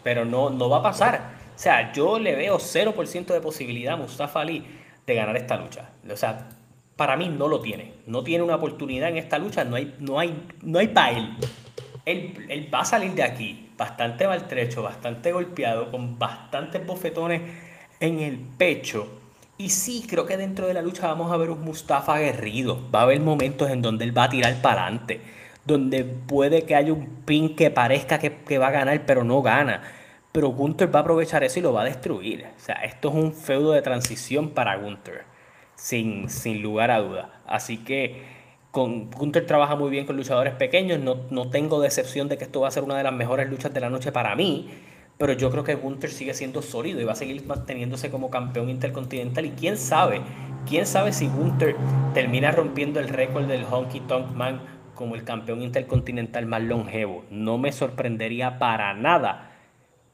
pero 0.06 0.24
no, 0.24 0.52
no 0.52 0.70
va 0.70 0.78
a 0.78 0.84
pasar. 0.84 1.32
O 1.56 1.58
sea, 1.58 1.92
yo 1.92 2.20
le 2.20 2.36
veo 2.36 2.60
0% 2.60 3.26
de 3.26 3.42
posibilidad 3.42 3.96
a 3.96 3.98
Mustafa 3.98 4.42
Ali 4.42 4.64
de 5.08 5.16
ganar 5.16 5.36
esta 5.36 5.58
lucha. 5.58 5.90
O 6.08 6.16
sea, 6.16 6.48
para 6.96 7.18
mí 7.18 7.28
no 7.28 7.48
lo 7.48 7.60
tiene. 7.60 7.94
No 8.06 8.24
tiene 8.24 8.44
una 8.44 8.58
oportunidad 8.58 9.10
en 9.10 9.18
esta 9.18 9.40
lucha, 9.40 9.64
no 9.64 9.76
hay, 9.76 9.96
no 9.98 10.20
hay, 10.20 10.46
no 10.62 10.78
hay 10.78 10.90
para 10.90 11.18
él. 11.18 11.36
él. 12.06 12.46
Él 12.50 12.70
va 12.72 12.82
a 12.82 12.86
salir 12.86 13.14
de 13.14 13.24
aquí 13.24 13.72
bastante 13.76 14.28
maltrecho, 14.28 14.84
bastante 14.84 15.32
golpeado, 15.32 15.90
con 15.90 16.20
bastantes 16.20 16.86
bofetones 16.86 17.42
en 18.00 18.20
el 18.20 18.38
pecho 18.38 19.10
y 19.58 19.70
sí, 19.70 20.06
creo 20.08 20.26
que 20.26 20.36
dentro 20.36 20.68
de 20.68 20.74
la 20.74 20.82
lucha 20.82 21.08
vamos 21.08 21.32
a 21.32 21.38
ver 21.38 21.50
un 21.50 21.62
Mustafa 21.62 22.16
aguerrido. 22.16 22.78
Va 22.94 23.00
a 23.00 23.04
haber 23.04 23.22
momentos 23.22 23.70
en 23.70 23.82
donde 23.82 24.04
él 24.04 24.18
va 24.18 24.26
a 24.26 24.30
tirar 24.30 24.62
para 24.62 24.84
adelante. 24.84 25.22
Donde 25.66 26.04
puede 26.04 26.64
que 26.64 26.76
haya 26.76 26.94
un 26.94 27.08
pin 27.26 27.56
que 27.56 27.72
parezca 27.72 28.20
que, 28.20 28.58
va 28.58 28.68
a 28.68 28.72
ganar, 28.72 29.06
pero 29.06 29.24
no 29.24 29.42
gana. 29.42 29.82
Pero 30.32 30.50
Gunther 30.50 30.94
va 30.94 31.00
a 31.00 31.02
aprovechar 31.02 31.44
eso 31.44 31.60
y 31.60 31.62
lo 31.62 31.74
va 31.74 31.82
a 31.82 31.86
destruir. 31.86 32.46
O 32.56 32.60
sea, 32.60 32.76
esto 32.76 33.10
es 33.10 33.16
un 33.16 33.34
feudo 33.34 33.72
de 33.72 33.82
transición 33.82 34.52
para 34.52 34.76
Gunther. 34.78 35.24
Sin, 35.76 36.30
sin 36.30 36.62
lugar 36.62 36.92
a 36.92 37.00
duda. 37.00 37.42
Así 37.46 37.78
que 37.78 38.24
con, 38.72 39.10
Gunther 39.12 39.46
trabaja 39.46 39.76
muy 39.76 39.90
bien 39.90 40.06
con 40.06 40.16
luchadores 40.16 40.54
pequeños. 40.54 41.00
No, 41.00 41.18
no 41.32 41.50
tengo 41.50 41.82
decepción 41.82 42.30
de 42.30 42.38
que 42.38 42.46
esto 42.46 42.62
va 42.62 42.68
a 42.68 42.72
ser 42.72 42.84
una 42.84 42.98
de 42.98 43.04
las 43.04 43.14
mejores 43.14 43.50
luchas 43.50 43.74
de 43.74 43.80
la 43.80 43.90
noche 43.90 44.12
para 44.12 44.36
mí 44.36 44.70
pero 45.18 45.34
yo 45.34 45.50
creo 45.50 45.64
que 45.64 45.76
Gunther 45.76 46.12
sigue 46.12 46.34
siendo 46.34 46.62
sólido 46.62 47.00
y 47.00 47.06
va 47.06 47.14
a 47.14 47.16
seguir 47.16 47.46
manteniéndose 47.46 48.10
como 48.10 48.30
campeón 48.30 48.70
intercontinental. 48.70 49.46
Y 49.46 49.52
quién 49.52 49.78
sabe, 49.78 50.22
quién 50.68 50.86
sabe 50.86 51.14
si 51.14 51.28
Gunther 51.28 51.76
termina 52.14 52.52
rompiendo 52.52 53.00
el 53.00 53.08
récord 53.08 53.46
del 53.46 53.64
Honky 53.64 54.02
Tonk 54.02 54.32
Man 54.32 54.60
como 54.96 55.16
el 55.16 55.24
campeón 55.24 55.62
intercontinental 55.62 56.46
más 56.46 56.64
longevo. 56.64 57.26
No 57.30 57.58
me 57.58 57.72
sorprendería 57.72 58.58
para 58.58 58.94
nada 58.94 59.52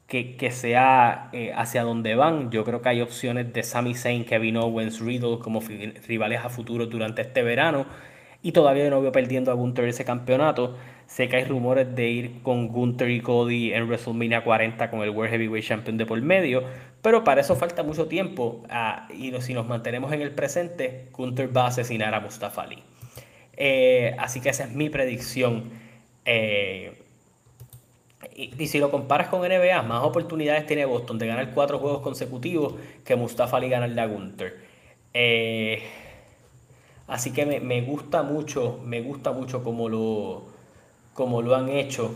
que, 0.08 0.52
sea 0.52 1.30
eh, 1.32 1.54
hacia 1.56 1.84
donde 1.84 2.16
van. 2.16 2.52
Yo 2.52 2.66
creo 2.66 2.82
que 2.82 2.90
hay 2.90 3.02
opciones 3.02 3.54
de 3.54 3.64
Sami 3.64 3.96
Zayn, 3.96 4.26
Kevin 4.26 4.58
Owens, 4.58 5.00
Riddle 5.00 5.40
como 5.40 5.62
rivales 6.06 6.42
a 6.44 6.50
futuro 6.50 6.86
durante 6.88 7.22
este 7.22 7.44
verano. 7.44 7.86
Y 8.44 8.52
todavía 8.52 8.90
no 8.90 9.02
veo 9.02 9.14
perdiendo 9.14 9.52
a 9.52 9.54
Gunther 9.54 9.86
ese 9.86 10.04
campeonato. 10.04 10.76
Sé 11.12 11.30
que 11.30 11.38
hay 11.38 11.44
rumores 11.46 11.94
de 11.96 12.10
ir 12.10 12.42
con 12.42 12.70
Gunther 12.70 13.10
y 13.10 13.22
Cody 13.22 13.74
en 13.74 13.84
WrestleMania 13.88 14.44
40 14.44 14.90
con 14.90 15.02
el 15.02 15.12
World 15.12 15.32
Heavyweight 15.32 15.66
Champion 15.66 15.98
de 15.98 16.06
por 16.06 16.22
medio, 16.22 16.64
pero 17.02 17.26
para 17.26 17.42
eso 17.42 17.56
falta 17.58 17.84
mucho 17.84 18.08
tiempo 18.08 18.64
ah, 18.70 19.10
y 19.14 19.34
si 19.42 19.54
nos 19.54 19.68
mantenemos 19.68 20.14
en 20.14 20.22
el 20.22 20.32
presente, 20.32 21.10
Gunther 21.12 21.56
va 21.56 21.66
a 21.66 21.68
asesinar 21.68 22.14
a 22.14 22.22
Mustafa 22.22 22.62
Ali. 22.62 22.82
Eh, 23.64 24.16
así 24.18 24.42
que 24.42 24.50
esa 24.50 24.64
es 24.64 24.72
mi 24.72 24.90
predicción. 24.90 25.70
Eh, 26.26 26.98
y, 28.36 28.66
si 28.66 28.80
lo 28.80 28.90
comparas 28.90 29.28
con 29.28 29.42
NBA, 29.42 29.84
más 29.84 30.04
oportunidades 30.04 30.66
tiene 30.66 30.84
Boston 30.86 31.20
de 31.20 31.28
ganar 31.28 31.52
cuatro 31.54 31.78
juegos 31.78 32.02
consecutivos 32.02 32.74
que 33.06 33.16
Mustafa 33.16 33.58
Ali 33.58 33.70
ganarle 33.70 34.02
a 34.02 34.08
Gunther. 34.08 34.58
Eh, 35.14 35.84
así 37.08 37.34
que 37.34 37.46
me, 37.46 37.60
me, 37.60 37.82
gusta 37.82 38.24
mucho, 38.24 38.80
me 38.84 39.00
gusta 39.02 39.32
mucho 39.32 39.64
como 39.64 39.90
lo, 39.90 40.48
lo 41.16 41.56
han 41.56 41.70
hecho 41.70 42.16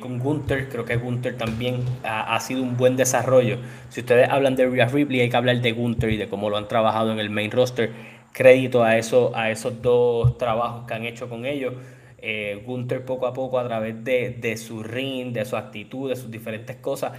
con 0.00 0.18
Gunther. 0.18 0.68
Creo 0.68 0.84
que 0.84 0.96
Gunther 0.96 1.36
también 1.36 1.84
ha, 2.02 2.40
sido 2.40 2.64
un 2.64 2.76
buen 2.76 2.96
desarrollo. 2.96 3.58
Si 3.88 4.00
ustedes 4.00 4.28
hablan 4.28 4.56
de 4.56 4.66
Rhea 4.66 4.86
Ripley, 4.86 5.20
hay 5.20 5.30
que 5.30 5.36
hablar 5.36 5.60
de 5.60 5.70
Gunther 5.70 6.10
y 6.10 6.16
de 6.16 6.28
cómo 6.28 6.50
lo 6.50 6.56
han 6.56 6.66
trabajado 6.66 7.12
en 7.12 7.20
el 7.20 7.30
main 7.30 7.52
roster. 7.52 8.15
Crédito 8.36 8.84
a, 8.84 8.98
eso, 8.98 9.32
a 9.34 9.50
esos 9.50 9.80
dos 9.80 10.36
trabajos 10.36 10.86
que 10.86 10.92
han 10.92 11.06
hecho 11.06 11.26
con 11.30 11.46
ellos. 11.46 11.72
Eh, 12.18 12.62
Gunther 12.66 13.02
poco 13.02 13.26
a 13.26 13.32
poco 13.32 13.58
a 13.58 13.64
través 13.66 14.04
de, 14.04 14.28
de 14.28 14.58
su 14.58 14.82
ring, 14.82 15.32
de 15.32 15.46
su 15.46 15.56
actitud, 15.56 16.10
de 16.10 16.16
sus 16.16 16.30
diferentes 16.30 16.76
cosas, 16.76 17.12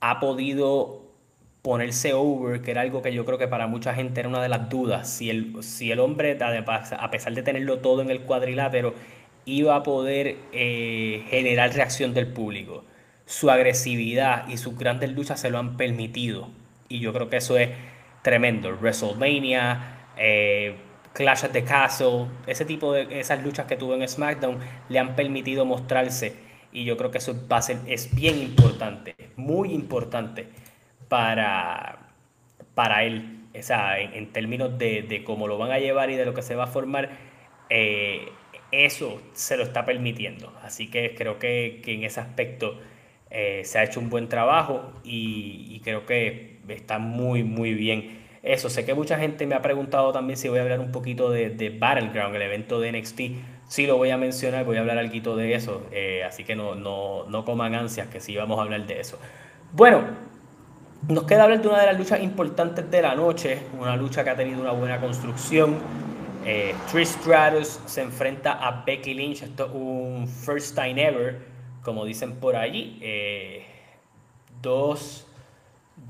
ha 0.00 0.20
podido 0.20 1.00
ponerse 1.62 2.12
over, 2.12 2.60
que 2.60 2.72
era 2.72 2.82
algo 2.82 3.00
que 3.00 3.14
yo 3.14 3.24
creo 3.24 3.38
que 3.38 3.48
para 3.48 3.66
mucha 3.68 3.94
gente 3.94 4.20
era 4.20 4.28
una 4.28 4.42
de 4.42 4.50
las 4.50 4.68
dudas. 4.68 5.08
Si 5.08 5.30
el, 5.30 5.62
si 5.62 5.92
el 5.92 5.98
hombre, 5.98 6.36
a 6.40 7.10
pesar 7.10 7.34
de 7.34 7.42
tenerlo 7.42 7.78
todo 7.78 8.02
en 8.02 8.10
el 8.10 8.20
cuadrilátero, 8.22 8.92
iba 9.46 9.76
a 9.76 9.82
poder 9.82 10.36
eh, 10.52 11.24
generar 11.30 11.72
reacción 11.74 12.12
del 12.12 12.26
público. 12.28 12.84
Su 13.24 13.50
agresividad 13.50 14.46
y 14.48 14.58
sus 14.58 14.76
grandes 14.76 15.10
luchas 15.12 15.40
se 15.40 15.48
lo 15.48 15.58
han 15.58 15.78
permitido. 15.78 16.48
Y 16.90 17.00
yo 17.00 17.14
creo 17.14 17.30
que 17.30 17.38
eso 17.38 17.56
es 17.56 17.70
tremendo. 18.22 18.70
WrestleMania, 18.76 19.99
eh, 20.20 20.76
Clash 21.14 21.44
at 21.44 21.50
the 21.50 21.64
Castle, 21.64 22.26
ese 22.46 22.64
tipo 22.64 22.92
de 22.92 23.18
esas 23.18 23.42
luchas 23.42 23.66
que 23.66 23.76
tuvo 23.76 23.94
en 23.94 24.06
SmackDown 24.06 24.58
le 24.88 24.98
han 24.98 25.16
permitido 25.16 25.64
mostrarse. 25.64 26.34
Y 26.72 26.84
yo 26.84 26.96
creo 26.96 27.10
que 27.10 27.18
eso 27.18 27.34
es 27.86 28.14
bien 28.14 28.38
importante, 28.38 29.16
muy 29.36 29.72
importante 29.72 30.46
para, 31.08 31.98
para 32.74 33.02
él. 33.02 33.40
O 33.58 33.62
sea, 33.62 33.98
en, 33.98 34.30
términos 34.32 34.78
de, 34.78 35.22
cómo 35.24 35.48
lo 35.48 35.58
van 35.58 35.72
a 35.72 35.80
llevar 35.80 36.10
y 36.10 36.16
de 36.16 36.24
lo 36.24 36.34
que 36.34 36.42
se 36.42 36.54
va 36.54 36.64
a 36.64 36.68
formar. 36.68 37.10
Eh, 37.70 38.28
eso 38.70 39.20
se 39.32 39.56
lo 39.56 39.64
está 39.64 39.84
permitiendo. 39.84 40.52
Así 40.62 40.88
que 40.88 41.14
creo 41.14 41.38
que, 41.38 41.82
en 41.86 42.04
ese 42.04 42.20
aspecto 42.20 42.78
eh, 43.30 43.62
se 43.64 43.78
ha 43.78 43.84
hecho 43.84 44.00
un 44.00 44.10
buen 44.10 44.28
trabajo 44.28 44.92
y, 45.02 45.80
creo 45.82 46.06
que 46.06 46.58
está 46.68 46.98
muy, 46.98 47.42
muy 47.42 47.74
bien. 47.74 48.19
Eso, 48.42 48.70
sé 48.70 48.84
que 48.84 48.94
mucha 48.94 49.18
gente 49.18 49.46
me 49.46 49.54
ha 49.54 49.62
preguntado 49.62 50.12
también 50.12 50.36
si 50.36 50.48
voy 50.48 50.58
a 50.58 50.62
hablar 50.62 50.80
un 50.80 50.92
poquito 50.92 51.30
de, 51.30 51.50
de 51.50 51.70
Battleground, 51.70 52.34
el 52.36 52.42
evento 52.42 52.80
de 52.80 52.92
NXT. 52.92 53.20
Sí 53.68 53.86
lo 53.86 53.96
voy 53.96 54.10
a 54.10 54.16
mencionar, 54.16 54.64
voy 54.64 54.78
a 54.78 54.80
hablar 54.80 54.98
algo 54.98 55.36
de 55.36 55.54
eso, 55.54 55.86
eh, 55.92 56.24
así 56.24 56.44
que 56.44 56.56
no, 56.56 56.74
no, 56.74 57.24
no 57.28 57.44
coman 57.44 57.74
ansias, 57.74 58.08
que 58.08 58.20
sí 58.20 58.36
vamos 58.36 58.58
a 58.58 58.62
hablar 58.62 58.86
de 58.86 58.98
eso. 58.98 59.18
Bueno, 59.72 60.02
nos 61.08 61.24
queda 61.24 61.44
hablar 61.44 61.62
de 61.62 61.68
una 61.68 61.80
de 61.80 61.86
las 61.86 61.98
luchas 61.98 62.20
importantes 62.22 62.90
de 62.90 63.02
la 63.02 63.14
noche, 63.14 63.58
una 63.78 63.96
lucha 63.96 64.24
que 64.24 64.30
ha 64.30 64.36
tenido 64.36 64.60
una 64.60 64.72
buena 64.72 65.00
construcción, 65.00 65.76
eh, 66.44 66.74
Trish 66.90 67.08
Stratus 67.08 67.80
se 67.84 68.00
enfrenta 68.00 68.52
a 68.52 68.82
Becky 68.84 69.12
Lynch. 69.12 69.42
Esto 69.42 69.66
es 69.66 69.72
un 69.74 70.26
first 70.26 70.74
time 70.74 71.02
ever, 71.02 71.42
como 71.82 72.04
dicen 72.04 72.36
por 72.36 72.56
allí. 72.56 72.98
Eh, 73.02 73.66
dos, 74.62 75.26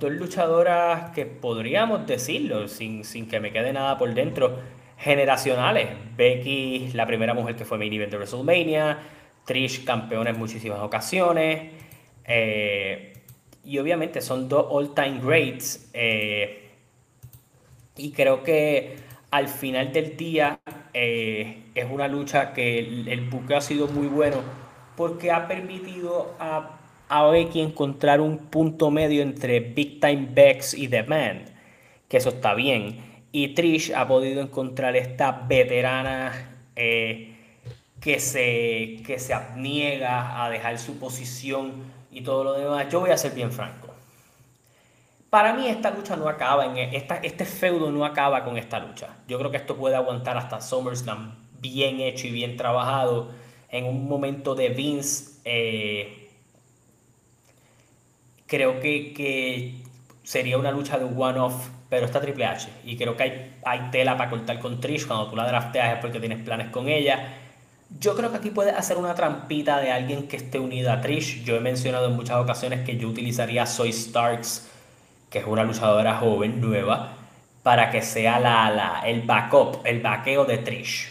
dos, 0.01 0.11
luchadoras 0.11 1.11
que 1.11 1.27
podríamos 1.27 2.07
decirlo, 2.07 2.67
sin, 2.67 3.05
que 3.29 3.39
me 3.39 3.53
quede 3.53 3.73
nada 3.73 3.99
por 3.99 4.13
dentro, 4.15 4.59
generacionales. 4.99 5.89
Becky, 6.17 6.91
la 6.95 7.07
primera 7.07 7.35
mujer 7.35 7.55
que 7.57 7.65
fue 7.65 7.79
main 7.79 7.93
event 7.93 8.11
de 8.11 8.17
WrestleMania. 8.17 8.99
Trish, 9.45 9.85
campeona 9.85 10.31
en 10.31 10.39
muchísimas 10.39 10.81
ocasiones. 10.81 11.73
Eh, 12.25 13.13
y 13.65 13.79
obviamente 13.79 14.21
son 14.21 14.49
dos 14.49 14.67
all-time 14.71 15.21
greats. 15.23 15.91
Eh, 15.93 16.71
y 17.97 18.13
creo 18.13 18.43
que 18.43 18.97
al 19.31 19.49
final 19.49 19.93
del 19.93 20.17
día 20.17 20.61
eh, 20.93 21.65
es 21.75 21.87
una 21.91 22.09
lucha 22.09 22.53
que 22.53 22.79
el, 22.79 23.29
buque 23.29 23.55
ha 23.55 23.61
sido 23.61 23.87
muy 23.89 24.07
bueno 24.09 24.39
porque 24.97 25.31
ha 25.31 25.47
permitido 25.47 26.35
a, 26.39 26.80
a 27.11 27.27
Becky 27.27 27.61
encontrar 27.61 28.21
un 28.21 28.39
punto 28.39 28.91
medio 28.91 29.23
entre 29.23 29.59
Big 29.59 30.01
Time 30.01 30.29
Bex 30.31 30.75
y 30.75 30.87
The 30.87 31.03
Man, 31.03 31.45
que 32.09 32.17
eso 32.17 32.29
está 32.29 32.55
bien. 32.55 33.25
Y 33.33 33.49
Trish 33.49 33.93
ha 33.93 34.07
podido 34.07 34.41
encontrar 34.41 34.95
esta 34.95 35.33
veterana 35.33 36.63
eh, 36.77 37.35
que, 38.01 38.21
se, 38.21 39.03
que 39.05 39.19
se 39.19 39.35
abniega 39.35 40.45
a 40.45 40.51
dejar 40.51 40.79
su 40.79 40.99
posición 41.01 41.73
y 42.13 42.21
todo 42.23 42.45
lo 42.45 42.53
demás. 42.53 42.89
Yo 42.91 43.01
voy 43.01 43.11
a 43.11 43.17
ser 43.17 43.33
bien 43.33 43.51
franco. 43.51 43.89
Para 45.31 45.53
mí 45.53 45.67
esta 45.67 45.91
lucha 45.91 46.15
no 46.15 46.29
acaba, 46.29 46.65
en 46.67 46.95
esta, 46.95 47.17
este 47.17 47.45
feudo 47.45 47.91
no 47.91 48.05
acaba 48.05 48.45
con 48.45 48.57
esta 48.57 48.79
lucha. 48.79 49.17
Yo 49.27 49.37
creo 49.39 49.51
que 49.51 49.57
esto 49.57 49.77
puede 49.77 49.97
aguantar 49.97 50.37
hasta 50.37 50.61
SummerSlam 50.61 51.35
bien 51.61 52.01
hecho 52.01 52.29
y 52.29 52.31
bien 52.31 52.57
trabajado. 52.57 53.31
En 53.69 53.85
un 53.85 54.09
momento 54.09 54.55
de 54.55 54.69
Vince, 54.71 55.41
eh, 55.45 56.20
creo 58.51 58.81
que, 58.81 59.15
que, 59.15 59.75
sería 60.25 60.59
una 60.59 60.73
lucha 60.73 60.99
de 60.99 61.05
one-off, 61.05 61.69
pero 61.89 62.07
está 62.07 62.21
Triple 62.21 62.45
H. 62.45 62.69
Y 62.85 62.97
creo 62.97 63.17
que 63.17 63.23
hay, 63.23 63.57
hay 63.65 63.91
tela 63.91 64.19
para 64.19 64.29
cortar 64.29 64.59
con 64.59 64.81
Trish 64.81 65.07
cuando 65.07 65.31
tú 65.31 65.37
la 65.37 65.47
drafteas 65.47 65.95
es 65.95 66.01
porque 66.01 66.21
tienes 66.21 66.43
planes 66.43 66.71
con 66.71 66.89
ella. 66.89 67.37
Yo 67.99 68.15
creo 68.15 68.31
que 68.31 68.37
aquí 68.37 68.51
puedes 68.51 68.75
hacer 68.75 68.97
una 68.99 69.15
trampita 69.15 69.81
de 69.81 69.91
alguien 69.91 70.29
que 70.29 70.37
esté 70.37 70.59
unido 70.59 70.93
a 70.93 71.01
Trish. 71.01 71.43
Yo 71.45 71.57
he 71.57 71.61
mencionado 71.61 72.09
en 72.09 72.17
muchas 72.17 72.37
ocasiones 72.37 72.85
que 72.85 72.97
yo 72.97 73.09
utilizaría 73.09 73.65
Soy 73.67 73.93
Starks 73.93 74.71
que 75.31 75.39
es 75.39 75.47
una 75.47 75.63
luchadora 75.63 76.17
joven, 76.17 76.61
nueva, 76.61 77.13
para 77.63 77.91
que 77.91 78.03
sea 78.03 78.41
la, 78.41 78.69
la, 78.71 79.03
el 79.07 79.23
backup, 79.23 79.81
el 79.85 80.01
vaqueo 80.01 80.45
de 80.45 80.59
Trish. 80.59 81.09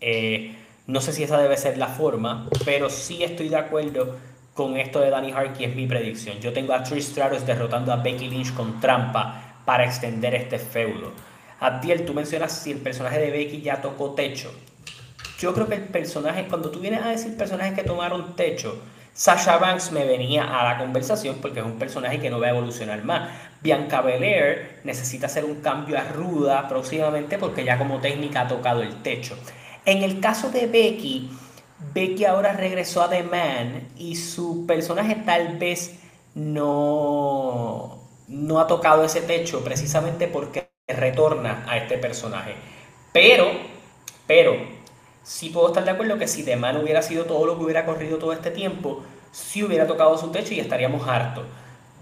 Eh, 0.00 0.56
no 0.86 1.00
sé 1.00 1.12
si 1.12 1.22
esa 1.22 1.38
debe 1.38 1.56
ser 1.56 1.78
la 1.78 1.86
forma, 1.86 2.48
pero 2.64 2.90
sí 2.90 3.22
estoy 3.22 3.48
de 3.48 3.56
acuerdo 3.56 4.16
con 4.54 4.76
esto 4.76 5.00
de 5.00 5.10
Danny 5.10 5.32
que 5.56 5.66
es 5.66 5.74
mi 5.74 5.86
predicción. 5.86 6.38
Yo 6.40 6.52
tengo 6.52 6.72
a 6.72 6.82
Trish 6.82 7.04
Stratus 7.04 7.46
derrotando 7.46 7.92
a 7.92 7.96
Becky 7.96 8.28
Lynch 8.28 8.52
con 8.54 8.80
trampa 8.80 9.62
para 9.64 9.84
extender 9.84 10.34
este 10.34 10.58
feudo. 10.58 11.12
Abdiel, 11.60 12.04
tú 12.04 12.14
mencionas 12.14 12.52
si 12.52 12.72
el 12.72 12.78
personaje 12.78 13.18
de 13.18 13.30
Becky 13.30 13.60
ya 13.60 13.80
tocó 13.80 14.12
techo. 14.12 14.52
Yo 15.38 15.54
creo 15.54 15.68
que 15.68 15.76
el 15.76 15.84
personaje, 15.84 16.46
cuando 16.48 16.70
tú 16.70 16.80
vienes 16.80 17.02
a 17.02 17.08
decir 17.08 17.36
personajes 17.36 17.74
que 17.74 17.82
tomaron 17.82 18.34
techo, 18.36 18.78
Sasha 19.12 19.58
Banks 19.58 19.92
me 19.92 20.04
venía 20.06 20.44
a 20.44 20.64
la 20.64 20.78
conversación 20.78 21.36
porque 21.42 21.60
es 21.60 21.66
un 21.66 21.78
personaje 21.78 22.20
que 22.20 22.30
no 22.30 22.40
va 22.40 22.46
a 22.46 22.50
evolucionar 22.50 23.04
más. 23.04 23.30
Bianca 23.62 24.00
Belair 24.00 24.80
necesita 24.84 25.26
hacer 25.26 25.44
un 25.44 25.56
cambio 25.60 25.98
a 25.98 26.04
ruda 26.04 26.68
próximamente 26.68 27.36
porque 27.36 27.64
ya 27.64 27.76
como 27.76 28.00
técnica 28.00 28.42
ha 28.42 28.48
tocado 28.48 28.82
el 28.82 29.02
techo. 29.02 29.36
En 29.84 30.02
el 30.02 30.20
caso 30.20 30.50
de 30.50 30.66
Becky, 30.66 31.30
Becky 31.92 32.24
ahora 32.24 32.52
regresó 32.52 33.02
a 33.02 33.10
The 33.10 33.22
Man 33.22 33.88
y 33.96 34.16
su 34.16 34.66
personaje 34.66 35.16
tal 35.24 35.58
vez 35.58 35.98
no, 36.34 37.98
no 38.28 38.60
ha 38.60 38.66
tocado 38.66 39.04
ese 39.04 39.22
techo 39.22 39.64
precisamente 39.64 40.28
porque 40.28 40.68
retorna 40.86 41.64
a 41.68 41.78
este 41.78 41.98
personaje. 41.98 42.54
Pero, 43.12 43.46
pero, 44.26 44.56
sí 45.22 45.50
puedo 45.50 45.68
estar 45.68 45.84
de 45.84 45.90
acuerdo 45.90 46.18
que 46.18 46.28
si 46.28 46.44
The 46.44 46.56
Man 46.56 46.76
hubiera 46.76 47.02
sido 47.02 47.24
todo 47.24 47.46
lo 47.46 47.56
que 47.56 47.64
hubiera 47.64 47.84
corrido 47.84 48.18
todo 48.18 48.32
este 48.32 48.50
tiempo, 48.50 49.02
sí 49.32 49.62
hubiera 49.62 49.86
tocado 49.86 50.16
su 50.18 50.30
techo 50.30 50.54
y 50.54 50.60
estaríamos 50.60 51.06
hartos 51.08 51.44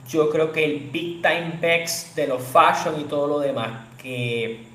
yo 0.08 0.30
creo 0.30 0.52
que 0.52 0.64
el 0.64 0.90
big 0.90 1.22
time 1.22 1.58
Bex 1.60 2.14
de 2.14 2.26
los 2.26 2.42
fashion 2.42 3.00
y 3.00 3.04
todo 3.04 3.26
lo 3.26 3.38
demás 3.40 3.88
que, 3.98 4.66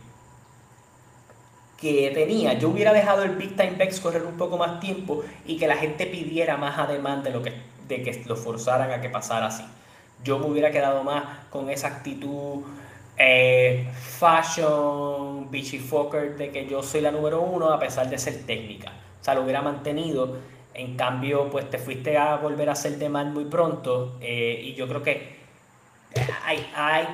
que 1.83 2.11
tenía, 2.11 2.53
yo 2.53 2.69
hubiera 2.69 2.93
dejado 2.93 3.23
el 3.23 3.35
big 3.35 3.55
time 3.57 3.77
correr 4.01 4.23
un 4.23 4.37
poco 4.37 4.57
más 4.57 4.79
tiempo 4.79 5.23
y 5.45 5.57
que 5.57 5.67
la 5.67 5.75
gente 5.75 6.05
pidiera 6.07 6.55
más 6.57 6.79
además 6.79 7.23
de, 7.23 7.31
lo 7.31 7.43
que, 7.43 7.53
de 7.87 8.01
que 8.01 8.23
lo 8.25 8.37
forzaran 8.37 8.89
a 8.91 9.01
que 9.01 9.09
pasara 9.09 9.47
así. 9.47 9.63
Yo 10.23 10.39
me 10.39 10.45
hubiera 10.45 10.71
quedado 10.71 11.03
más 11.03 11.23
con 11.49 11.69
esa 11.69 11.87
actitud 11.87 12.63
eh, 13.17 13.87
fashion, 13.93 15.51
bitchy 15.51 15.79
fucker 15.79 16.37
de 16.37 16.49
que 16.51 16.65
yo 16.65 16.81
soy 16.81 17.01
la 17.01 17.11
número 17.11 17.41
uno 17.41 17.69
a 17.69 17.79
pesar 17.79 18.09
de 18.09 18.17
ser 18.17 18.45
técnica. 18.45 18.93
O 19.19 19.23
sea, 19.23 19.35
lo 19.35 19.43
hubiera 19.43 19.61
mantenido 19.61 20.37
en 20.73 20.95
cambio, 20.95 21.49
pues 21.51 21.69
te 21.69 21.77
fuiste 21.77 22.17
a 22.17 22.37
volver 22.37 22.69
a 22.69 22.75
ser 22.75 22.97
de 22.97 23.09
mal 23.09 23.31
muy 23.31 23.45
pronto. 23.45 24.17
Eh, 24.21 24.61
y 24.63 24.73
yo 24.73 24.87
creo 24.87 25.03
que 25.03 25.35
hay, 26.45 26.65
hay, 26.75 27.07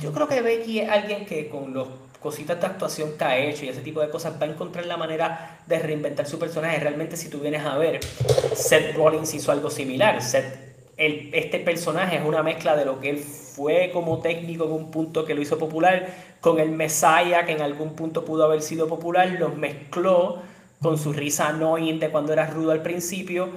yo 0.00 0.12
creo 0.12 0.28
que 0.28 0.40
Becky 0.40 0.80
es 0.80 0.88
alguien 0.88 1.26
que 1.26 1.48
con 1.48 1.74
los 1.74 1.88
cositas 2.20 2.60
de 2.60 2.66
actuación 2.66 3.12
que 3.16 3.24
ha 3.24 3.38
hecho 3.38 3.64
y 3.64 3.68
ese 3.68 3.80
tipo 3.80 4.00
de 4.00 4.10
cosas 4.10 4.34
va 4.40 4.46
a 4.46 4.50
encontrar 4.50 4.86
la 4.86 4.96
manera 4.96 5.60
de 5.66 5.78
reinventar 5.78 6.26
su 6.26 6.38
personaje. 6.38 6.78
Realmente 6.78 7.16
si 7.16 7.28
tú 7.28 7.38
vienes 7.40 7.64
a 7.64 7.78
ver, 7.78 8.00
Seth 8.54 8.96
Rollins 8.96 9.32
hizo 9.34 9.52
algo 9.52 9.70
similar. 9.70 10.22
Seth, 10.22 10.68
este 10.96 11.60
personaje 11.60 12.16
es 12.16 12.24
una 12.24 12.42
mezcla 12.42 12.76
de 12.76 12.84
lo 12.84 13.00
que 13.00 13.10
él 13.10 13.18
fue 13.18 13.90
como 13.92 14.18
técnico 14.18 14.64
en 14.64 14.72
un 14.72 14.90
punto 14.90 15.24
que 15.24 15.34
lo 15.34 15.42
hizo 15.42 15.58
popular, 15.58 16.08
con 16.40 16.58
el 16.58 16.70
Messiah 16.70 17.46
que 17.46 17.52
en 17.52 17.62
algún 17.62 17.94
punto 17.94 18.24
pudo 18.24 18.44
haber 18.44 18.62
sido 18.62 18.88
popular, 18.88 19.28
los 19.38 19.56
mezcló 19.56 20.42
con 20.80 20.98
su 20.98 21.12
risa 21.12 21.48
annoying 21.48 22.00
de 22.00 22.10
cuando 22.10 22.32
era 22.32 22.46
rudo 22.46 22.72
al 22.72 22.82
principio, 22.82 23.48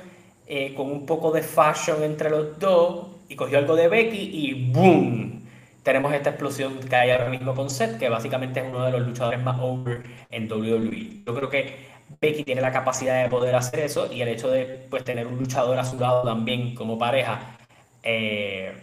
eh, 0.47 0.73
con 0.75 0.91
un 0.91 1.05
poco 1.05 1.31
de 1.31 1.41
fashion 1.41 2.03
entre 2.03 2.29
los 2.29 2.59
dos, 2.59 3.07
y 3.27 3.35
cogió 3.35 3.57
algo 3.57 3.75
de 3.75 3.87
Becky 3.87 4.29
y 4.33 4.71
¡boom! 4.71 5.40
Tenemos 5.83 6.13
esta 6.13 6.29
explosión 6.29 6.79
que 6.79 6.95
hay 6.95 7.11
ahora 7.11 7.29
mismo 7.29 7.55
con 7.55 7.69
Seth, 7.69 7.97
que 7.97 8.09
básicamente 8.09 8.59
es 8.59 8.67
uno 8.67 8.85
de 8.85 8.91
los 8.91 9.07
luchadores 9.07 9.41
más 9.41 9.57
over 9.59 10.03
en 10.29 10.51
WWE. 10.51 11.23
Yo 11.25 11.35
creo 11.35 11.49
que 11.49 11.87
Becky 12.19 12.43
tiene 12.43 12.61
la 12.61 12.71
capacidad 12.71 13.23
de 13.23 13.29
poder 13.29 13.55
hacer 13.55 13.79
eso 13.79 14.11
y 14.11 14.21
el 14.21 14.27
hecho 14.27 14.49
de 14.49 14.87
pues, 14.89 15.03
tener 15.03 15.27
un 15.27 15.39
luchador 15.39 15.79
a 15.79 15.85
su 15.85 15.99
lado 15.99 16.23
también 16.23 16.75
como 16.75 16.99
pareja 16.99 17.57
eh, 18.03 18.73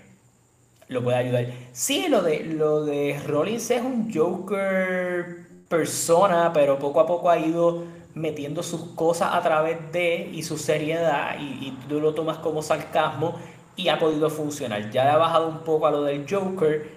lo 0.88 1.02
puede 1.02 1.18
ayudar. 1.18 1.46
Sí, 1.72 2.06
lo 2.08 2.22
de, 2.22 2.44
lo 2.44 2.84
de 2.84 3.20
Rollins 3.26 3.70
es 3.70 3.82
un 3.82 4.12
Joker 4.12 5.48
persona, 5.68 6.50
pero 6.52 6.78
poco 6.78 7.00
a 7.00 7.06
poco 7.06 7.30
ha 7.30 7.38
ido 7.38 7.84
metiendo 8.14 8.62
sus 8.62 8.82
cosas 8.94 9.34
a 9.34 9.42
través 9.42 9.92
de 9.92 10.30
y 10.32 10.42
su 10.42 10.58
seriedad 10.58 11.36
y, 11.38 11.70
tú 11.88 12.00
lo 12.00 12.14
tomas 12.14 12.38
como 12.38 12.62
sarcasmo 12.62 13.38
y 13.78 13.88
ha 13.88 13.98
podido 13.98 14.28
funcionar. 14.28 14.90
Ya 14.90 15.10
ha 15.14 15.16
bajado 15.16 15.48
un 15.48 15.60
poco 15.60 15.86
a 15.86 15.90
lo 15.90 16.02
del 16.02 16.26
Joker, 16.28 16.90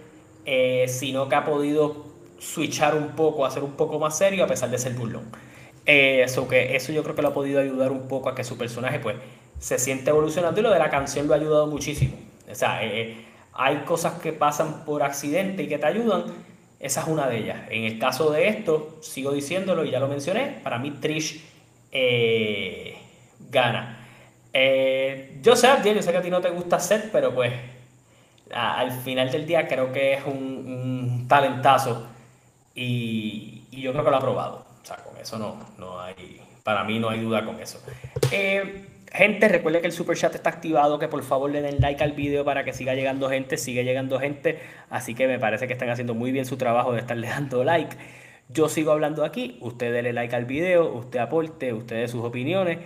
eh, 0.45 0.85
sino 0.89 1.29
que 1.29 1.35
ha 1.35 1.45
podido 1.45 2.05
switchar 2.39 2.95
un 2.95 3.09
poco, 3.09 3.45
hacer 3.45 3.63
un 3.63 3.73
poco 3.73 3.99
más 3.99 4.17
serio 4.17 4.43
a 4.43 4.47
pesar 4.47 4.69
de 4.69 4.77
ser 4.77 4.93
burlón. 4.95 5.29
Eh, 5.85 6.23
eso, 6.25 6.47
que, 6.47 6.75
eso 6.75 6.91
yo 6.91 7.03
creo 7.03 7.15
que 7.15 7.21
lo 7.21 7.29
ha 7.29 7.33
podido 7.33 7.61
ayudar 7.61 7.91
un 7.91 8.07
poco 8.07 8.27
a 8.29 8.35
que 8.35 8.43
su 8.43 8.57
personaje 8.57 8.99
pues 8.99 9.15
se 9.59 9.77
siente 9.77 10.09
evolucionando 10.09 10.59
y 10.59 10.63
lo 10.63 10.71
de 10.71 10.79
la 10.79 10.89
canción 10.89 11.27
lo 11.27 11.35
ha 11.35 11.37
ayudado 11.37 11.67
muchísimo. 11.67 12.17
O 12.51 12.55
sea, 12.55 12.83
eh, 12.83 13.25
hay 13.53 13.77
cosas 13.85 14.19
que 14.19 14.33
pasan 14.33 14.83
por 14.83 15.03
accidente 15.03 15.63
y 15.63 15.67
que 15.67 15.77
te 15.77 15.85
ayudan 15.85 16.25
esa 16.81 17.01
es 17.01 17.07
una 17.07 17.27
de 17.27 17.37
ellas. 17.37 17.59
En 17.69 17.83
el 17.83 17.99
caso 17.99 18.31
de 18.31 18.47
esto, 18.47 18.97
sigo 19.01 19.31
diciéndolo 19.31 19.85
y 19.85 19.91
ya 19.91 19.99
lo 19.99 20.07
mencioné, 20.07 20.59
para 20.63 20.79
mí 20.79 20.89
Trish 20.99 21.43
eh, 21.91 22.97
gana. 23.51 24.00
Eh, 24.53 25.39
yo 25.41 25.55
sé, 25.55 25.67
yo 25.83 26.01
sé 26.01 26.11
que 26.11 26.17
a 26.17 26.21
ti 26.21 26.29
no 26.29 26.41
te 26.41 26.49
gusta 26.49 26.79
Seth, 26.79 27.11
pero 27.11 27.33
pues 27.33 27.53
al 28.53 28.91
final 28.91 29.31
del 29.31 29.45
día 29.45 29.67
creo 29.67 29.91
que 29.91 30.13
es 30.13 30.25
un, 30.25 31.25
talentazo 31.27 32.07
y, 32.75 33.63
yo 33.71 33.93
creo 33.93 34.03
que 34.03 34.11
lo 34.11 34.17
ha 34.17 34.21
probado. 34.21 34.65
O 34.81 34.85
sea, 34.85 34.97
con 34.97 35.17
eso 35.17 35.37
no, 35.39 35.55
no 35.77 36.01
hay, 36.01 36.41
para 36.63 36.83
mí 36.83 36.99
no 36.99 37.09
hay 37.09 37.21
duda 37.21 37.45
con 37.45 37.59
eso. 37.59 37.81
Eh, 38.31 38.85
Gente, 39.13 39.49
recuerde 39.49 39.81
que 39.81 39.87
el 39.87 39.93
super 39.93 40.15
chat 40.15 40.33
está 40.35 40.49
activado, 40.49 40.97
que 40.97 41.09
por 41.09 41.21
favor 41.23 41.51
le 41.51 41.61
den 41.61 41.81
like 41.81 42.01
al 42.01 42.13
video 42.13 42.45
para 42.45 42.63
que 42.63 42.71
siga 42.71 42.95
llegando 42.95 43.29
gente, 43.29 43.57
sigue 43.57 43.83
llegando 43.83 44.19
gente, 44.21 44.59
así 44.89 45.15
que 45.15 45.27
me 45.27 45.37
parece 45.37 45.67
que 45.67 45.73
están 45.73 45.89
haciendo 45.89 46.13
muy 46.13 46.31
bien 46.31 46.45
su 46.45 46.55
trabajo 46.55 46.93
de 46.93 46.99
estarle 46.99 47.27
dando 47.29 47.65
like. 47.65 47.97
Yo 48.47 48.69
sigo 48.69 48.91
hablando 48.91 49.25
aquí, 49.25 49.57
usted 49.59 49.91
dele 49.91 50.13
like 50.13 50.33
al 50.33 50.45
video, 50.45 50.93
usted 50.93 51.19
aporte, 51.19 51.73
usted 51.73 51.97
de 51.97 52.07
sus 52.07 52.23
opiniones, 52.23 52.77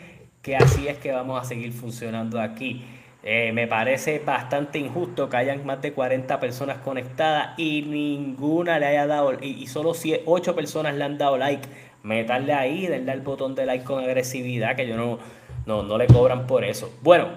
que 0.45 0.55
así 0.55 0.87
es 0.87 0.99
que 0.99 1.11
vamos 1.11 1.41
a 1.41 1.43
seguir 1.43 1.73
funcionando 1.73 2.39
aquí. 2.39 2.85
Eh, 3.23 3.51
me 3.51 3.65
parece 3.65 4.19
bastante 4.19 4.77
injusto 4.77 5.27
que 5.27 5.37
hayan 5.37 5.65
más 5.65 5.81
de 5.81 5.91
40 5.91 6.39
personas 6.39 6.77
conectadas 6.77 7.57
y 7.57 7.81
ninguna 7.81 8.77
le 8.77 8.85
haya 8.85 9.07
dado, 9.07 9.33
y, 9.41 9.47
y 9.47 9.65
solo 9.65 9.93
8 10.25 10.55
personas 10.55 10.95
le 10.95 11.03
han 11.03 11.17
dado 11.17 11.37
like. 11.37 11.67
Meterle 12.03 12.53
ahí, 12.53 12.85
denle 12.85 13.11
al 13.11 13.21
botón 13.21 13.55
de 13.55 13.65
like 13.65 13.83
con 13.83 14.03
agresividad, 14.03 14.75
que 14.75 14.87
yo 14.87 14.95
no 14.95 15.17
no, 15.65 15.83
no 15.83 15.97
le 15.97 16.07
cobran 16.07 16.47
por 16.47 16.63
eso. 16.63 16.93
Bueno, 17.01 17.27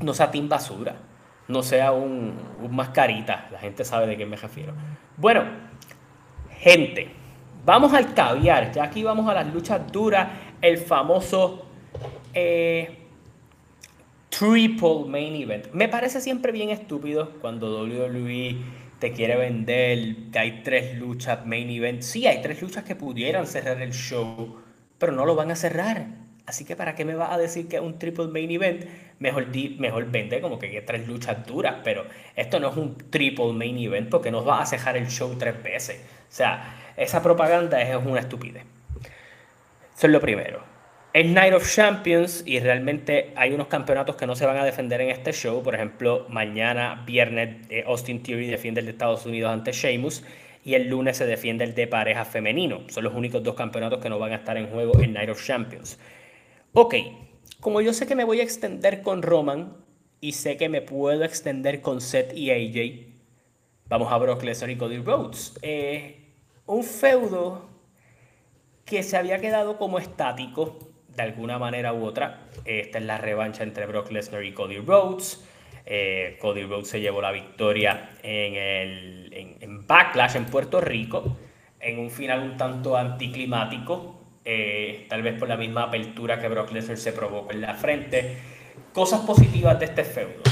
no 0.00 0.14
sea 0.14 0.30
Team 0.30 0.48
Basura, 0.48 0.96
no 1.48 1.62
sea 1.62 1.92
un, 1.92 2.34
mascarita, 2.70 3.48
la 3.50 3.58
gente 3.58 3.84
sabe 3.84 4.06
de 4.06 4.16
qué 4.16 4.26
me 4.26 4.36
refiero. 4.36 4.74
Bueno, 5.16 5.42
gente, 6.58 7.10
vamos 7.64 7.92
al 7.94 8.14
caviar, 8.14 8.72
ya 8.72 8.84
aquí 8.84 9.02
vamos 9.02 9.28
a 9.28 9.34
las 9.34 9.52
luchas 9.52 9.90
duras, 9.90 10.28
el 10.60 10.78
famoso 10.78 11.66
eh, 12.38 12.98
Triple 14.30 15.08
Main 15.08 15.34
Event. 15.34 15.72
Me 15.72 15.88
parece 15.88 16.20
siempre 16.20 16.52
bien 16.52 16.70
estúpido 16.70 17.32
cuando 17.40 17.82
WWE 17.82 18.56
te 18.98 19.12
quiere 19.12 19.36
vender 19.36 20.16
que 20.32 20.38
hay 20.38 20.62
tres 20.62 20.96
luchas 20.96 21.46
main 21.46 21.70
event. 21.70 22.02
Sí, 22.02 22.26
hay 22.26 22.42
tres 22.42 22.60
luchas 22.62 22.84
que 22.84 22.94
pudieran 22.96 23.46
cerrar 23.46 23.80
el 23.80 23.92
show, 23.92 24.60
pero 24.98 25.12
no 25.12 25.24
lo 25.24 25.34
van 25.34 25.50
a 25.50 25.56
cerrar. 25.56 26.06
Así 26.46 26.64
que 26.64 26.76
¿para 26.76 26.94
qué 26.94 27.04
me 27.04 27.14
vas 27.14 27.30
a 27.30 27.38
decir 27.38 27.68
que 27.68 27.76
es 27.76 27.82
un 27.82 27.98
triple 27.98 28.28
main 28.28 28.50
event? 28.50 28.84
Mejor, 29.18 29.50
di, 29.50 29.76
vende 29.78 30.40
como 30.40 30.58
que 30.58 30.66
hay 30.66 30.80
tres 30.82 31.06
luchas 31.06 31.46
duras, 31.46 31.76
pero 31.84 32.06
esto 32.36 32.60
no 32.60 32.70
es 32.70 32.76
un 32.76 32.96
triple 33.10 33.52
main 33.52 33.76
event 33.78 34.08
porque 34.08 34.30
nos 34.30 34.46
va 34.46 34.62
a 34.62 34.66
cejar 34.66 34.96
el 34.96 35.08
show 35.08 35.36
tres 35.38 35.62
veces. 35.62 36.00
O 36.30 36.32
sea, 36.32 36.92
esa 36.96 37.22
propaganda 37.22 37.80
es 37.82 37.96
una 37.96 38.20
estupidez. 38.20 38.64
Eso 39.96 40.06
es 40.06 40.12
lo 40.12 40.20
primero. 40.20 40.62
Es 41.14 41.24
Night 41.24 41.54
of 41.54 41.66
Champions 41.74 42.42
y 42.44 42.60
realmente 42.60 43.32
hay 43.34 43.52
unos 43.52 43.68
campeonatos 43.68 44.16
que 44.16 44.26
no 44.26 44.36
se 44.36 44.44
van 44.44 44.58
a 44.58 44.64
defender 44.64 45.00
en 45.00 45.08
este 45.08 45.32
show. 45.32 45.62
Por 45.62 45.74
ejemplo, 45.74 46.26
mañana, 46.28 47.02
viernes, 47.06 47.66
eh, 47.70 47.82
Austin 47.86 48.22
Theory 48.22 48.46
defiende 48.46 48.80
el 48.80 48.86
de 48.86 48.92
Estados 48.92 49.24
Unidos 49.24 49.50
ante 49.50 49.72
Sheamus 49.72 50.22
y 50.64 50.74
el 50.74 50.88
lunes 50.88 51.16
se 51.16 51.24
defiende 51.24 51.64
el 51.64 51.74
de 51.74 51.86
pareja 51.86 52.26
femenino. 52.26 52.82
Son 52.88 53.04
los 53.04 53.14
únicos 53.14 53.42
dos 53.42 53.54
campeonatos 53.54 54.00
que 54.00 54.10
no 54.10 54.18
van 54.18 54.32
a 54.32 54.36
estar 54.36 54.58
en 54.58 54.68
juego 54.68 55.00
en 55.00 55.14
Night 55.14 55.30
of 55.30 55.42
Champions. 55.42 55.98
Ok, 56.74 56.94
como 57.60 57.80
yo 57.80 57.94
sé 57.94 58.06
que 58.06 58.14
me 58.14 58.24
voy 58.24 58.40
a 58.40 58.42
extender 58.42 59.00
con 59.00 59.22
Roman 59.22 59.78
y 60.20 60.32
sé 60.32 60.58
que 60.58 60.68
me 60.68 60.82
puedo 60.82 61.24
extender 61.24 61.80
con 61.80 62.02
Seth 62.02 62.36
y 62.36 62.50
AJ, 62.50 63.06
vamos 63.88 64.12
a 64.12 64.18
Brock 64.18 64.42
Lesnar 64.42 64.68
y 64.68 64.76
Cody 64.76 64.98
Rhodes. 64.98 65.58
Eh, 65.62 66.34
un 66.66 66.84
feudo 66.84 67.66
que 68.84 69.02
se 69.02 69.16
había 69.16 69.38
quedado 69.40 69.78
como 69.78 69.98
estático 69.98 70.78
de 71.18 71.24
alguna 71.24 71.58
manera 71.58 71.92
u 71.92 72.04
otra. 72.04 72.46
Esta 72.64 72.98
es 72.98 73.04
la 73.04 73.18
revancha 73.18 73.64
entre 73.64 73.86
Brock 73.86 74.10
Lesnar 74.10 74.44
y 74.44 74.52
Cody 74.52 74.78
Rhodes. 74.78 75.44
Eh, 75.84 76.38
Cody 76.40 76.62
Rhodes 76.62 76.88
se 76.88 77.00
llevó 77.00 77.20
la 77.20 77.32
victoria 77.32 78.10
en, 78.22 78.54
el, 78.54 79.56
en, 79.60 79.86
Backlash 79.86 80.36
en 80.36 80.46
Puerto 80.46 80.80
Rico, 80.80 81.36
en 81.80 81.98
un 81.98 82.10
final 82.10 82.42
un 82.42 82.56
tanto 82.56 82.96
anticlimático, 82.96 84.20
eh, 84.44 85.06
tal 85.08 85.22
vez 85.22 85.36
por 85.38 85.48
la 85.48 85.56
misma 85.56 85.84
apertura 85.84 86.38
que 86.38 86.48
Brock 86.48 86.70
Lesnar 86.70 86.98
se 86.98 87.12
provocó 87.12 87.52
en 87.52 87.62
la 87.62 87.74
frente. 87.74 88.36
Cosas 88.92 89.20
positivas 89.22 89.78
de 89.78 89.86
este 89.86 90.04
feudo. 90.04 90.42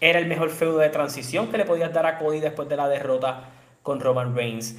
Era 0.00 0.18
el 0.18 0.26
mejor 0.26 0.50
feudo 0.50 0.78
de 0.78 0.88
transición 0.88 1.50
que 1.50 1.58
le 1.58 1.64
podías 1.64 1.92
dar 1.92 2.06
a 2.06 2.18
Cody 2.18 2.40
después 2.40 2.68
de 2.68 2.76
la 2.76 2.88
derrota 2.88 3.50
con 3.82 4.00
Roman 4.00 4.34
Reigns 4.34 4.78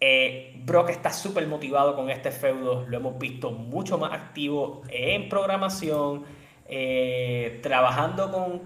eh, 0.00 0.54
Brock 0.64 0.88
está 0.88 1.12
súper 1.12 1.46
motivado 1.46 1.94
con 1.94 2.08
este 2.08 2.30
feudo, 2.30 2.86
lo 2.88 2.96
hemos 2.96 3.18
visto 3.18 3.50
mucho 3.50 3.98
más 3.98 4.12
activo 4.12 4.80
en 4.88 5.28
programación, 5.28 6.24
eh, 6.66 7.60
trabajando 7.62 8.32
con, 8.32 8.60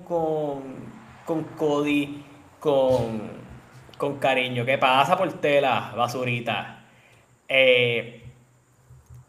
con, 1.24 1.44
Cody, 1.56 2.22
con, 2.60 3.32
con, 3.98 4.18
cariño. 4.18 4.64
¿Qué 4.64 4.78
pasa 4.78 5.16
por 5.16 5.32
tela, 5.40 5.92
basurita? 5.96 6.84
Eh, 7.48 8.22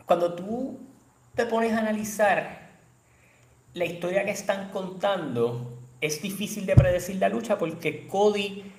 cuando 0.05 0.35
tú 0.35 0.79
te 1.33 1.47
pones 1.47 1.73
a 1.73 1.79
analizar 1.79 2.69
la 3.73 3.85
historia 3.85 4.23
que 4.23 4.31
están 4.31 4.69
contando, 4.69 5.79
es 6.01 6.21
difícil 6.21 6.67
de 6.67 6.75
predecir 6.75 7.15
la 7.15 7.29
lucha 7.29 7.57
porque 7.57 8.07
Cody 8.07 8.74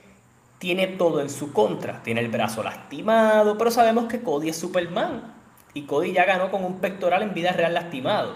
tiene 0.58 0.86
todo 0.86 1.20
en 1.20 1.30
su 1.30 1.52
contra. 1.52 2.02
Tiene 2.02 2.20
el 2.20 2.28
brazo 2.28 2.62
lastimado, 2.62 3.58
pero 3.58 3.70
sabemos 3.70 4.06
que 4.06 4.22
Cody 4.22 4.50
es 4.50 4.56
Superman. 4.56 5.34
Y 5.74 5.82
Cody 5.82 6.12
ya 6.12 6.24
ganó 6.24 6.50
con 6.50 6.64
un 6.64 6.80
pectoral 6.80 7.22
en 7.22 7.34
vida 7.34 7.52
real 7.52 7.74
lastimado. 7.74 8.34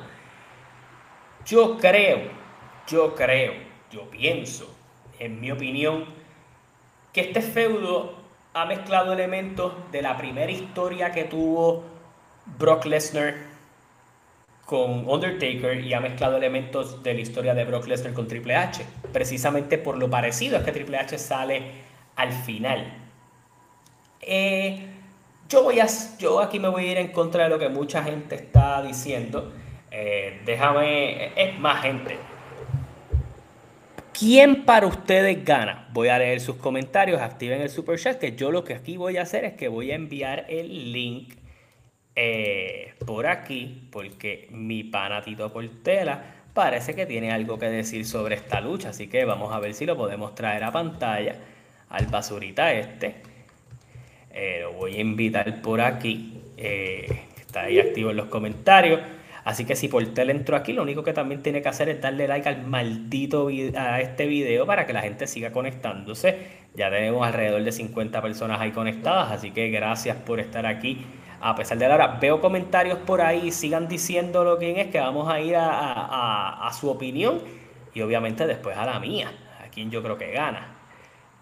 Yo 1.46 1.78
creo, 1.78 2.30
yo 2.86 3.14
creo, 3.14 3.54
yo 3.90 4.10
pienso, 4.10 4.72
en 5.18 5.40
mi 5.40 5.50
opinión, 5.50 6.04
que 7.12 7.22
este 7.22 7.40
feudo 7.40 8.14
ha 8.52 8.66
mezclado 8.66 9.12
elementos 9.12 9.72
de 9.90 10.02
la 10.02 10.16
primera 10.18 10.50
historia 10.50 11.12
que 11.12 11.24
tuvo 11.24 11.84
Brock 12.58 12.84
Lesnar 12.84 13.34
con 14.66 15.08
Undertaker 15.08 15.80
y 15.84 15.94
ha 15.94 16.00
mezclado 16.00 16.36
elementos 16.36 17.02
de 17.02 17.14
la 17.14 17.20
historia 17.20 17.54
de 17.54 17.64
Brock 17.64 17.86
Lesnar 17.86 18.12
con 18.12 18.28
Triple 18.28 18.54
H. 18.54 18.84
Precisamente 19.12 19.78
por 19.78 19.96
lo 19.96 20.10
parecido 20.10 20.58
es 20.58 20.62
que 20.62 20.72
Triple 20.72 20.98
H 20.98 21.18
sale 21.18 21.89
al 22.16 22.32
final. 22.32 22.92
Eh, 24.20 24.86
yo, 25.48 25.62
voy 25.62 25.80
a, 25.80 25.86
yo 26.18 26.40
aquí 26.40 26.58
me 26.58 26.68
voy 26.68 26.88
a 26.88 26.92
ir 26.92 26.98
en 26.98 27.08
contra 27.08 27.44
de 27.44 27.50
lo 27.50 27.58
que 27.58 27.68
mucha 27.68 28.02
gente 28.02 28.34
está 28.34 28.82
diciendo. 28.82 29.52
Eh, 29.90 30.40
déjame, 30.44 31.32
es 31.40 31.58
más 31.58 31.82
gente. 31.82 32.18
¿Quién 34.12 34.64
para 34.64 34.86
ustedes 34.86 35.44
gana? 35.44 35.88
Voy 35.92 36.08
a 36.08 36.18
leer 36.18 36.40
sus 36.40 36.56
comentarios, 36.56 37.20
activen 37.20 37.62
el 37.62 37.70
super 37.70 37.98
chat, 37.98 38.18
que 38.18 38.36
yo 38.36 38.50
lo 38.50 38.64
que 38.64 38.74
aquí 38.74 38.96
voy 38.96 39.16
a 39.16 39.22
hacer 39.22 39.44
es 39.44 39.54
que 39.54 39.68
voy 39.68 39.92
a 39.92 39.94
enviar 39.94 40.44
el 40.48 40.92
link 40.92 41.34
eh, 42.16 42.92
por 43.06 43.26
aquí, 43.26 43.88
porque 43.90 44.48
mi 44.50 44.84
panatito 44.84 45.50
Portela 45.50 46.22
parece 46.52 46.94
que 46.94 47.06
tiene 47.06 47.32
algo 47.32 47.58
que 47.58 47.70
decir 47.70 48.04
sobre 48.04 48.34
esta 48.34 48.60
lucha, 48.60 48.90
así 48.90 49.08
que 49.08 49.24
vamos 49.24 49.54
a 49.54 49.58
ver 49.58 49.72
si 49.72 49.86
lo 49.86 49.96
podemos 49.96 50.34
traer 50.34 50.64
a 50.64 50.72
pantalla 50.72 51.36
al 51.90 52.06
basurita 52.06 52.72
este. 52.72 53.16
Eh, 54.32 54.60
lo 54.62 54.72
voy 54.72 54.96
a 54.96 55.00
invitar 55.00 55.60
por 55.60 55.80
aquí. 55.80 56.40
Eh, 56.56 57.24
está 57.38 57.62
ahí 57.62 57.78
activo 57.78 58.10
en 58.10 58.16
los 58.16 58.26
comentarios. 58.26 59.00
Así 59.44 59.64
que 59.64 59.74
si 59.74 59.88
por 59.88 60.04
tele 60.14 60.32
entró 60.32 60.56
aquí, 60.56 60.72
lo 60.72 60.82
único 60.82 61.02
que 61.02 61.12
también 61.12 61.42
tiene 61.42 61.62
que 61.62 61.68
hacer 61.68 61.88
es 61.88 62.00
darle 62.00 62.28
like 62.28 62.48
al 62.48 62.62
maldito 62.62 63.48
a 63.76 64.00
este 64.00 64.26
video 64.26 64.66
para 64.66 64.86
que 64.86 64.92
la 64.92 65.00
gente 65.00 65.26
siga 65.26 65.50
conectándose. 65.50 66.60
Ya 66.74 66.90
tenemos 66.90 67.26
alrededor 67.26 67.64
de 67.64 67.72
50 67.72 68.22
personas 68.22 68.60
ahí 68.60 68.70
conectadas, 68.70 69.32
así 69.32 69.50
que 69.50 69.70
gracias 69.70 70.16
por 70.16 70.40
estar 70.40 70.66
aquí. 70.66 71.04
A 71.40 71.56
pesar 71.56 71.78
de 71.78 71.88
la 71.88 71.94
hora, 71.94 72.18
veo 72.20 72.40
comentarios 72.40 72.98
por 72.98 73.22
ahí, 73.22 73.50
sigan 73.50 73.88
diciendo 73.88 74.44
lo 74.44 74.58
que 74.58 74.78
es, 74.78 74.88
que 74.88 75.00
vamos 75.00 75.28
a 75.28 75.40
ir 75.40 75.56
a 75.56 76.70
su 76.78 76.90
opinión 76.90 77.40
y 77.94 78.02
obviamente 78.02 78.46
después 78.46 78.76
a 78.76 78.84
la 78.84 79.00
mía, 79.00 79.32
a 79.64 79.68
quien 79.70 79.90
yo 79.90 80.02
creo 80.02 80.18
que 80.18 80.30
gana. 80.32 80.69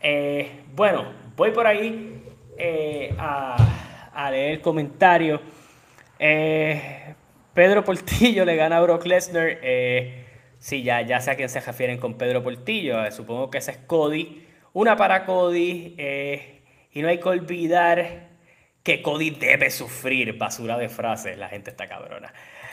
Eh, 0.01 0.65
bueno, 0.75 1.13
voy 1.37 1.51
por 1.51 1.67
ahí 1.67 2.23
eh, 2.57 3.15
a, 3.19 4.31
leer 4.31 4.53
el 4.53 4.61
comentario. 4.61 5.41
Eh, 6.19 7.15
Pedro 7.55 7.85
Portillo 7.85 8.45
le 8.47 8.57
gana 8.57 8.79
a 8.79 8.81
Brock 8.81 9.07
Lesnar. 9.07 9.59
sí, 10.59 10.83
ya, 10.83 11.03
ya 11.03 11.21
sé 11.21 11.31
a 11.31 11.37
quién 11.37 11.49
se 11.49 11.61
refieren 11.61 11.99
con 11.99 12.15
Pedro 12.15 12.43
Portillo. 12.43 13.11
supongo 13.11 13.51
que 13.51 13.59
ese 13.59 13.73
es 13.73 13.79
Cody. 13.79 14.45
Una 14.73 14.97
para 14.97 15.25
Cody. 15.25 15.97
y 16.93 17.03
no 17.03 17.09
hay 17.09 17.19
que 17.19 17.29
olvidar 17.29 18.29
que 18.83 19.03
Cody 19.03 19.31
debe 19.31 19.71
sufrir. 19.71 20.37
Basura 20.39 20.79
de 20.79 20.89
frases. 20.89 21.37
La 21.39 21.49
gente 21.49 21.71
está 21.71 21.89
cabrona. 21.89 22.33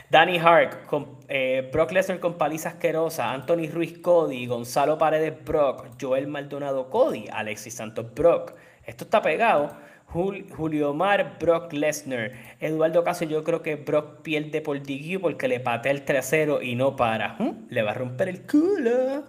Danny 0.09 0.37
Hart, 0.37 0.85
con, 0.85 1.17
eh, 1.27 1.69
Brock 1.71 1.91
Lesnar 1.91 2.19
con 2.19 2.37
paliza 2.37 2.69
asquerosa, 2.69 3.31
Anthony 3.31 3.67
Ruiz 3.71 3.97
Cody, 3.99 4.45
Gonzalo 4.45 4.97
Paredes 4.97 5.43
Brock, 5.43 5.87
Joel 5.99 6.27
Maldonado 6.27 6.89
Cody, 6.89 7.25
Alexis 7.31 7.73
Santos 7.75 8.13
Brock. 8.13 8.53
Esto 8.85 9.05
está 9.05 9.21
pegado. 9.21 9.75
Julio 10.07 10.91
Omar, 10.91 11.37
Brock 11.39 11.73
Lesnar. 11.73 12.31
Eduardo 12.59 13.03
Caso, 13.03 13.25
yo 13.25 13.43
creo 13.43 13.61
que 13.61 13.75
Brock 13.75 14.21
pierde 14.21 14.61
por 14.61 14.79
DQ 14.79 15.19
porque 15.19 15.47
le 15.47 15.59
patea 15.59 15.91
el 15.91 16.05
trasero 16.05 16.61
y 16.61 16.75
no 16.75 16.95
para. 16.95 17.35
Le 17.69 17.81
va 17.81 17.91
a 17.91 17.95
romper 17.95 18.29
el 18.29 18.45
culo. 18.45 19.25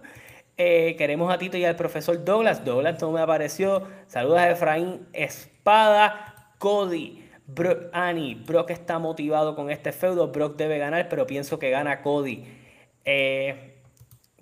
Eh, 0.59 0.95
queremos 0.97 1.33
a 1.33 1.39
Tito 1.39 1.57
y 1.57 1.65
al 1.65 1.75
profesor 1.75 2.25
Douglas. 2.25 2.65
Douglas 2.65 3.01
no 3.01 3.11
me 3.11 3.21
apareció. 3.21 3.83
Saludos 4.07 4.39
a 4.39 4.51
Efraín 4.51 5.09
Espada, 5.13 6.53
Cody. 6.59 7.26
Brock, 7.47 7.93
Brock 8.47 8.71
está 8.71 8.99
motivado 8.99 9.55
con 9.55 9.71
este 9.71 9.93
feudo. 9.93 10.29
Brock 10.29 10.57
debe 10.57 10.79
ganar, 10.79 11.09
pero 11.09 11.27
pienso 11.27 11.59
que 11.59 11.71
gana 11.71 12.03
Cody. 12.03 12.45
Eh, 13.05 13.75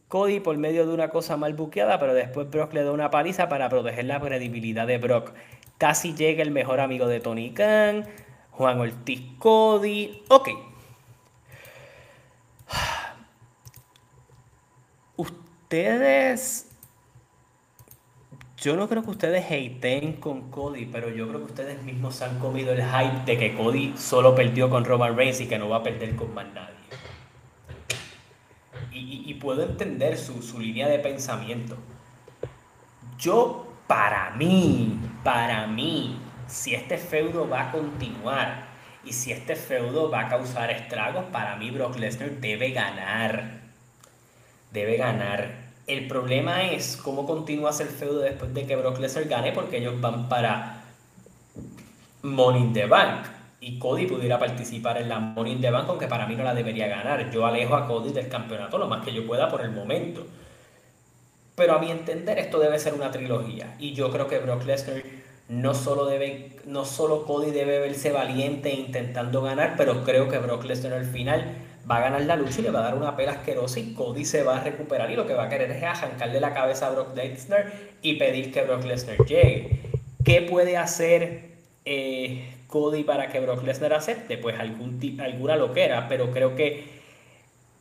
Cody 0.09 0.40
por 0.40 0.57
medio 0.57 0.87
de 0.87 0.95
una 0.95 1.11
cosa 1.11 1.37
mal 1.37 1.55
buqueada, 1.55 1.99
pero 1.99 2.14
después 2.14 2.49
Brock 2.49 2.73
le 2.73 2.85
da 2.85 2.93
una 2.93 3.11
paliza 3.11 3.49
para 3.49 3.69
proteger 3.69 4.05
la 4.07 4.21
credibilidad 4.21 4.87
de 4.87 4.99
Brock. 4.99 5.33
Casi 5.79 6.14
llega 6.14 6.43
el 6.43 6.51
mejor 6.51 6.81
amigo 6.81 7.07
de 7.09 7.21
Tony 7.21 7.53
Khan, 7.53 8.07
Juan 8.53 8.81
Ortiz 8.81 9.23
Cody. 9.38 10.23
Ok. 10.29 10.51
Ustedes 15.17 16.73
yo 18.64 18.77
no 18.77 18.88
creo 18.88 19.03
que 19.03 19.11
ustedes 19.11 19.44
hateen 19.44 20.14
con 20.14 20.50
Cody, 20.50 20.87
pero 20.87 21.11
yo 21.11 21.29
creo 21.29 21.40
que 21.40 21.53
ustedes 21.53 21.83
mismos 21.83 22.22
han 22.22 22.38
comido 22.38 22.72
el 22.72 22.83
hype 22.83 23.27
de 23.27 23.37
que 23.37 23.55
Cody 23.55 23.92
solo 23.98 24.35
perdió 24.35 24.70
con 24.70 24.87
Roman 24.87 25.14
Reigns 25.14 25.42
y 25.42 25.46
que 25.46 25.59
no 25.59 25.68
va 25.68 25.77
a 25.77 25.83
perder 25.83 26.17
con 26.17 26.33
más 26.33 26.46
nadie. 26.54 26.73
Y, 28.90 29.35
puedo 29.35 29.65
entender 29.65 30.17
su, 30.17 30.40
su 30.40 30.58
línea 30.60 30.88
de 30.88 30.98
pensamiento. 30.98 31.77
Yo, 33.19 33.67
para 33.87 34.31
mí, 34.31 34.98
para 35.23 35.67
mí, 35.67 36.19
si 36.46 36.75
este 36.75 36.96
feudo 36.96 37.46
va 37.46 37.69
a 37.69 37.71
continuar 37.71 38.69
y 39.04 39.12
si 39.12 39.33
este 39.33 39.56
feudo 39.56 40.10
va 40.10 40.21
a 40.21 40.29
causar 40.29 40.71
estragos, 40.71 41.27
para 41.27 41.56
mí 41.56 41.71
Brock 41.71 41.96
Lesnar 41.98 42.31
debe 42.31 42.71
ganar. 42.71 43.60
Debe 44.73 44.96
ganar 44.96 45.63
el 45.87 46.08
problema 46.08 46.70
es 46.70 46.96
cómo 46.96 47.26
continúa 47.26 47.70
el 47.78 47.88
feudo 47.88 48.20
después 48.20 48.52
de 48.54 48.66
que 48.66 48.76
Brock 48.76 48.98
Lesnar 48.98 49.26
gane, 49.26 49.52
porque 49.52 49.78
ellos 49.78 50.00
van 50.00 50.28
para 50.28 50.82
Money 52.22 52.62
in 52.62 52.72
the 52.72 52.87
Bank. 52.87 53.26
Y 53.60 53.78
Cody 53.78 54.06
pudiera 54.06 54.38
participar 54.38 54.98
en 54.98 55.08
la 55.08 55.18
Money 55.18 55.52
in 55.52 55.60
the 55.60 55.70
Bank, 55.70 55.87
aunque 55.88 56.06
para 56.06 56.26
mí 56.26 56.37
no 56.37 56.44
la 56.44 56.54
debería 56.54 56.87
ganar. 56.87 57.30
Yo 57.30 57.46
alejo 57.46 57.76
a 57.76 57.87
Cody 57.87 58.12
del 58.12 58.28
campeonato 58.28 58.78
lo 58.78 58.88
más 58.88 59.04
que 59.04 59.12
yo 59.12 59.26
pueda 59.26 59.48
por 59.48 59.62
el 59.62 59.70
momento. 59.70 60.26
Pero 61.54 61.74
a 61.74 61.78
mi 61.78 61.90
entender, 61.90 62.38
esto 62.38 62.58
debe 62.58 62.78
ser 62.78 62.94
una 62.94 63.10
trilogía. 63.10 63.74
Y 63.78 63.92
yo 63.94 64.10
creo 64.10 64.26
que 64.26 64.38
Brock 64.38 64.64
Lesnar 64.64 65.02
no 65.48 65.74
solo, 65.74 66.06
debe, 66.06 66.56
no 66.66 66.85
solo 66.85 67.24
Cody 67.24 67.50
debe 67.50 67.78
verse 67.78 68.10
valiente 68.10 68.70
intentando 68.72 69.42
ganar, 69.42 69.74
pero 69.76 70.02
creo 70.02 70.28
que 70.28 70.38
Brock 70.38 70.64
Lesnar 70.64 70.94
al 70.94 71.04
final 71.04 71.54
va 71.90 71.96
a 71.96 72.00
ganar 72.00 72.22
la 72.22 72.37
lucha 72.37 72.60
y 72.60 72.62
le 72.62 72.70
va 72.70 72.80
a 72.80 72.82
dar 72.82 72.94
una 72.94 73.16
pela 73.16 73.32
asquerosa 73.32 73.80
y 73.80 73.94
Cody 73.94 74.24
se 74.24 74.42
va 74.42 74.58
a 74.58 74.64
recuperar 74.64 75.10
y 75.10 75.16
lo 75.16 75.26
que 75.26 75.35
va 75.35 75.44
a 75.44 75.48
querer 75.48 75.70
es 75.70 75.82
arrancarle 75.82 76.40
la 76.40 76.54
cabeza 76.54 76.87
a 76.87 76.90
Brock 76.90 77.16
Lesnar 77.16 77.72
y 78.02 78.14
pedir 78.14 78.52
que 78.52 78.62
Brock 78.62 78.85
Lesnar 78.85 79.18
llegue. 79.26 79.80
¿Qué 80.24 80.42
puede 80.42 80.76
hacer 80.76 81.50
eh, 81.85 82.54
Cody 82.66 83.04
para 83.04 83.28
que 83.28 83.40
Brock 83.40 83.62
Lesnar 83.62 83.92
acepte? 83.92 84.38
Pues 84.38 84.58
algún, 84.58 85.00
alguna 85.20 85.56
loquera, 85.56 86.08
pero 86.08 86.30
creo 86.30 86.56
que 86.56 87.02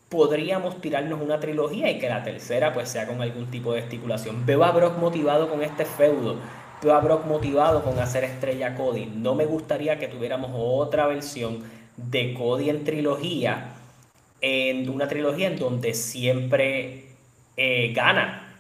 podríamos 0.10 0.82
tirarnos 0.82 1.22
una 1.22 1.40
trilogía 1.40 1.90
y 1.90 1.98
que 1.98 2.10
la 2.10 2.24
tercera 2.24 2.74
pues 2.74 2.90
sea 2.90 3.08
con 3.08 3.22
algún 3.22 3.50
tipo 3.50 3.74
de 3.74 3.80
estipulación. 3.80 4.46
Veo 4.46 4.64
a 4.64 4.72
Brock 4.72 4.98
motivado 4.98 5.50
con 5.50 5.64
este 5.64 5.86
feudo 5.86 6.38
a 6.92 7.00
Brock 7.00 7.26
motivado 7.26 7.84
con 7.84 8.00
hacer 8.00 8.24
estrella 8.24 8.76
Cody. 8.76 9.06
No 9.06 9.36
me 9.36 9.46
gustaría 9.46 10.00
que 10.00 10.08
tuviéramos 10.08 10.52
otra 10.54 11.08
versión 11.08 11.64
de 11.96 12.34
Cody 12.34 12.70
en 12.70 12.84
trilogía, 12.84 13.76
en 14.46 14.90
una 14.90 15.08
trilogía 15.08 15.48
en 15.48 15.58
donde 15.58 15.94
siempre 15.94 17.06
eh, 17.56 17.94
gana. 17.96 18.58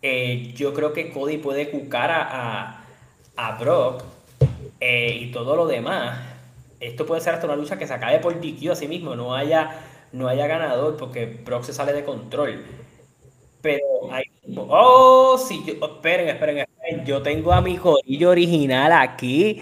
Eh, 0.00 0.52
yo 0.54 0.72
creo 0.72 0.92
que 0.92 1.10
Cody 1.10 1.38
puede 1.38 1.70
cucar 1.70 2.12
a, 2.12 2.84
a, 3.36 3.58
Brock 3.58 4.04
eh, 4.78 5.18
y 5.22 5.32
todo 5.32 5.56
lo 5.56 5.66
demás. 5.66 6.20
Esto 6.78 7.04
puede 7.04 7.20
ser 7.20 7.34
hasta 7.34 7.46
una 7.46 7.56
lucha 7.56 7.76
que 7.76 7.86
se 7.86 7.94
acabe 7.94 8.20
por 8.20 8.40
DQ 8.40 8.70
a 8.70 8.76
sí 8.76 8.86
mismo, 8.86 9.16
no 9.16 9.34
haya, 9.34 9.80
no 10.12 10.28
haya 10.28 10.46
ganador 10.46 10.96
porque 10.96 11.26
Brock 11.26 11.64
se 11.64 11.72
sale 11.72 11.92
de 11.92 12.04
control. 12.04 12.64
Pero 13.60 13.84
hay. 14.12 14.24
Oh, 14.56 15.36
sí, 15.36 15.64
yo, 15.66 15.84
esperen, 15.84 16.28
esperen, 16.28 16.58
esperen. 16.58 17.04
Yo 17.04 17.22
tengo 17.22 17.52
a 17.52 17.60
mi 17.60 17.76
jorillo 17.76 18.30
original 18.30 18.92
aquí. 18.92 19.60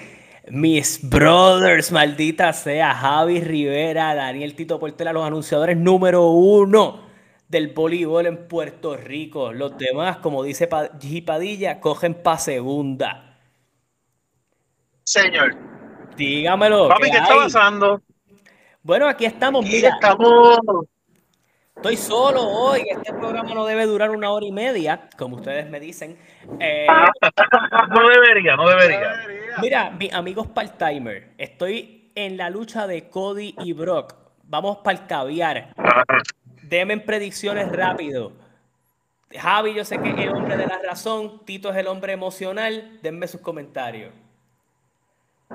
Mis 0.50 1.08
brothers, 1.08 1.92
maldita 1.92 2.52
sea, 2.52 2.92
Javi 2.94 3.40
Rivera, 3.40 4.14
Daniel 4.14 4.56
Tito 4.56 4.80
Portela, 4.80 5.12
los 5.12 5.24
anunciadores 5.24 5.76
número 5.76 6.30
uno 6.30 7.08
del 7.48 7.68
voleibol 7.68 8.26
en 8.26 8.48
Puerto 8.48 8.96
Rico. 8.96 9.52
Los 9.52 9.78
demás, 9.78 10.18
como 10.18 10.42
dice 10.42 10.68
G. 10.68 11.24
Padilla, 11.24 11.80
cogen 11.80 12.14
pa' 12.14 12.38
segunda. 12.38 13.38
Señor. 15.04 15.56
Dígamelo. 16.16 16.88
Papi, 16.88 17.10
¿qué, 17.10 17.18
está 17.18 17.34
pasando? 17.34 18.02
Bueno, 18.82 19.08
aquí 19.08 19.24
estamos. 19.24 19.64
Mira, 19.64 19.90
estamos 19.90 20.58
Estoy 21.80 21.96
solo 21.96 22.42
hoy, 22.42 22.84
este 22.90 23.10
programa 23.14 23.54
no 23.54 23.64
debe 23.64 23.86
durar 23.86 24.10
una 24.10 24.30
hora 24.30 24.44
y 24.44 24.52
media, 24.52 25.08
como 25.16 25.36
ustedes 25.36 25.70
me 25.70 25.80
dicen. 25.80 26.18
Eh, 26.58 26.86
no 27.88 28.06
debería, 28.06 28.54
no 28.54 28.68
debería. 28.68 29.14
Mira, 29.62 29.88
mis 29.88 30.12
amigos 30.12 30.46
part-timer, 30.48 31.32
estoy 31.38 32.12
en 32.14 32.36
la 32.36 32.50
lucha 32.50 32.86
de 32.86 33.08
Cody 33.08 33.54
y 33.60 33.72
Brock. 33.72 34.14
Vamos 34.42 34.80
para 34.84 34.98
el 34.98 35.06
caviar. 35.06 35.72
Denme 36.64 36.98
predicciones 36.98 37.72
rápido. 37.72 38.32
Javi, 39.34 39.72
yo 39.72 39.82
sé 39.86 39.98
que 40.02 40.10
es 40.10 40.18
el 40.18 40.34
hombre 40.34 40.58
de 40.58 40.66
la 40.66 40.80
razón. 40.86 41.46
Tito 41.46 41.70
es 41.70 41.78
el 41.78 41.86
hombre 41.86 42.12
emocional. 42.12 42.98
Denme 43.00 43.26
sus 43.26 43.40
comentarios. 43.40 44.12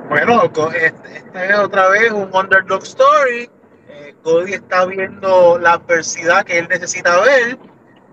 Bueno, 0.10 0.42
este, 0.74 1.18
este 1.18 1.46
es 1.46 1.56
otra 1.60 1.88
vez 1.90 2.12
un 2.12 2.34
underdog 2.34 2.82
story 2.82 3.48
Cody 4.26 4.54
está 4.54 4.86
viendo 4.88 5.60
la 5.60 5.74
adversidad 5.74 6.44
que 6.44 6.58
él 6.58 6.68
necesita 6.68 7.22
ver. 7.22 7.60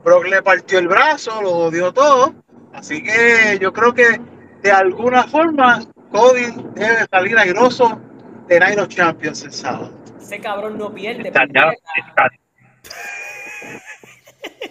Brock 0.05 0.27
le 0.27 0.43
partió 0.43 0.79
el 0.79 0.87
brazo, 0.87 1.41
lo 1.41 1.53
odió 1.53 1.91
todo. 1.91 2.35
Así 2.75 3.03
que 3.03 3.59
yo 3.59 3.73
creo 3.73 3.95
que 3.95 4.21
de 4.61 4.71
alguna 4.71 5.25
forma 5.25 5.81
Cody 6.11 6.53
debe 6.75 7.07
salir 7.11 7.39
airoso 7.39 7.99
de 8.47 8.79
of 8.79 8.89
Champions 8.89 9.43
el 9.43 9.53
sábado. 9.53 9.91
Ese 10.21 10.39
cabrón 10.39 10.77
no 10.77 10.93
pierde. 10.93 11.33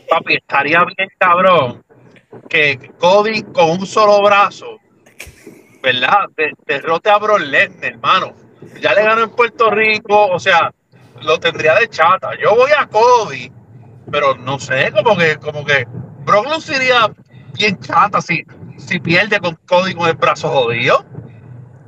Papi, 0.09 0.35
estaría 0.35 0.85
bien 0.95 1.09
cabrón 1.17 1.83
que 2.49 2.91
Cody 2.99 3.41
con 3.51 3.71
un 3.71 3.87
solo 3.87 4.21
brazo, 4.21 4.77
¿verdad? 5.81 6.27
derrote 6.67 7.09
a 7.09 7.17
Brock 7.17 7.39
Lesnar, 7.39 7.93
hermano. 7.93 8.35
Ya 8.79 8.93
le 8.93 9.01
ganó 9.01 9.23
en 9.23 9.31
Puerto 9.31 9.71
Rico, 9.71 10.27
o 10.27 10.37
sea, 10.37 10.71
lo 11.21 11.39
tendría 11.39 11.75
de 11.75 11.87
chata. 11.87 12.31
Yo 12.41 12.55
voy 12.55 12.71
a 12.77 12.87
Cody, 12.87 13.51
pero 14.11 14.35
no 14.35 14.59
sé, 14.59 14.91
como 14.91 15.17
que, 15.17 15.37
como 15.37 15.65
que 15.65 15.85
Brock 16.25 16.59
sería 16.59 17.11
bien 17.53 17.79
chata 17.79 18.21
si, 18.21 18.43
si 18.77 18.99
pierde 18.99 19.39
con 19.39 19.55
Cody 19.67 19.93
con 19.93 20.07
el 20.07 20.15
brazo 20.15 20.49
jodido. 20.49 21.05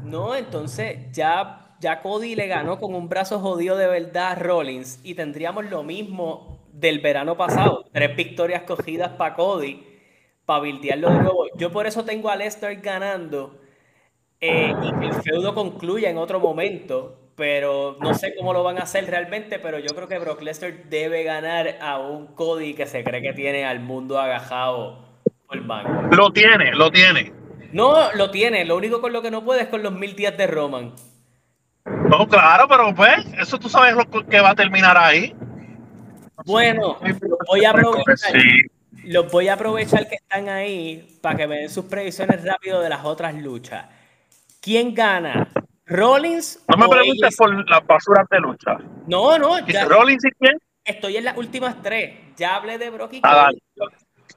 No, 0.04 0.36
entonces 0.36 1.12
ya, 1.12 1.76
ya 1.80 2.02
Cody 2.02 2.36
le 2.36 2.48
ganó 2.48 2.80
con 2.80 2.96
un 2.96 3.10
brazo 3.10 3.40
jodido 3.40 3.78
de 3.78 3.88
verdad 3.88 4.32
a 4.32 4.36
Rollins 4.36 5.00
y 5.04 5.16
tendríamos 5.16 5.66
lo 5.66 5.84
mismo 5.84 6.68
del 6.72 7.00
verano 7.00 7.38
pasado. 7.38 7.86
Tres 7.92 8.16
victorias 8.16 8.64
cogidas 8.64 9.10
para 9.10 9.36
Cody, 9.36 9.86
para 10.46 10.62
bildearlo 10.62 11.10
de 11.12 11.20
nuevo. 11.20 11.46
Yo 11.56 11.72
por 11.72 11.88
eso 11.88 12.04
tengo 12.04 12.30
a 12.30 12.36
Lester 12.36 12.80
ganando 12.82 13.60
eh, 14.40 14.74
y 14.82 14.92
que 15.00 15.06
el 15.06 15.14
feudo 15.14 15.56
concluya 15.56 16.10
en 16.10 16.18
otro 16.18 16.40
momento 16.40 17.23
pero 17.36 17.98
no 18.00 18.14
sé 18.14 18.36
cómo 18.36 18.54
lo 18.54 18.64
van 18.64 18.78
a 18.78 18.84
hacer 18.84 19.06
realmente, 19.08 19.60
pero 19.60 19.80
yo 19.80 19.96
creo 19.96 20.08
que 20.08 20.20
Brock 20.20 20.42
Lesnar 20.42 20.84
debe 20.90 21.24
ganar 21.24 21.78
a 21.82 22.00
un 22.00 22.28
Cody 22.28 22.74
que 22.74 22.86
se 22.86 23.04
cree 23.04 23.22
que 23.22 23.34
tiene 23.34 23.66
al 23.66 23.80
mundo 23.80 24.20
agajado 24.20 25.06
por 25.48 25.58
el 25.58 25.64
banco. 25.64 26.16
Lo 26.16 26.32
tiene, 26.32 26.74
lo 26.74 26.92
tiene. 26.92 27.34
No, 27.72 28.12
lo 28.14 28.30
tiene, 28.30 28.66
lo 28.66 28.76
único 28.76 29.02
con 29.02 29.14
lo 29.14 29.22
que 29.22 29.32
no 29.32 29.44
puede 29.44 29.64
es 29.64 29.68
con 29.68 29.82
los 29.82 29.94
mil 29.94 30.16
días 30.16 30.38
de 30.38 30.46
Roman. 30.46 30.94
No, 31.86 32.28
claro, 32.28 32.68
pero 32.70 32.94
pues, 32.94 33.26
eso 33.40 33.58
tú 33.58 33.68
sabes 33.68 33.96
lo 33.96 34.08
que 34.28 34.40
va 34.40 34.52
a 34.52 34.56
terminar 34.56 34.96
ahí. 34.98 35.36
Bueno, 36.46 36.98
voy 37.48 37.66
a 37.66 37.72
aprovechar, 37.72 38.34
los 39.06 39.32
voy 39.32 39.48
a 39.48 39.54
aprovechar 39.54 40.08
que 40.08 40.16
están 40.16 40.50
ahí 40.50 41.18
para 41.22 41.36
que 41.36 41.48
me 41.48 41.58
den 41.58 41.70
sus 41.70 41.86
previsiones 41.86 42.44
rápido 42.44 42.82
de 42.82 42.90
las 42.90 43.04
otras 43.04 43.34
luchas. 43.36 43.86
¿Quién 44.62 44.94
gana? 44.94 45.50
Rollins. 45.86 46.64
No 46.70 46.78
me 46.78 46.88
preguntes 46.88 47.36
por 47.36 47.70
las 47.70 47.86
basuras 47.86 48.28
de 48.30 48.40
lucha. 48.40 48.78
No, 49.08 49.38
no. 49.38 49.66
Ya, 49.68 49.86
¿Rollins 49.86 50.24
y 50.26 50.32
quién? 50.32 50.58
Estoy 50.86 51.18
en 51.18 51.26
las 51.26 51.38
últimas 51.38 51.82
tres. 51.82 52.14
Ya 52.38 52.56
hablé 52.56 52.78
de 52.78 52.90
Brock 52.90 53.14
y 53.14 53.22
ah, 53.24 53.50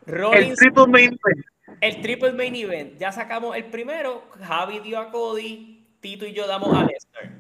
Rollins, 0.07 0.51
el 0.51 0.57
triple 0.57 0.87
main 0.87 1.19
event. 1.25 1.47
El 1.81 2.01
triple 2.01 2.33
main 2.33 2.55
event. 2.55 2.99
Ya 2.99 3.13
sacamos 3.13 3.57
el 3.57 3.65
primero. 3.67 4.25
Javi 4.41 4.81
dio 4.81 4.99
a 4.99 5.11
Cody. 5.11 5.85
Tito 6.01 6.27
y 6.27 6.33
yo 6.33 6.47
damos 6.47 6.77
a 6.77 6.85
Lester. 6.85 7.33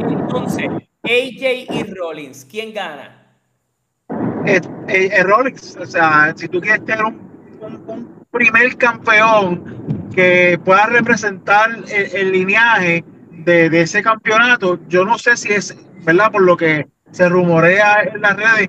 Entonces, 0.00 0.66
AJ 1.02 1.66
y 1.70 1.82
Rollins. 1.94 2.44
¿Quién 2.44 2.72
gana? 2.72 3.36
Eh, 4.46 4.60
eh, 4.88 5.10
eh, 5.12 5.22
Rollins. 5.22 5.76
O 5.76 5.86
sea, 5.86 6.32
si 6.36 6.48
tú 6.48 6.60
quieres 6.60 6.84
tener 6.84 7.04
un 7.04 8.26
primer 8.30 8.76
campeón 8.76 9.81
que 10.12 10.58
pueda 10.64 10.86
representar 10.86 11.70
el, 11.88 12.32
lineaje 12.32 13.04
de, 13.30 13.80
ese 13.80 14.02
campeonato. 14.02 14.78
Yo 14.88 15.04
no 15.04 15.18
sé 15.18 15.36
si 15.36 15.52
es, 15.52 15.76
¿verdad? 16.04 16.30
Por 16.30 16.42
lo 16.42 16.56
que 16.56 16.86
se 17.10 17.28
rumorea 17.28 18.02
en 18.02 18.20
las 18.20 18.36
redes, 18.36 18.68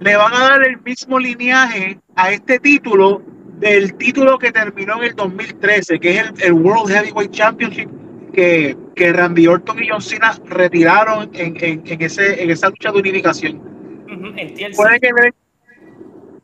le 0.00 0.16
van 0.16 0.34
a 0.34 0.40
dar 0.40 0.66
el 0.66 0.80
mismo 0.82 1.18
lineaje 1.18 1.98
a 2.16 2.32
este 2.32 2.58
título 2.58 3.22
del 3.58 3.94
título 3.94 4.38
que 4.38 4.50
terminó 4.50 4.96
en 4.98 5.04
el 5.04 5.14
2013, 5.14 6.00
que 6.00 6.18
es 6.18 6.32
el, 6.40 6.52
World 6.52 6.92
Heavyweight 6.92 7.30
Championship 7.30 7.88
que, 8.32 8.76
que, 8.96 9.12
Randy 9.12 9.46
Orton 9.46 9.82
y 9.82 9.88
John 9.88 10.02
Cena 10.02 10.34
retiraron 10.46 11.30
en, 11.34 11.56
en, 11.60 12.02
ese, 12.02 12.42
en 12.42 12.50
esa 12.50 12.70
lucha 12.70 12.90
de 12.90 12.98
unificación. 12.98 13.60
Puede 14.74 15.00
que 15.00 15.10
le 15.12 15.22
den, 15.22 15.34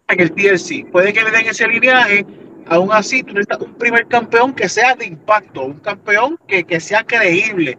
en 0.09 0.21
el 0.21 0.33
TLC, 0.33 0.91
puede 0.91 1.13
que 1.13 1.25
le 1.25 1.31
den 1.31 1.47
ese 1.47 1.67
lineaje 1.67 2.25
Aún 2.69 2.93
así, 2.93 3.23
tú 3.23 3.35
necesitas 3.35 3.61
un 3.61 3.75
primer 3.75 4.07
campeón 4.07 4.55
que 4.55 4.69
sea 4.69 4.95
de 4.95 5.07
impacto, 5.07 5.65
un 5.65 5.81
campeón 5.81 6.39
que, 6.47 6.65
que 6.65 6.81
sea 6.81 7.03
creíble. 7.03 7.79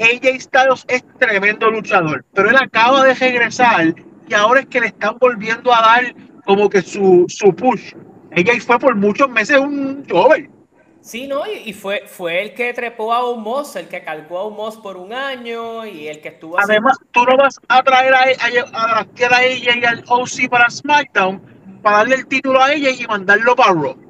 AJ 0.00 0.40
Styles 0.40 0.84
es 0.88 1.04
tremendo 1.18 1.70
luchador, 1.70 2.24
pero 2.32 2.50
él 2.50 2.56
acaba 2.56 3.04
de 3.04 3.14
regresar 3.14 3.94
y 4.28 4.34
ahora 4.34 4.60
es 4.60 4.66
que 4.66 4.80
le 4.80 4.86
están 4.88 5.18
volviendo 5.18 5.74
a 5.74 5.80
dar 5.80 6.14
como 6.44 6.68
que 6.68 6.82
su, 6.82 7.24
su 7.28 7.54
push. 7.54 7.92
AJ 8.36 8.60
fue 8.60 8.78
por 8.78 8.94
muchos 8.94 9.28
meses 9.28 9.58
un 9.58 10.04
joven. 10.08 10.50
Sí, 11.00 11.26
¿no? 11.26 11.42
Y, 11.46 11.72
fue, 11.72 12.02
fue 12.06 12.42
el 12.42 12.54
que 12.54 12.74
trepó 12.74 13.14
a 13.14 13.30
Umos, 13.30 13.74
el 13.76 13.88
que 13.88 14.02
calcó 14.02 14.38
a 14.38 14.46
Umos 14.46 14.76
por 14.76 14.96
un 14.96 15.12
año 15.12 15.86
y 15.86 16.08
el 16.08 16.20
que 16.20 16.28
estuvo... 16.28 16.58
Además, 16.60 16.98
tú 17.12 17.24
no 17.24 17.36
vas 17.36 17.58
a 17.68 17.82
traer 17.82 18.14
a, 18.14 18.24
a, 18.24 19.00
a, 19.00 19.36
a 19.36 19.44
ella 19.44 19.76
y 19.80 19.84
al 19.84 20.04
OC 20.06 20.50
para 20.50 20.68
SmackDown 20.68 21.40
para 21.82 21.98
darle 21.98 22.16
el 22.16 22.26
título 22.26 22.60
a 22.60 22.72
ella 22.72 22.90
y 22.90 23.06
mandarlo 23.06 23.56
para 23.56 23.72
Raw. 23.72 24.07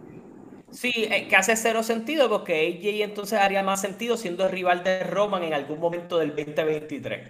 Sí, 0.71 0.93
eh, 0.97 1.27
que 1.29 1.37
hace 1.37 1.57
cero 1.57 1.83
sentido 1.83 2.29
porque 2.29 2.79
AJ 2.79 3.03
entonces 3.03 3.39
haría 3.39 3.63
más 3.63 3.81
sentido 3.81 4.17
siendo 4.17 4.49
rival 4.49 4.85
de 4.85 5.03
Roman 5.05 5.43
en 5.43 5.55
algún 5.55 5.81
momento 5.81 6.19
del 6.19 6.35
2023. 6.37 7.29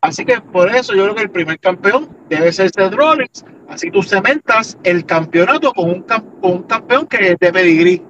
Así 0.00 0.24
que 0.24 0.40
por 0.40 0.68
eso 0.68 0.94
yo 0.94 1.04
creo 1.04 1.14
que 1.14 1.22
el 1.22 1.30
primer 1.30 1.60
campeón 1.60 2.08
debe 2.28 2.52
ser 2.52 2.70
Seth 2.70 2.92
Rollins. 2.92 3.44
Así 3.68 3.90
tú 3.90 4.02
cementas 4.02 4.76
el 4.82 5.06
campeonato 5.06 5.72
con 5.72 5.90
un, 5.90 6.02
con 6.02 6.24
un 6.42 6.62
campeón 6.64 7.06
que 7.06 7.32
es 7.32 7.38
de 7.38 7.52
pedigrí. 7.52 8.02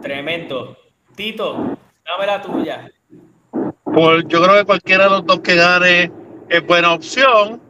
Tremendo. 0.00 0.76
Tito, 1.14 1.76
dame 2.04 2.26
la 2.26 2.40
tuya. 2.40 2.90
Pues 3.84 4.24
yo 4.26 4.42
creo 4.42 4.56
que 4.56 4.64
cualquiera 4.64 5.04
de 5.04 5.10
los 5.10 5.26
dos 5.26 5.40
que 5.40 5.54
gane 5.54 6.10
es 6.48 6.66
buena 6.66 6.94
opción. 6.94 7.60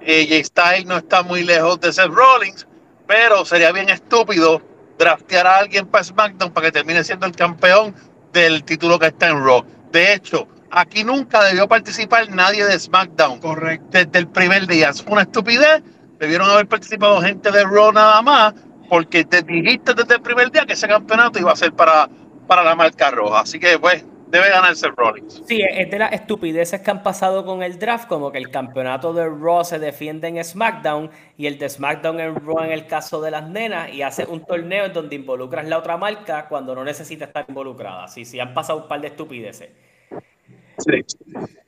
Eh, 0.00 0.26
Jay 0.28 0.44
Styles 0.44 0.86
no 0.86 0.98
está 0.98 1.24
muy 1.24 1.42
lejos 1.42 1.80
de 1.80 1.92
Seth 1.92 2.12
Rollins, 2.12 2.66
pero 3.08 3.44
sería 3.44 3.72
bien 3.72 3.88
estúpido 3.88 4.62
draftear 4.98 5.46
a 5.46 5.58
alguien 5.58 5.86
para 5.86 6.04
SmackDown 6.04 6.52
para 6.52 6.66
que 6.66 6.72
termine 6.72 7.04
siendo 7.04 7.26
el 7.26 7.32
campeón 7.32 7.94
del 8.32 8.64
título 8.64 8.98
que 8.98 9.06
está 9.06 9.28
en 9.28 9.44
Raw. 9.44 9.64
De 9.92 10.12
hecho, 10.14 10.48
aquí 10.70 11.04
nunca 11.04 11.42
debió 11.44 11.68
participar 11.68 12.28
nadie 12.30 12.64
de 12.64 12.78
SmackDown. 12.78 13.40
Correcto. 13.40 13.86
Desde 13.90 14.18
el 14.18 14.28
primer 14.28 14.66
día. 14.66 14.90
Es 14.90 15.04
una 15.08 15.22
estupidez. 15.22 15.82
Debieron 16.18 16.50
haber 16.50 16.66
participado 16.66 17.20
gente 17.20 17.50
de 17.50 17.64
Raw 17.64 17.92
nada 17.92 18.22
más, 18.22 18.54
porque 18.88 19.24
te 19.24 19.42
dijiste 19.42 19.92
desde 19.94 20.14
el 20.14 20.22
primer 20.22 20.50
día 20.50 20.64
que 20.64 20.72
ese 20.72 20.88
campeonato 20.88 21.38
iba 21.38 21.52
a 21.52 21.56
ser 21.56 21.72
para, 21.72 22.08
para 22.46 22.64
la 22.64 22.74
marca 22.74 23.10
roja. 23.10 23.40
Así 23.40 23.58
que, 23.58 23.78
pues, 23.78 24.04
debe 24.26 24.48
ganarse 24.48 24.88
Rollins. 24.88 25.42
Sí, 25.46 25.62
es 25.62 25.90
de 25.90 25.98
las 25.98 26.12
estupideces 26.12 26.80
que 26.80 26.90
han 26.90 27.02
pasado 27.02 27.44
con 27.44 27.62
el 27.62 27.78
draft, 27.78 28.08
como 28.08 28.32
que 28.32 28.38
el 28.38 28.50
campeonato 28.50 29.12
de 29.12 29.26
Raw 29.26 29.64
se 29.64 29.78
defiende 29.78 30.28
en 30.28 30.42
SmackDown 30.42 31.10
y 31.36 31.46
el 31.46 31.58
de 31.58 31.68
SmackDown 31.68 32.20
en 32.20 32.34
Raw 32.36 32.64
en 32.64 32.72
el 32.72 32.86
caso 32.86 33.20
de 33.20 33.30
las 33.30 33.48
nenas 33.48 33.92
y 33.92 34.02
hace 34.02 34.24
un 34.24 34.44
torneo 34.44 34.86
en 34.86 34.92
donde 34.92 35.16
involucras 35.16 35.66
la 35.66 35.78
otra 35.78 35.96
marca 35.96 36.46
cuando 36.48 36.74
no 36.74 36.84
necesita 36.84 37.26
estar 37.26 37.44
involucrada. 37.48 38.08
Sí, 38.08 38.24
sí, 38.24 38.40
han 38.40 38.54
pasado 38.54 38.82
un 38.82 38.88
par 38.88 39.00
de 39.00 39.08
estupideces. 39.08 39.70
Sí. 40.78 41.04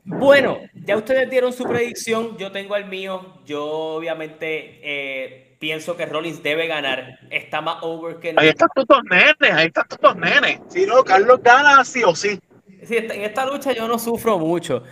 Bueno, 0.04 0.58
ya 0.74 0.96
ustedes 0.96 1.30
dieron 1.30 1.52
su 1.52 1.64
predicción, 1.64 2.36
yo 2.36 2.52
tengo 2.52 2.76
el 2.76 2.86
mío, 2.86 3.40
yo 3.46 3.64
obviamente 3.64 4.80
eh, 4.82 5.56
pienso 5.58 5.96
que 5.96 6.06
Rollins 6.06 6.42
debe 6.42 6.66
ganar, 6.66 7.18
está 7.30 7.60
más 7.60 7.78
over 7.82 8.16
que 8.16 8.34
Ahí 8.36 8.48
están 8.48 8.68
tus 8.74 8.86
dos 8.86 9.02
nenes, 9.04 9.54
ahí 9.54 9.66
están 9.66 9.86
tus 9.88 9.98
dos 9.98 10.16
nenes. 10.16 10.60
Si 10.68 10.86
no, 10.86 11.02
Carlos 11.04 11.40
gana 11.42 11.84
sí 11.84 12.02
o 12.04 12.14
sí. 12.14 12.38
Sí, 12.84 12.96
en 12.96 13.22
esta 13.22 13.46
lucha 13.46 13.72
yo 13.72 13.88
no 13.88 13.98
sufro 13.98 14.38
mucho, 14.38 14.82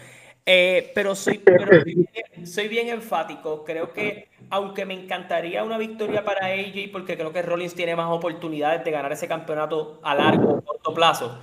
eh, 0.44 0.92
pero, 0.94 1.14
soy, 1.14 1.38
pero 1.38 1.82
soy, 1.82 1.94
bien, 1.94 2.46
soy, 2.46 2.68
bien, 2.68 2.88
enfático. 2.88 3.64
Creo 3.64 3.92
que, 3.92 4.28
aunque 4.50 4.84
me 4.84 4.94
encantaría 4.94 5.64
una 5.64 5.78
victoria 5.78 6.24
para 6.24 6.46
AJ, 6.46 6.90
porque 6.92 7.16
creo 7.16 7.32
que 7.32 7.42
Rollins 7.42 7.74
tiene 7.74 7.96
más 7.96 8.10
oportunidades 8.10 8.84
de 8.84 8.90
ganar 8.90 9.12
ese 9.12 9.28
campeonato 9.28 10.00
a 10.02 10.14
largo 10.14 10.54
o 10.54 10.62
corto 10.62 10.94
plazo, 10.94 11.40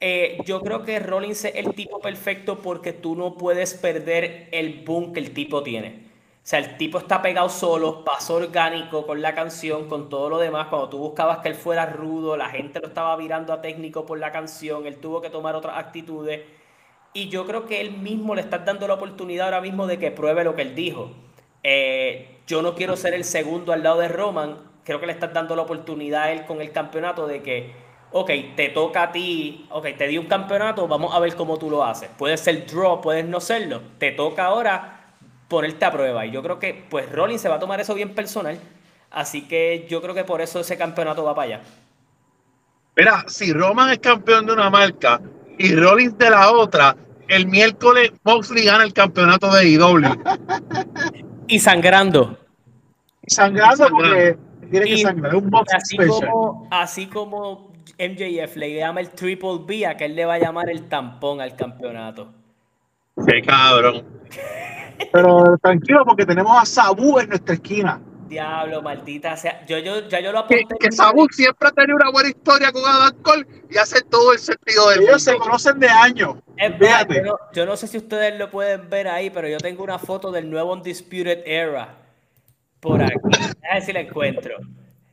eh, 0.00 0.38
yo 0.46 0.62
creo 0.62 0.84
que 0.84 0.98
Rollins 0.98 1.44
es 1.44 1.54
el 1.56 1.74
tipo 1.74 2.00
perfecto 2.00 2.60
porque 2.60 2.92
tú 2.92 3.16
no 3.16 3.36
puedes 3.36 3.74
perder 3.74 4.48
el 4.52 4.82
boom 4.84 5.12
que 5.12 5.20
el 5.20 5.32
tipo 5.32 5.62
tiene. 5.62 6.07
Sea, 6.48 6.60
el 6.60 6.78
tipo 6.78 6.96
está 6.96 7.20
pegado 7.20 7.50
solo, 7.50 8.04
pasó 8.06 8.36
orgánico 8.36 9.06
con 9.06 9.20
la 9.20 9.34
canción, 9.34 9.86
con 9.86 10.08
todo 10.08 10.30
lo 10.30 10.38
demás. 10.38 10.68
Cuando 10.68 10.88
tú 10.88 10.96
buscabas 10.96 11.40
que 11.40 11.50
él 11.50 11.54
fuera 11.54 11.84
rudo, 11.84 12.38
la 12.38 12.48
gente 12.48 12.80
lo 12.80 12.86
estaba 12.86 13.14
virando 13.16 13.52
a 13.52 13.60
técnico 13.60 14.06
por 14.06 14.18
la 14.18 14.32
canción, 14.32 14.86
él 14.86 14.96
tuvo 14.96 15.20
que 15.20 15.28
tomar 15.28 15.54
otras 15.54 15.76
actitudes. 15.76 16.40
Y 17.12 17.28
yo 17.28 17.46
creo 17.46 17.66
que 17.66 17.82
él 17.82 17.90
mismo 17.90 18.34
le 18.34 18.40
está 18.40 18.60
dando 18.60 18.88
la 18.88 18.94
oportunidad 18.94 19.48
ahora 19.48 19.60
mismo 19.60 19.86
de 19.86 19.98
que 19.98 20.10
pruebe 20.10 20.42
lo 20.42 20.56
que 20.56 20.62
él 20.62 20.74
dijo. 20.74 21.10
Eh, 21.62 22.40
yo 22.46 22.62
no 22.62 22.74
quiero 22.74 22.96
ser 22.96 23.12
el 23.12 23.24
segundo 23.24 23.74
al 23.74 23.82
lado 23.82 23.98
de 23.98 24.08
Roman. 24.08 24.56
Creo 24.84 25.00
que 25.00 25.06
le 25.06 25.12
estás 25.12 25.34
dando 25.34 25.54
la 25.54 25.60
oportunidad 25.60 26.22
a 26.22 26.32
él 26.32 26.46
con 26.46 26.62
el 26.62 26.72
campeonato 26.72 27.26
de 27.26 27.42
que, 27.42 27.74
ok, 28.10 28.30
te 28.56 28.70
toca 28.70 29.02
a 29.02 29.12
ti, 29.12 29.66
ok, 29.68 29.86
te 29.98 30.06
di 30.06 30.16
un 30.16 30.24
campeonato, 30.24 30.88
vamos 30.88 31.14
a 31.14 31.20
ver 31.20 31.36
cómo 31.36 31.58
tú 31.58 31.68
lo 31.68 31.84
haces. 31.84 32.08
Puedes 32.16 32.40
ser 32.40 32.64
draw, 32.64 33.02
puedes 33.02 33.26
no 33.26 33.38
serlo. 33.38 33.82
Te 33.98 34.12
toca 34.12 34.46
ahora 34.46 34.97
ponerte 35.48 35.84
a 35.84 35.92
prueba. 35.92 36.26
Y 36.26 36.30
yo 36.30 36.42
creo 36.42 36.58
que 36.58 36.84
pues 36.88 37.10
Rollins 37.10 37.40
se 37.40 37.48
va 37.48 37.56
a 37.56 37.58
tomar 37.58 37.80
eso 37.80 37.94
bien 37.94 38.14
personal. 38.14 38.58
Así 39.10 39.42
que 39.48 39.86
yo 39.88 40.02
creo 40.02 40.14
que 40.14 40.24
por 40.24 40.40
eso 40.40 40.60
ese 40.60 40.76
campeonato 40.76 41.24
va 41.24 41.34
para 41.34 41.46
allá. 41.46 41.60
Mira, 42.96 43.24
si 43.26 43.52
Roman 43.52 43.90
es 43.90 43.98
campeón 43.98 44.46
de 44.46 44.52
una 44.52 44.70
marca 44.70 45.20
y 45.58 45.74
Rollins 45.74 46.18
de 46.18 46.30
la 46.30 46.50
otra, 46.52 46.96
el 47.28 47.46
miércoles 47.46 48.12
Moxley 48.24 48.64
gana 48.64 48.84
el 48.84 48.92
campeonato 48.92 49.52
de 49.52 49.68
IW. 49.68 50.02
y 51.46 51.58
sangrando. 51.58 52.36
Y 53.26 53.30
sangrando 53.30 53.88
porque 53.88 54.36
tiene 54.70 54.86
que 54.86 54.98
sangrar. 54.98 55.34
Un 55.36 55.50
box 55.50 55.74
así, 55.74 55.96
como, 55.96 56.68
así 56.70 57.06
como 57.06 57.72
MJF 57.98 58.56
le 58.56 58.74
llama 58.74 59.00
el 59.00 59.10
Triple 59.10 59.60
B, 59.66 59.86
a 59.86 59.96
que 59.96 60.06
él 60.06 60.16
le 60.16 60.24
va 60.24 60.34
a 60.34 60.38
llamar 60.38 60.68
el 60.70 60.88
tampón 60.88 61.40
al 61.40 61.56
campeonato. 61.56 62.32
Qué 63.26 63.42
cabrón. 63.42 64.04
Pero 65.12 65.56
tranquilo, 65.62 66.04
porque 66.04 66.26
tenemos 66.26 66.56
a 66.60 66.64
Sabu 66.64 67.18
en 67.18 67.28
nuestra 67.28 67.54
esquina. 67.54 68.00
Diablo, 68.28 68.82
maldita 68.82 69.36
sea. 69.36 69.64
Yo, 69.66 69.78
yo, 69.78 70.06
ya 70.08 70.20
yo 70.20 70.32
lo 70.32 70.40
apunté. 70.40 70.64
Que, 70.78 70.88
que 70.88 70.92
Sabu 70.92 71.26
siempre 71.30 71.68
ha 71.68 71.72
tenido 71.72 71.96
una 71.96 72.10
buena 72.10 72.28
historia 72.28 72.70
con 72.72 72.82
Adam 72.84 73.14
Cole 73.22 73.46
y 73.70 73.78
hace 73.78 74.02
todo 74.02 74.32
el 74.34 74.38
sentido 74.38 74.90
del 74.90 75.02
Ellos 75.02 75.22
se 75.22 75.36
conocen 75.36 75.78
de 75.80 75.88
años. 75.88 76.36
Es 76.56 76.78
verdad, 76.78 77.08
yo, 77.08 77.22
no, 77.22 77.38
yo 77.54 77.66
no 77.66 77.76
sé 77.76 77.86
si 77.86 77.96
ustedes 77.96 78.38
lo 78.38 78.50
pueden 78.50 78.90
ver 78.90 79.08
ahí, 79.08 79.30
pero 79.30 79.48
yo 79.48 79.58
tengo 79.58 79.82
una 79.82 79.98
foto 79.98 80.30
del 80.30 80.50
nuevo 80.50 80.72
Undisputed 80.74 81.42
Era 81.46 81.96
por 82.80 83.02
aquí. 83.02 83.14
A 83.70 83.74
ver 83.74 83.82
si 83.82 83.92
la 83.92 84.00
encuentro. 84.00 84.56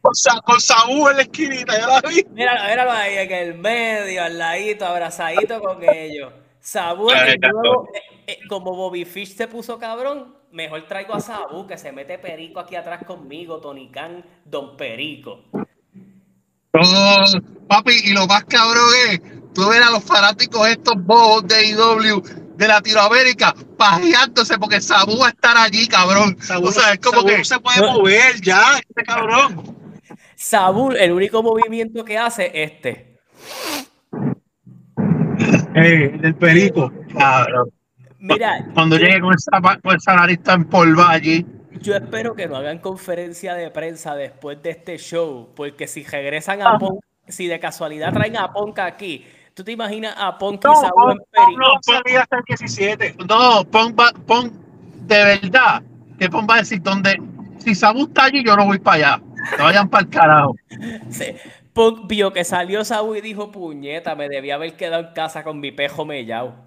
Con, 0.02 0.14
con 0.46 0.62
Sabu 0.62 1.08
en 1.10 1.18
la 1.18 1.22
esquinita, 1.24 1.80
yo 1.80 1.88
la 1.88 2.02
vi. 2.08 2.26
Míralo, 2.32 2.64
míralo 2.70 2.92
ahí, 2.92 3.18
en 3.18 3.32
el 3.32 3.54
medio, 3.56 4.24
al 4.24 4.38
ladito, 4.38 4.86
abrazadito 4.86 5.60
con 5.62 5.78
ellos. 5.84 6.32
Sabu, 6.60 7.10
el 7.12 7.40
nuevo, 7.40 7.88
eh, 8.28 8.40
como 8.48 8.76
Bobby 8.76 9.06
Fish 9.06 9.36
se 9.36 9.48
puso 9.48 9.78
cabrón, 9.78 10.36
mejor 10.52 10.88
traigo 10.88 11.14
a 11.14 11.20
Sabu 11.20 11.68
que 11.68 11.78
se 11.78 11.92
mete 11.92 12.18
perico 12.18 12.60
aquí 12.60 12.76
atrás 12.76 13.04
conmigo, 13.06 13.60
Tony 13.60 13.90
Khan, 13.92 14.24
Don 14.44 14.76
Perico. 14.78 15.44
Oh, 16.74 17.24
papi, 17.68 17.94
y 18.04 18.14
lo 18.14 18.28
más 18.28 18.44
cabrón 18.46 18.90
es, 19.10 19.22
tú 19.54 19.70
ves 19.70 19.82
a 19.86 19.92
los 19.92 20.04
fanáticos 20.04 20.68
estos 20.68 20.96
bobos 20.98 21.48
de 21.48 21.70
IW 21.70 22.22
de 22.58 22.68
Latinoamérica 22.68 23.54
pajeándose 23.78 24.58
porque 24.58 24.82
Sabu 24.82 25.20
va 25.20 25.28
a 25.28 25.30
estar 25.30 25.58
allí, 25.58 25.88
cabrón. 25.88 26.38
Sabu, 26.42 26.68
o 26.68 26.72
sea, 26.72 26.94
es 26.94 27.00
como 27.00 27.22
Sabu 27.22 27.28
que 27.28 27.46
se 27.46 27.60
puede 27.60 27.82
mover 27.82 28.42
ya, 28.42 28.80
este 28.80 29.04
cabrón. 29.04 29.76
Sabu, 30.36 30.92
el 30.92 31.12
único 31.12 31.44
movimiento 31.44 32.04
que 32.04 32.18
hace 32.18 32.48
es 32.54 32.72
este. 32.72 33.20
Eh, 35.76 36.20
el 36.24 36.36
perico. 36.36 36.92
Claro. 37.10 37.68
Mira, 38.26 38.66
cuando 38.74 38.98
llegue 38.98 39.22
con 39.22 39.34
esa, 39.36 39.80
con 39.82 39.96
esa 39.96 40.16
nariz 40.16 40.42
tan 40.42 40.66
polva 40.66 41.12
allí. 41.12 41.46
Yo 41.82 41.96
espero 41.96 42.36
que 42.36 42.48
no 42.48 42.56
hagan 42.56 42.80
conferencia 42.80 43.54
de 43.54 43.70
prensa 43.70 44.16
después 44.16 44.62
de 44.64 44.72
este 44.72 44.98
show, 44.98 45.50
porque 45.56 45.88
si 45.88 46.04
regresan 46.04 46.62
a 46.64 46.80
Punk, 46.80 47.02
si 47.28 47.48
de 47.48 47.60
casualidad 47.60 48.12
traen 48.14 48.38
a 48.38 48.52
Punk 48.52 48.80
aquí, 48.80 49.26
¿tú 49.54 49.64
te 49.64 49.74
imaginas 49.74 50.16
a 50.18 50.38
Punk 50.40 50.66
no, 50.66 50.72
y 50.72 50.76
Sabu 50.76 51.10
en? 51.12 51.18
No, 51.58 51.80
Punk 51.86 52.16
hasta 52.20 52.38
el 52.38 52.44
17. 52.48 53.16
No, 53.30 53.64
Punk, 53.66 54.00
va, 54.00 54.12
Punk, 54.26 54.54
de 55.02 55.24
verdad, 55.24 55.84
que 56.18 56.28
Punk 56.28 56.50
va 56.50 56.56
a 56.56 56.60
decir 56.60 56.82
donde, 56.82 57.22
si 57.60 57.76
Sabu 57.76 58.06
está 58.06 58.24
allí, 58.24 58.44
yo 58.44 58.56
no 58.56 58.66
voy 58.66 58.80
para 58.80 58.96
allá. 58.96 59.24
No 59.60 59.66
vayan 59.66 59.88
para 59.88 60.04
el 60.04 60.10
carajo. 60.10 60.56
Sí. 61.12 61.26
Punk 61.74 62.08
vio 62.08 62.34
que 62.34 62.44
salió 62.44 62.84
Sabu 62.86 63.16
y 63.16 63.22
dijo, 63.22 63.52
puñeta, 63.52 64.16
me 64.16 64.30
debía 64.30 64.56
haber 64.56 64.76
quedado 64.76 65.10
en 65.10 65.14
casa 65.14 65.44
con 65.44 65.60
mi 65.60 65.72
pejo 65.72 66.06
mellao. 66.06 66.66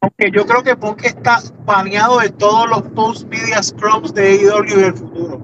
Aunque 0.00 0.30
yo 0.30 0.46
creo 0.46 0.62
que 0.62 0.76
Punk 0.76 1.04
está 1.04 1.38
baneado 1.64 2.18
de 2.18 2.30
todos 2.30 2.68
los 2.68 2.82
post 2.94 3.26
media 3.28 3.62
scrums 3.62 4.12
de 4.12 4.34
IW 4.34 4.76
del 4.76 4.94
futuro. 4.94 5.40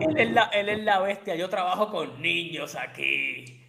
Él 0.00 0.18
es, 0.18 0.30
la, 0.32 0.44
él 0.44 0.68
es 0.68 0.84
la 0.84 1.00
bestia, 1.00 1.34
yo 1.36 1.48
trabajo 1.48 1.90
con 1.90 2.20
niños 2.20 2.76
aquí. 2.76 3.66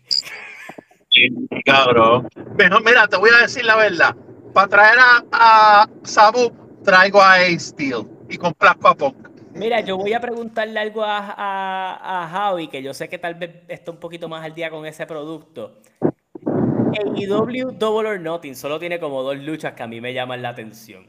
Sí, 1.12 1.30
cabrón. 1.66 2.28
Mejor, 2.58 2.84
mira, 2.84 3.08
te 3.08 3.18
voy 3.18 3.30
a 3.38 3.42
decir 3.42 3.66
la 3.66 3.76
verdad. 3.76 4.16
Para 4.54 4.68
traer 4.68 5.00
a, 5.00 5.24
a 5.32 5.88
Sabu, 6.04 6.52
traigo 6.84 7.22
a 7.22 7.34
A 7.34 7.60
Steel 7.60 8.08
y 8.30 8.38
complazco 8.38 8.88
a 8.88 8.96
Punk. 8.96 9.28
Mira, 9.54 9.80
yo 9.82 9.98
voy 9.98 10.14
a 10.14 10.20
preguntarle 10.20 10.80
algo 10.80 11.04
a, 11.04 11.18
a, 11.18 12.24
a 12.24 12.28
Javi, 12.28 12.68
que 12.68 12.84
yo 12.84 12.94
sé 12.94 13.10
que 13.10 13.18
tal 13.18 13.36
vez 13.36 13.64
está 13.68 13.92
un 13.92 13.98
poquito 13.98 14.30
más 14.30 14.44
al 14.44 14.54
día 14.54 14.70
con 14.70 14.86
ese 14.86 15.08
producto. 15.08 15.80
AEW 16.98 17.78
Double 17.78 18.08
or 18.08 18.20
Nothing 18.20 18.56
solo 18.56 18.80
tiene 18.80 19.00
como 19.00 19.24
dos 19.24 19.38
luchas 19.38 19.74
que 19.74 19.84
a 19.84 19.88
mí 19.88 20.02
me 20.02 20.14
llaman 20.14 20.42
la 20.42 20.50
atención. 20.50 21.08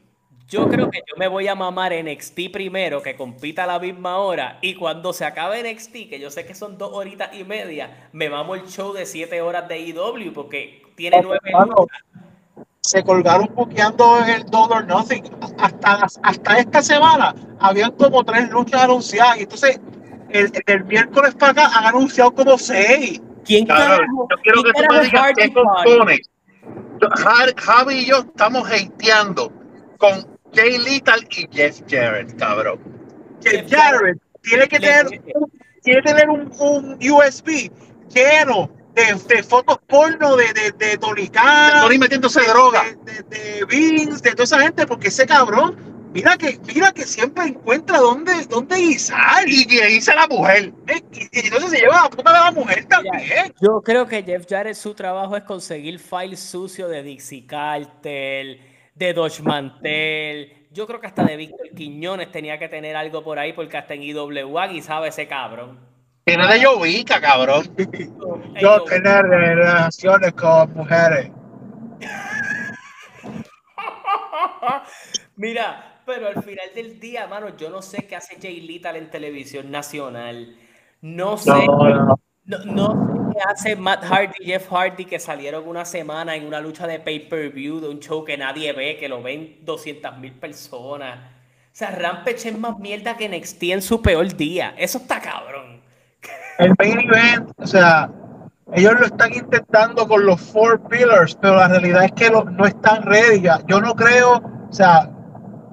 Yo 0.49 0.67
creo 0.67 0.89
que 0.89 1.03
yo 1.07 1.15
me 1.15 1.27
voy 1.27 1.47
a 1.47 1.53
mamar 1.53 1.93
NXT 1.93 2.51
primero, 2.51 3.03
que 3.03 3.15
compita 3.15 3.65
a 3.65 3.67
la 3.67 3.77
misma 3.77 4.17
hora, 4.17 4.57
y 4.61 4.73
cuando 4.73 5.13
se 5.13 5.23
acabe 5.23 5.61
NXT, 5.61 6.09
que 6.09 6.19
yo 6.19 6.31
sé 6.31 6.43
que 6.43 6.55
son 6.55 6.79
dos 6.79 6.89
horitas 6.91 7.29
y 7.35 7.43
media, 7.43 8.09
me 8.13 8.31
mamo 8.31 8.55
el 8.55 8.65
show 8.65 8.91
de 8.91 9.05
siete 9.05 9.41
horas 9.41 9.67
de 9.67 9.75
AEW, 9.75 10.33
porque 10.33 10.81
tiene 10.95 11.21
nueve 11.21 11.51
luchas. 11.51 12.01
Se 12.81 13.03
colgaron 13.03 13.51
buqueando 13.53 14.17
el 14.25 14.43
Double 14.45 14.77
or 14.77 14.87
Nothing. 14.87 15.23
Hasta, 15.59 16.07
hasta 16.23 16.57
esta 16.57 16.81
semana 16.81 17.35
habían 17.59 17.91
como 17.91 18.23
tres 18.23 18.49
luchas 18.49 18.81
anunciadas, 18.81 19.37
y 19.37 19.43
entonces 19.43 19.79
el, 20.29 20.51
el 20.65 20.83
miércoles 20.85 21.35
para 21.35 21.51
acá 21.51 21.77
han 21.77 21.85
anunciado 21.85 22.31
como 22.31 22.57
seis. 22.57 23.21
¿Quién 23.49 23.65
Claro, 23.65 24.05
yo 24.29 24.37
quiero 24.43 24.63
que 24.63 24.71
tú 24.73 24.93
me 24.93 24.99
digas 25.01 25.31
qué 25.35 25.51
compones. 25.51 26.19
Javi 27.57 27.95
y 27.95 28.05
yo 28.05 28.19
estamos 28.19 28.69
hateando 28.69 29.51
con 29.97 30.37
Jay 30.53 30.77
Lethal 30.77 31.27
y 31.31 31.47
Jeff 31.51 31.81
Jarrett, 31.89 32.37
cabrón. 32.37 32.79
Jeff 33.41 33.67
Jarrett 33.67 34.19
tiene 34.43 34.67
que 34.67 34.79
tener, 34.79 35.07
un, 35.07 35.51
tiene 35.81 36.01
que 36.03 36.13
tener 36.13 36.29
un, 36.29 36.51
un 36.59 36.99
USB 37.01 37.71
lleno 38.13 38.69
de, 38.93 39.15
de 39.27 39.41
fotos 39.41 39.79
porno 39.87 40.35
de, 40.35 40.53
de, 40.53 40.71
de 40.73 40.97
Tony 40.99 41.27
Khan, 41.29 41.81
Tony 41.81 41.97
metiéndose 41.97 42.41
droga. 42.41 42.83
de, 43.03 43.23
de, 43.23 43.55
de 43.55 43.65
Vince, 43.65 44.21
de 44.21 44.31
toda 44.31 44.43
esa 44.43 44.59
gente, 44.59 44.85
porque 44.85 45.07
ese 45.07 45.25
cabrón, 45.25 45.75
mira 46.13 46.37
que, 46.37 46.59
mira 46.73 46.91
que 46.91 47.03
siempre 47.03 47.45
encuentra 47.45 47.99
dónde, 47.99 48.45
dónde 48.47 48.77
guisar. 48.77 49.47
Y, 49.47 49.65
dice 49.65 50.13
la 50.15 50.27
mujer. 50.27 50.73
y- 51.11 51.29
y 51.31 51.39
entonces 51.45 51.71
se 51.71 51.79
lleva 51.79 52.03
la 52.03 52.09
puta 52.09 52.33
de 52.33 52.39
la 52.39 52.51
mujer 52.51 52.85
también. 52.85 53.53
Yo 53.61 53.81
creo 53.81 54.07
que 54.07 54.23
Jeff 54.23 54.45
Jarrett 54.49 54.75
su 54.75 54.93
trabajo 54.93 55.35
es 55.37 55.43
conseguir 55.43 55.99
files 55.99 56.39
sucios 56.39 56.89
de 56.89 57.03
Dixie 57.03 57.45
Cartel, 57.45 58.61
de 58.95 59.13
Dodge 59.13 59.41
Mantel. 59.41 60.67
Yo 60.71 60.85
creo 60.85 60.99
que 60.99 61.07
hasta 61.07 61.23
de 61.23 61.35
Víctor 61.35 61.69
Quiñones 61.75 62.31
tenía 62.31 62.59
que 62.59 62.69
tener 62.69 62.95
algo 62.95 63.23
por 63.23 63.39
ahí 63.39 63.53
porque 63.53 63.77
hasta 63.77 63.95
en 63.95 64.03
IWA 64.03 64.69
sabe 64.81 65.09
ese 65.09 65.27
cabrón. 65.27 65.79
Tiene 66.25 66.47
de 66.47 66.63
Jovica, 66.63 67.19
cabrón. 67.19 67.63
Yo 68.61 68.83
tener 68.83 69.23
relaciones 69.25 70.31
con 70.33 70.71
mujeres. 70.73 71.31
Mira, 75.35 75.88
pero 76.15 76.27
al 76.27 76.43
final 76.43 76.65
del 76.75 76.99
día, 76.99 77.27
mano, 77.27 77.55
yo 77.55 77.69
no 77.69 77.81
sé 77.81 78.05
qué 78.07 78.15
hace 78.15 78.37
Jay 78.41 78.61
Lethal 78.61 78.95
en 78.95 79.09
televisión 79.11 79.69
nacional. 79.71 80.55
No 81.01 81.37
sé, 81.37 81.51
no, 82.45 82.57
no 82.65 82.87
sé 82.91 83.35
qué 83.37 83.39
hace 83.47 83.75
Matt 83.75 84.03
Hardy 84.05 84.33
y 84.39 84.45
Jeff 84.47 84.67
Hardy 84.71 85.05
que 85.05 85.19
salieron 85.19 85.67
una 85.67 85.85
semana 85.85 86.35
en 86.35 86.45
una 86.47 86.59
lucha 86.59 86.87
de 86.87 86.99
pay-per-view 86.99 87.79
de 87.79 87.89
un 87.89 87.99
show 87.99 88.25
que 88.25 88.37
nadie 88.37 88.73
ve, 88.73 88.97
que 88.97 89.07
lo 89.07 89.21
ven 89.21 89.59
200 89.61 90.17
mil 90.17 90.33
personas. 90.33 91.19
O 91.71 91.75
sea, 91.79 91.91
Rampage 91.91 92.49
es 92.49 92.57
más 92.57 92.77
mierda 92.79 93.15
que 93.15 93.29
NXT 93.29 93.63
en 93.71 93.81
su 93.81 94.01
peor 94.01 94.35
día. 94.35 94.73
Eso 94.77 94.97
está 94.97 95.21
cabrón. 95.21 95.81
el 96.57 96.73
main 96.77 96.99
event, 96.99 97.51
o 97.57 97.67
sea, 97.67 98.09
ellos 98.73 98.93
lo 98.99 99.05
están 99.05 99.33
intentando 99.33 100.07
con 100.07 100.25
los 100.25 100.41
four 100.41 100.81
pillars, 100.89 101.35
pero 101.41 101.55
la 101.55 101.67
realidad 101.69 102.03
es 102.05 102.11
que 102.13 102.29
lo- 102.29 102.43
no 102.43 102.65
están 102.65 103.03
ready. 103.03 103.41
ya. 103.41 103.59
Yo 103.67 103.79
no 103.79 103.95
creo, 103.95 104.41
o 104.69 104.73
sea, 104.73 105.09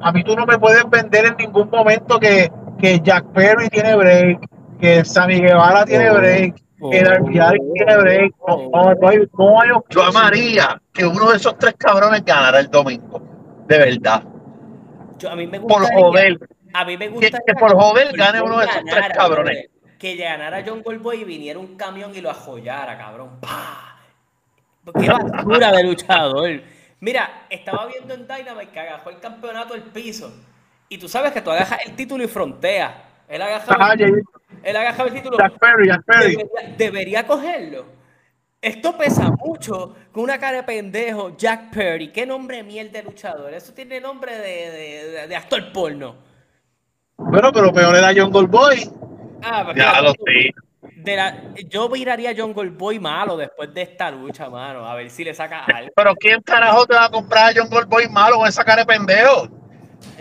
a 0.01 0.13
mí 0.13 0.23
tú 0.25 0.37
no 0.37 0.47
me 0.47 0.59
puedes 0.59 0.89
vender 0.91 1.27
en 1.27 1.37
ningún 1.37 1.69
momento 1.71 2.19
que, 2.19 2.51
que 2.79 3.01
Jack 3.01 3.27
Perry 3.33 3.69
tiene 3.69 3.97
break, 3.97 4.49
que 4.81 5.05
Sammy 5.05 5.41
Guevara 5.41 5.85
tiene 5.85 6.11
break, 6.11 6.55
que 6.91 7.03
Darby 7.03 7.39
Allin 7.39 7.73
tiene 7.75 7.97
break. 7.97 8.33
No, 8.47 8.57
no, 8.73 8.95
no 8.95 9.09
hay, 9.09 9.19
no 9.39 9.61
hay 9.61 9.69
Yo 9.91 10.03
amaría 10.03 10.81
que 10.93 11.07
uno 11.07 11.31
de 11.31 11.37
esos 11.37 11.57
tres 11.59 11.75
cabrones 11.79 12.25
ganara 12.25 12.61
el 12.61 12.71
domingo. 12.71 13.21
De 13.67 13.79
verdad. 13.79 14.23
Yo, 15.19 15.31
a 15.31 15.37
mí 15.37 15.47
me 15.47 15.61
Por 15.61 15.81
gustaría, 15.81 15.99
joder. 16.05 16.39
a 16.75 16.85
mí 16.85 16.97
me 16.97 17.07
Que, 17.07 17.11
gustaría 17.11 17.41
que 17.47 17.55
por 17.55 17.75
joder 17.75 18.13
gane 18.17 18.41
uno 18.43 18.59
de 18.59 18.67
esos 18.67 18.83
tres 18.85 19.09
cabrones. 19.15 19.67
Que 19.99 20.17
ganara 20.17 20.63
John 20.67 20.83
Goldboy 20.83 21.23
y 21.23 21.25
viniera 21.25 21.59
un 21.59 21.75
camión 21.77 22.13
y 22.15 22.21
lo 22.21 22.31
ajollara, 22.31 22.99
cabrón. 22.99 23.41
¡Pah! 23.41 23.97
¡Qué 25.01 25.09
basura 25.09 25.73
de 25.73 25.85
luchador! 25.85 26.61
Mira, 27.01 27.47
estaba 27.51 27.87
viendo 27.87 28.15
en 28.15 28.27
Dynamite 28.27 28.73
que 28.73 28.81
agajó 28.81 29.11
el 29.11 29.21
campeonato 29.21 29.75
al 29.75 29.83
piso. 29.83 30.33
Y 30.89 30.99
tú 30.99 31.09
sabes 31.09 31.33
que 31.33 31.41
tú 31.43 31.51
agajas 31.51 31.81
el 31.87 31.95
título 31.97 32.25
y 32.25 32.29
frontea. 32.29 33.03
Él 33.29 33.43
agajaba, 33.43 33.91
Ah, 33.93 33.95
Jay- 33.99 34.13
él 34.63 34.77
agajaba 34.77 35.09
el 35.09 35.15
título. 35.15 35.37
Jack 35.39 35.59
Perry, 35.59 35.89
Jack 35.89 36.05
Perry. 36.05 36.37
Debería, 36.37 36.75
debería 36.77 37.27
cogerlo. 37.27 37.85
Esto 38.63 38.97
pesa 38.97 39.31
mucho 39.31 39.95
con 40.13 40.23
una 40.25 40.39
cara 40.39 40.59
de 40.59 40.63
pendejo. 40.63 41.37
Jack 41.37 41.71
Perry. 41.71 42.13
¿Qué 42.13 42.25
nombre 42.25 42.63
miel 42.63 42.91
de 42.91 43.03
luchador? 43.03 43.53
Eso 43.53 43.73
tiene 43.75 44.01
nombre 44.01 44.35
de, 44.39 44.71
de- 44.71 45.11
de- 45.11 45.27
de 45.29 45.37
actor 45.37 45.73
porno. 45.73 46.17
Bueno, 47.17 47.53
pero 47.53 47.73
peor 47.73 47.95
era 47.97 48.13
John 48.17 48.31
Goldboy. 48.31 48.91
Ah, 49.43 49.63
porque 49.65 49.81
Ya 49.81 50.01
lo 50.01 50.11
sé. 50.13 50.51
De 50.95 51.17
la- 51.17 51.43
yo 51.69 51.89
miraría 51.89 52.31
a 52.31 52.35
John 52.37 52.53
Goldboy 52.53 52.99
malo 52.99 53.37
después 53.37 53.73
de 53.75 53.83
esta 53.83 54.11
lucha, 54.11 54.49
mano. 54.49 54.87
A 54.87 54.95
ver 54.95 55.11
si 55.11 55.25
le 55.25 55.35
saca 55.35 55.65
algo. 55.65 55.91
Pero 55.95 56.15
¿quién 56.15 56.41
carajo 56.43 56.87
te 56.87 56.95
va 56.95 57.07
a 57.07 57.11
comprar 57.11 57.51
a 57.51 57.53
John 57.57 57.69
Goldboy 57.71 58.09
malo 58.09 58.37
con 58.37 58.49
esa 58.49 58.65
cara 58.65 58.83
de 58.83 58.87
pendejo? 58.87 59.49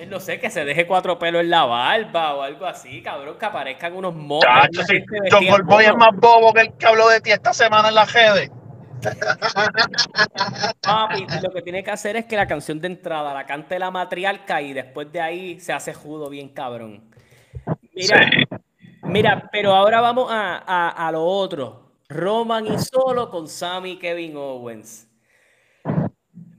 No 0.10 0.20
sé, 0.20 0.40
que 0.40 0.50
se 0.50 0.66
deje 0.66 0.86
cuatro 0.88 1.18
pelos 1.20 1.42
en 1.42 1.50
la 1.50 1.64
barba 1.66 2.36
o 2.36 2.42
algo 2.42 2.66
así, 2.66 3.02
cabrón. 3.02 3.38
Que 3.40 3.46
aparezcan 3.46 3.94
unos 3.94 4.14
mocos. 4.16 4.48
Si 4.72 4.94
gente 4.96 5.18
John 5.32 5.46
Goldboy 5.48 5.86
es 5.86 5.96
más 5.96 6.16
bobo 6.16 6.54
que 6.54 6.62
el 6.62 6.74
que 6.74 6.86
habló 6.86 7.08
de 7.10 7.22
ti 7.22 7.32
esta 7.32 7.54
semana 7.54 7.90
en 7.90 7.96
la 7.96 8.06
redes. 8.06 8.52
Papi, 10.82 11.26
lo 11.42 11.52
que 11.52 11.62
tiene 11.62 11.84
que 11.84 11.92
hacer 11.92 12.16
es 12.16 12.26
que 12.26 12.36
la 12.36 12.48
canción 12.48 12.80
de 12.80 12.88
entrada 12.88 13.34
la 13.34 13.46
cante 13.46 13.78
la 13.80 13.92
matriarca 13.92 14.62
y 14.62 14.74
después 14.74 15.12
de 15.12 15.22
ahí 15.22 15.60
se 15.60 15.74
hace 15.74 15.94
judo 15.94 16.30
bien 16.30 16.50
cabrón. 16.50 17.04
Mira, 17.94 18.30
mira, 19.06 19.50
pero 19.52 19.74
ahora 19.74 20.02
vamos 20.02 20.32
a, 20.32 20.58
a- 20.66 21.08
a 21.08 21.12
lo 21.12 21.24
otro. 21.24 21.84
Roman 22.08 22.68
y 22.68 22.78
solo 22.78 23.30
con 23.30 23.48
Sammy 23.48 23.92
y 23.92 23.98
Kevin 23.98 24.38
Owens. 24.38 25.08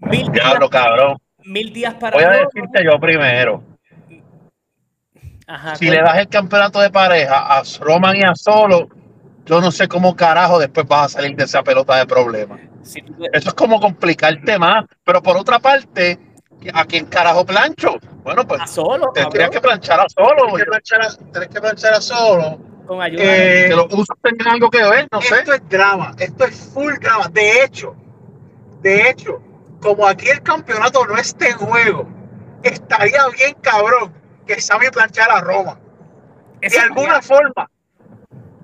Mil 0.01 0.31
días, 0.33 0.55
cabrón. 0.71 1.17
mil 1.45 1.73
días 1.73 1.95
para 1.95 2.17
Voy 2.17 2.25
a 2.25 2.31
decirte 2.31 2.85
yo 2.85 2.99
primero. 2.99 3.63
Ajá, 5.47 5.77
Si 5.77 5.89
le 5.89 5.99
das 5.99 6.19
el 6.19 6.29
campeonato 6.29 6.81
de 6.81 6.91
pareja 6.91 7.59
a 7.59 7.63
Roman 7.81 8.17
y 8.17 8.23
a 8.25 8.35
Solo, 8.35 8.89
yo 9.45 9.61
no 9.61 9.71
sé 9.71 9.87
cómo 9.87 10.17
carajo 10.17 10.59
después 10.59 10.87
vas 10.89 11.07
a 11.07 11.21
salir 11.21 11.37
de 11.37 11.45
esa 11.45 11.63
pelota 11.63 11.97
de 11.97 12.07
problemas. 12.07 12.61
Tú- 12.83 13.25
Eso 13.33 13.49
es 13.49 13.55
como 13.55 13.79
complicarte 13.81 14.59
más. 14.59 14.85
Pero 15.05 15.23
por 15.23 15.37
otra 15.37 15.61
parte, 15.61 16.19
¿a 16.75 16.85
quién 16.85 17.07
carajo 17.07 17.45
plancho? 17.45 17.97
Bueno, 18.23 18.47
pues 18.47 18.61
a 18.61 18.67
solo, 18.67 19.07
tendrías 19.15 19.51
que 19.51 19.61
planchar 19.61 20.01
a 20.01 20.07
Solo. 20.09 20.47
Tienes 20.55 20.65
que 20.65 20.67
planchar 20.67 21.03
a, 21.03 21.31
tienes 21.33 21.49
que 21.49 21.61
planchar 21.61 21.95
a 21.95 22.01
solo. 22.01 22.59
con 22.87 23.01
ayuda. 23.01 23.23
Eh, 23.25 23.67
Que 23.69 23.77
los 23.77 23.87
usos 23.93 24.17
tengan 24.23 24.55
algo 24.55 24.71
que 24.71 24.83
ver, 24.83 25.07
no 25.13 25.21
sé. 25.21 25.37
Esto 25.37 25.55
es 25.55 25.69
drama, 25.69 26.15
esto 26.19 26.45
es 26.45 26.71
full 26.73 26.95
drama. 27.01 27.29
De 27.29 27.63
hecho, 27.63 27.95
de 28.83 29.09
hecho, 29.11 29.41
como 29.81 30.07
aquí 30.07 30.29
el 30.29 30.43
campeonato 30.43 31.07
no 31.07 31.17
está 31.17 31.49
en 31.49 31.57
juego, 31.59 32.09
estaría 32.63 33.27
bien 33.29 33.55
cabrón 33.61 34.13
que 34.47 34.61
Sammy 34.61 34.89
planchara 34.91 35.37
a 35.37 35.41
Roma. 35.41 35.79
De 36.61 36.79
alguna 36.79 37.23
forma, 37.23 37.71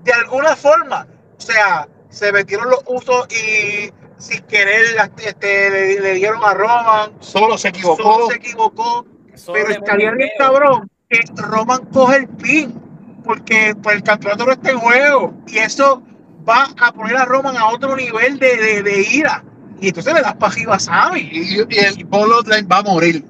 de 0.03 0.12
alguna 0.12 0.57
forma. 0.57 1.07
O 1.38 1.40
sea, 1.40 1.88
se 2.09 2.32
metieron 2.32 2.68
los 2.70 2.82
usos 2.86 3.26
y 3.32 3.93
sin 4.23 4.41
querer 4.43 4.85
este, 5.18 5.70
le, 5.70 6.01
le 6.01 6.14
dieron 6.14 6.43
a 6.45 6.55
Roman. 6.55 7.11
Solo 7.18 7.59
se 7.59 7.68
equivocó. 7.68 8.03
Solo 8.03 8.27
se 8.29 8.37
equivocó. 8.37 9.07
Solo 9.35 9.59
Pero 9.59 9.70
estaría 9.70 10.12
bien 10.12 10.31
cabrón 10.39 10.89
que 11.09 11.20
Roman 11.37 11.85
coge 11.87 12.18
el 12.18 12.29
pin 12.29 12.81
porque 13.25 13.75
pues, 13.83 13.97
el 13.97 14.03
campeonato 14.03 14.47
no 14.47 14.53
está 14.53 14.70
en 14.70 14.79
juego 14.79 15.35
y 15.49 15.59
eso 15.59 16.03
va 16.49 16.68
a 16.81 16.93
poner 16.93 17.16
a 17.16 17.25
Roman 17.25 17.57
a 17.57 17.68
otro 17.68 17.97
nivel 17.97 18.39
de, 18.39 18.57
de, 18.57 18.83
de 18.83 19.03
ira 19.03 19.45
y 19.81 19.89
entonces 19.89 20.14
le 20.14 20.20
das 20.20 20.35
para 20.35 20.53
arriba 20.53 20.77
a 20.77 20.79
Sammy 20.79 21.29
Y, 21.33 21.57
y 21.57 21.79
el 21.79 22.05
Bloodline 22.05 22.68
va 22.70 22.79
a 22.79 22.83
morir. 22.83 23.25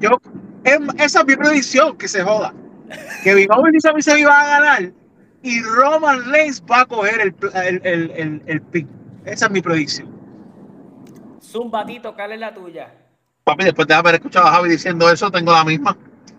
yo 0.00 0.10
esa 0.98 1.20
es 1.20 1.26
mi 1.26 1.36
predicción 1.36 1.96
que 1.96 2.08
se 2.08 2.22
joda 2.22 2.52
que 3.22 3.34
Big 3.34 3.48
y 3.72 3.80
Sami 3.80 4.02
Zayn 4.02 4.26
van 4.26 4.44
a 4.44 4.48
ganar 4.48 4.92
y 5.42 5.62
Roman 5.62 6.24
Reigns 6.30 6.62
va 6.70 6.80
a 6.80 6.86
coger 6.86 7.20
el, 7.20 7.34
el, 7.54 7.80
el, 7.84 8.10
el, 8.10 8.42
el 8.46 8.60
pin 8.62 8.88
esa 9.24 9.46
es 9.46 9.52
mi 9.52 9.60
predicción 9.62 10.17
Zumba, 11.42 11.84
Tito, 11.86 12.14
¿cuál 12.14 12.32
es 12.32 12.40
la 12.40 12.54
tuya? 12.54 12.92
Papi, 13.44 13.64
después 13.64 13.88
de 13.88 13.94
haber 13.94 14.16
escuchado 14.16 14.46
a 14.46 14.52
Javi 14.52 14.68
diciendo 14.70 15.10
eso, 15.10 15.30
tengo 15.30 15.52
la 15.52 15.64
misma. 15.64 15.96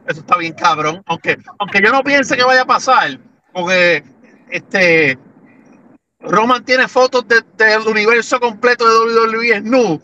Eso 0.08 0.22
está 0.22 0.38
bien 0.38 0.54
cabrón. 0.54 1.02
Aunque, 1.06 1.38
aunque 1.58 1.82
yo 1.82 1.92
no 1.92 2.04
piense 2.04 2.36
que 2.36 2.44
vaya 2.44 2.62
a 2.62 2.66
pasar, 2.66 3.20
porque 3.54 4.04
este 4.50 5.18
Roman 6.20 6.64
tiene 6.66 6.88
fotos 6.88 7.26
de- 7.28 7.44
del 7.58 7.88
universo 7.88 8.40
completo 8.40 8.86
de 8.88 9.16
WWE 9.16 9.62
nu, 9.62 10.02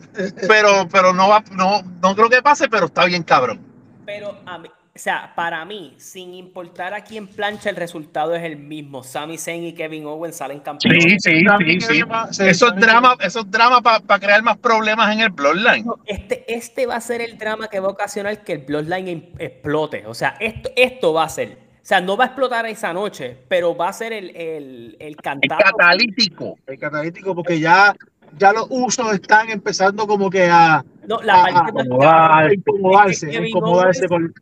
pero, 0.48 0.88
pero 0.90 1.12
no 1.12 1.28
va, 1.28 1.44
no, 1.52 1.82
no 2.00 2.14
creo 2.16 2.30
que 2.30 2.40
pase, 2.42 2.68
pero 2.68 2.86
está 2.86 3.04
bien 3.04 3.22
cabrón. 3.22 3.60
Pero, 4.06 4.38
a 4.46 4.58
mí- 4.58 4.70
o 4.96 4.98
sea, 4.98 5.32
para 5.36 5.64
mí, 5.64 5.94
sin 5.98 6.34
importar 6.34 6.92
a 6.94 7.04
quién 7.04 7.28
plancha, 7.28 7.70
el 7.70 7.76
resultado 7.76 8.34
es 8.34 8.42
el 8.42 8.56
mismo. 8.56 9.04
Sami 9.04 9.38
Zayn 9.38 9.62
y 9.64 9.72
Kevin 9.74 10.06
Owens 10.06 10.36
salen 10.36 10.58
campeones. 10.60 11.04
Sí, 11.04 11.10
sí, 11.20 11.44
sí, 11.66 11.80
sí. 11.80 12.02
Eso 12.48 12.68
es 12.68 12.76
drama, 12.76 13.16
eso 13.20 13.40
es 13.40 13.50
drama 13.50 13.80
para 13.82 14.18
crear 14.18 14.42
más 14.42 14.56
problemas 14.58 15.12
en 15.12 15.20
el 15.20 15.30
Bloodline. 15.30 15.86
Este, 16.06 16.44
este 16.52 16.86
va 16.86 16.96
a 16.96 17.00
ser 17.00 17.20
el 17.20 17.38
drama 17.38 17.68
que 17.68 17.78
va 17.78 17.88
a 17.88 17.90
ocasionar 17.90 18.42
que 18.42 18.54
el 18.54 18.58
Bloodline 18.58 19.08
em- 19.08 19.24
explote. 19.38 20.06
O 20.06 20.14
sea, 20.14 20.36
esto, 20.40 20.70
esto 20.74 21.12
va 21.12 21.24
a 21.24 21.28
ser. 21.28 21.58
O 21.82 21.88
sea, 21.88 22.00
no 22.00 22.16
va 22.16 22.24
a 22.24 22.26
explotar 22.28 22.66
esa 22.66 22.92
noche, 22.92 23.36
pero 23.48 23.76
va 23.76 23.88
a 23.90 23.92
ser 23.92 24.12
el, 24.12 24.34
el, 24.34 24.96
el 24.98 25.14
catalítico. 25.16 26.58
el 26.66 26.78
catalítico 26.78 27.34
porque 27.34 27.60
ya 27.60 27.94
ya 28.38 28.52
los 28.52 28.66
usos 28.70 29.14
están 29.14 29.48
empezando 29.50 30.06
como 30.06 30.28
que 30.28 30.44
a, 30.50 30.84
No, 31.06 31.20
la 31.22 31.44
a- 31.44 31.52
parte 31.52 31.58
a- 31.70 31.84
más 31.84 31.86
a 31.86 32.10
cabrón 32.40 32.52
incomodarse, 32.54 33.12
es 33.12 33.20
que 33.20 33.30
Kevin 33.30 33.48
incomodarse 33.48 34.08
con- 34.08 34.34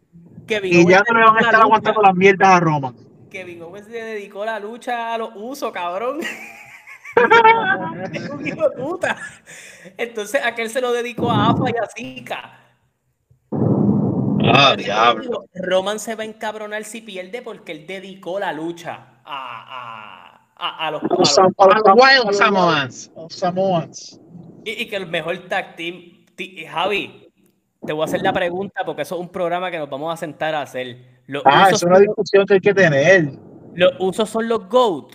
Kevin 0.46 0.72
y 0.72 0.76
ya 0.76 0.98
Owens 1.00 1.04
no 1.10 1.18
le 1.18 1.24
van 1.24 1.28
a 1.28 1.32
dedicó 1.32 1.38
estar 1.46 1.52
la 1.58 1.64
aguantando 1.64 2.00
lucha- 2.00 2.08
las 2.08 2.16
mierdas 2.16 2.48
a 2.48 2.60
Roma. 2.60 2.94
Kevin 3.30 3.62
Owens 3.62 3.88
le 3.88 4.02
dedicó 4.04 4.44
la 4.44 4.60
lucha 4.60 5.14
a 5.14 5.18
los 5.18 5.30
usos, 5.34 5.72
cabrón. 5.72 6.20
Es 8.12 8.28
un 8.30 8.46
hijo 8.46 8.68
de 8.68 8.76
puta. 8.76 9.16
Entonces, 9.96 10.40
aquel 10.44 10.70
se 10.70 10.80
lo 10.80 10.92
dedicó 10.92 11.30
a 11.30 11.50
AFA 11.50 11.70
y 11.70 11.74
a 11.82 11.86
Zika. 11.96 12.60
Ah, 14.46 14.74
diablo. 14.76 15.46
Roman 15.54 15.98
se 15.98 16.14
va 16.14 16.22
a 16.22 16.26
encabronar 16.26 16.84
si 16.84 17.00
pierde 17.00 17.40
porque 17.42 17.72
él 17.72 17.86
dedicó 17.86 18.38
la 18.38 18.52
lucha 18.52 19.20
a, 19.24 20.46
a, 20.54 20.56
a, 20.56 20.86
a 20.86 20.90
los, 20.90 21.02
Los 21.04 21.34
Samoans. 23.28 24.20
y, 24.64 24.70
y 24.82 24.86
que 24.88 24.96
el 24.96 25.06
mejor 25.06 25.38
tag 25.48 25.76
team. 25.76 26.24
Javi, 26.68 27.23
te 27.86 27.92
voy 27.92 28.02
a 28.02 28.04
hacer 28.06 28.22
la 28.22 28.32
pregunta 28.32 28.82
porque 28.84 29.02
eso 29.02 29.14
es 29.14 29.20
un 29.20 29.28
programa 29.28 29.70
que 29.70 29.78
nos 29.78 29.88
vamos 29.88 30.12
a 30.12 30.16
sentar 30.16 30.54
a 30.54 30.62
hacer. 30.62 30.96
Los, 31.26 31.42
Ah, 31.46 31.68
es 31.70 31.82
una 31.82 31.98
discusión 31.98 32.46
que 32.46 32.54
hay 32.54 32.60
que 32.60 32.74
tener. 32.74 33.32
los 33.74 33.92
usos 33.98 34.28
son 34.28 34.48
los 34.48 34.68
GOAT. 34.68 35.14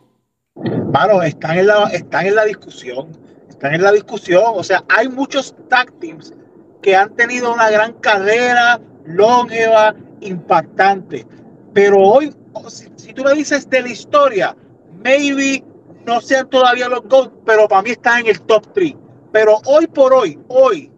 Mano, 0.91 1.21
están 1.21 1.57
en 1.59 1.67
la, 1.67 1.83
están 1.85 2.27
en 2.27 2.35
la 2.35 2.45
discusión. 2.45 3.11
Están 3.47 3.73
en 3.73 3.83
la 3.83 3.91
discusión. 3.91 4.43
O 4.55 4.63
sea, 4.63 4.83
hay 4.89 5.07
muchos 5.07 5.55
tag 5.69 5.91
teams 5.99 6.33
que 6.81 6.95
han 6.95 7.15
tenido 7.15 7.53
una 7.53 7.69
gran 7.69 7.93
carrera, 7.93 8.79
longeva, 9.05 9.95
impactante. 10.21 11.25
Pero 11.73 11.97
hoy, 11.97 12.33
si, 12.67 12.87
si 12.95 13.13
tú 13.13 13.23
me 13.23 13.33
dices 13.33 13.69
de 13.69 13.81
la 13.81 13.89
historia, 13.89 14.55
maybe 15.03 15.63
no 16.05 16.19
sean 16.21 16.49
todavía 16.49 16.89
los 16.89 17.03
GOAT, 17.03 17.31
pero 17.45 17.67
para 17.67 17.81
mí 17.81 17.91
están 17.91 18.21
en 18.21 18.27
el 18.27 18.41
top 18.41 18.65
3. 18.73 18.95
Pero 19.31 19.59
hoy 19.65 19.87
por 19.87 20.13
hoy, 20.13 20.39
hoy, 20.47 20.91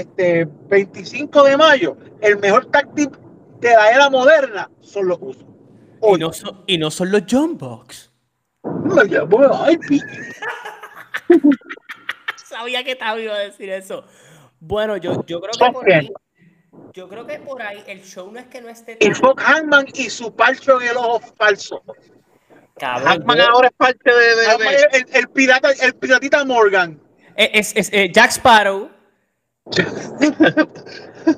este 0.00 0.46
25 0.68 1.42
de 1.44 1.56
mayo, 1.56 1.96
el 2.20 2.38
mejor 2.38 2.66
tag 2.66 2.94
team 2.94 3.10
de 3.60 3.70
la 3.70 3.90
era 3.90 4.08
moderna 4.10 4.70
son 4.80 5.08
los 5.08 5.18
usos. 5.20 5.44
Y 6.02 6.16
no, 6.18 6.32
son, 6.32 6.62
y 6.66 6.78
no 6.78 6.90
son 6.90 7.10
los 7.10 7.22
John 7.28 7.58
Box. 7.58 8.12
Sabía 12.48 12.82
que 12.84 12.96
Tavi 12.96 13.22
iba 13.22 13.34
a 13.34 13.38
decir 13.40 13.68
eso. 13.70 14.04
Bueno, 14.60 14.96
yo, 14.96 15.24
yo 15.26 15.40
creo 15.40 15.52
que 15.52 15.72
por 15.72 15.92
ahí, 15.92 16.10
yo 16.92 17.08
creo 17.08 17.26
que 17.26 17.38
por 17.38 17.60
ahí 17.62 17.82
el 17.86 18.02
show 18.02 18.30
no 18.32 18.38
es 18.38 18.46
que 18.46 18.60
no 18.60 18.68
esté 18.68 18.96
y 19.00 19.10
Fox 19.12 19.42
Hangman 19.42 19.86
y 19.94 20.10
su 20.10 20.34
parcho 20.34 20.80
en 20.80 20.88
el 20.88 20.96
ojo 20.96 21.20
falso. 21.36 21.82
cabrón. 22.78 23.06
Hackman 23.08 23.40
ahora 23.40 23.68
es 23.68 23.74
parte 23.76 24.10
de. 24.10 24.16
de- 24.16 24.64
de- 24.64 24.88
el, 24.98 25.06
el 25.16 25.28
pirata, 25.28 25.70
el 25.80 25.94
piratita 25.94 26.44
Morgan. 26.44 27.00
Es, 27.36 27.50
es- 27.52 27.76
es, 27.76 27.90
eh, 27.92 28.10
Jack 28.12 28.30
Sparrow. 28.30 28.90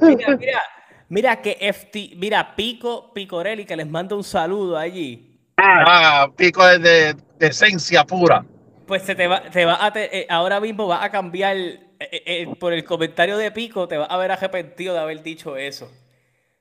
Mira, 0.01 0.37
mira, 0.39 0.63
mira 1.09 1.43
que 1.43 1.57
FT, 1.61 2.13
mira, 2.17 2.55
Pico 2.57 3.13
Picorelli 3.13 3.65
que 3.65 3.77
les 3.77 3.89
manda 3.89 4.17
un 4.17 4.25
saludo 4.25 4.77
allí. 4.77 5.39
Ah, 5.57 5.85
Ah, 5.87 6.31
pico 6.35 6.65
de, 6.65 6.79
de- 6.79 7.17
de 7.39 7.47
esencia 7.47 8.05
pura. 8.05 8.45
Pues 8.87 9.03
se 9.03 9.15
te 9.15 9.27
va, 9.27 9.43
te 9.51 9.65
va 9.65 9.85
a 9.85 9.93
te- 9.93 10.21
eh, 10.21 10.27
ahora 10.29 10.59
mismo 10.61 10.87
va 10.89 11.05
a 11.05 11.11
cambiar 11.11 11.57
eh, 11.57 11.79
eh, 12.01 12.47
por 12.59 12.73
el 12.73 12.83
comentario 12.85 13.37
de 13.37 13.51
Pico, 13.53 13.87
te 13.87 13.97
va 13.99 14.05
a 14.07 14.15
haber 14.15 14.33
arrepentido 14.33 14.95
de 14.95 15.01
haber 15.01 15.23
dicho 15.23 15.57
eso. 15.57 15.91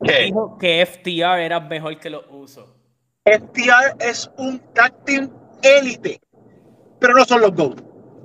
¿Qué? 0.04 0.26
Dijo 0.26 0.58
que 0.58 0.82
FTR 0.86 1.44
era 1.44 1.60
mejor 1.60 1.98
que 2.00 2.10
los 2.10 2.24
usos. 2.30 2.70
FTR 3.26 3.96
es 4.00 4.30
un 4.38 4.60
tag 4.74 4.94
team 5.06 5.30
élite, 5.62 6.20
pero 7.00 7.14
no 7.14 7.26
son 7.26 7.42
los 7.42 7.54
GOAT. 7.54 7.82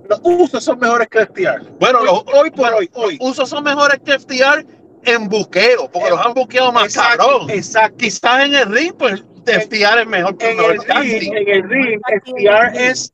Los 0.08 0.20
usos 0.22 0.62
son 0.64 0.78
mejores 0.78 1.08
que 1.08 1.20
FTR. 1.20 1.62
Bueno, 1.80 2.00
hoy, 2.00 2.06
los- 2.06 2.24
hoy 2.34 2.50
por 2.50 2.72
hoy, 2.74 2.90
hoy. 2.94 3.18
Usos 3.20 3.48
son 3.48 3.64
mejores 3.64 4.00
que 4.04 4.12
FTR 4.18 4.64
en 5.04 5.28
buqueo, 5.28 5.90
porque 5.90 6.10
los 6.10 6.20
han 6.20 6.34
buqueado 6.34 6.72
más 6.72 6.84
Exacto, 6.86 7.18
cabrón. 7.18 7.50
exacto. 7.50 7.96
Quizás 7.98 8.44
en 8.44 8.54
el 8.54 8.70
ring, 8.72 8.92
pues 8.98 9.22
FTR 9.46 10.00
es 10.02 10.06
mejor 10.06 10.36
que 10.38 10.50
En 10.50 10.58
el 10.58 10.64
el 10.64 10.78
ring, 10.80 11.34
en 11.36 11.48
el 11.48 11.68
ring, 11.68 12.00
FTR 12.24 12.76
es 12.90 13.12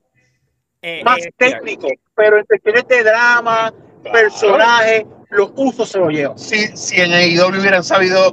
Eh, 0.82 1.02
más 1.04 1.18
eh, 1.18 1.30
técnico, 1.36 1.88
pero 2.14 2.38
en 2.38 2.44
cuestiones 2.46 2.88
de 2.88 3.02
drama, 3.04 3.72
personaje, 4.12 5.06
los 5.30 5.50
usos 5.54 5.88
se 5.90 5.98
lo 5.98 6.08
llevan. 6.08 6.38
Si, 6.38 6.68
si 6.76 7.00
en 7.00 7.12
AEW 7.12 7.60
hubieran 7.60 7.84
sabido 7.84 8.32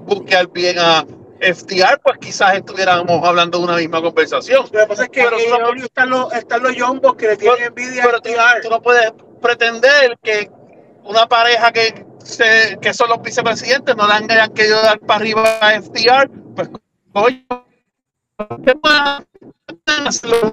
buquear 0.00 0.48
bien 0.50 0.78
a 0.78 1.04
FTR, 1.52 2.00
pues 2.02 2.18
quizás 2.18 2.54
estuviéramos 2.56 3.22
hablando 3.26 3.58
de 3.58 3.64
una 3.64 3.76
misma 3.76 4.00
conversación. 4.02 4.64
Lo 4.72 4.80
que 4.80 4.86
pasa 4.86 5.04
es 5.04 5.10
que 5.10 5.22
Pero 5.24 5.38
en 5.38 5.44
tú 5.44 5.58
no- 5.74 5.84
están 5.84 6.10
los, 6.10 6.32
están 6.32 6.62
los 6.62 6.74
youngos 6.76 7.14
que 7.16 7.26
le 7.28 7.36
tienen 7.36 7.62
envidia 7.64 8.02
a 8.02 8.06
Pero 8.06 8.20
tú, 8.20 8.30
FTR. 8.30 8.60
tú 8.62 8.70
no 8.70 8.82
puedes 8.82 9.12
pretender 9.42 10.18
que 10.22 10.50
una 11.04 11.26
pareja 11.26 11.70
que, 11.72 12.04
se, 12.24 12.78
que 12.80 12.94
son 12.94 13.10
los 13.10 13.20
vicepresidentes 13.22 13.94
no 13.96 14.06
le 14.06 14.14
han 14.14 14.30
hayan 14.30 14.52
querido 14.54 14.80
dar 14.82 14.98
para 15.00 15.20
arriba 15.20 15.44
a 15.60 15.80
FTR, 15.82 16.30
pues 16.56 16.70
coño, 17.12 17.44
¿qué 18.64 18.74
más 18.82 19.22
hacerlo? 20.06 20.52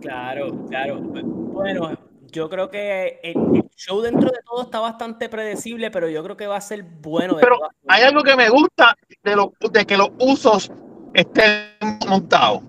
Claro, 0.00 0.66
claro. 0.68 1.00
Bueno, 1.00 1.96
yo 2.30 2.48
creo 2.48 2.70
que 2.70 3.20
el, 3.22 3.34
show 3.76 4.00
dentro 4.00 4.30
de 4.30 4.38
todo 4.44 4.62
está 4.62 4.80
bastante 4.80 5.28
predecible, 5.28 5.90
pero 5.90 6.08
yo 6.08 6.22
creo 6.24 6.36
que 6.36 6.46
va 6.46 6.56
a 6.56 6.60
ser 6.60 6.82
bueno. 6.82 7.34
de 7.34 7.42
Pero 7.42 7.58
hay 7.86 8.02
algo 8.02 8.22
que 8.22 8.34
me 8.34 8.48
gusta 8.48 8.96
de, 9.22 9.36
lo, 9.36 9.52
de 9.70 9.84
que 9.84 9.96
los 9.96 10.10
usos 10.18 10.70
estén 11.14 11.76
montados. 12.08 12.62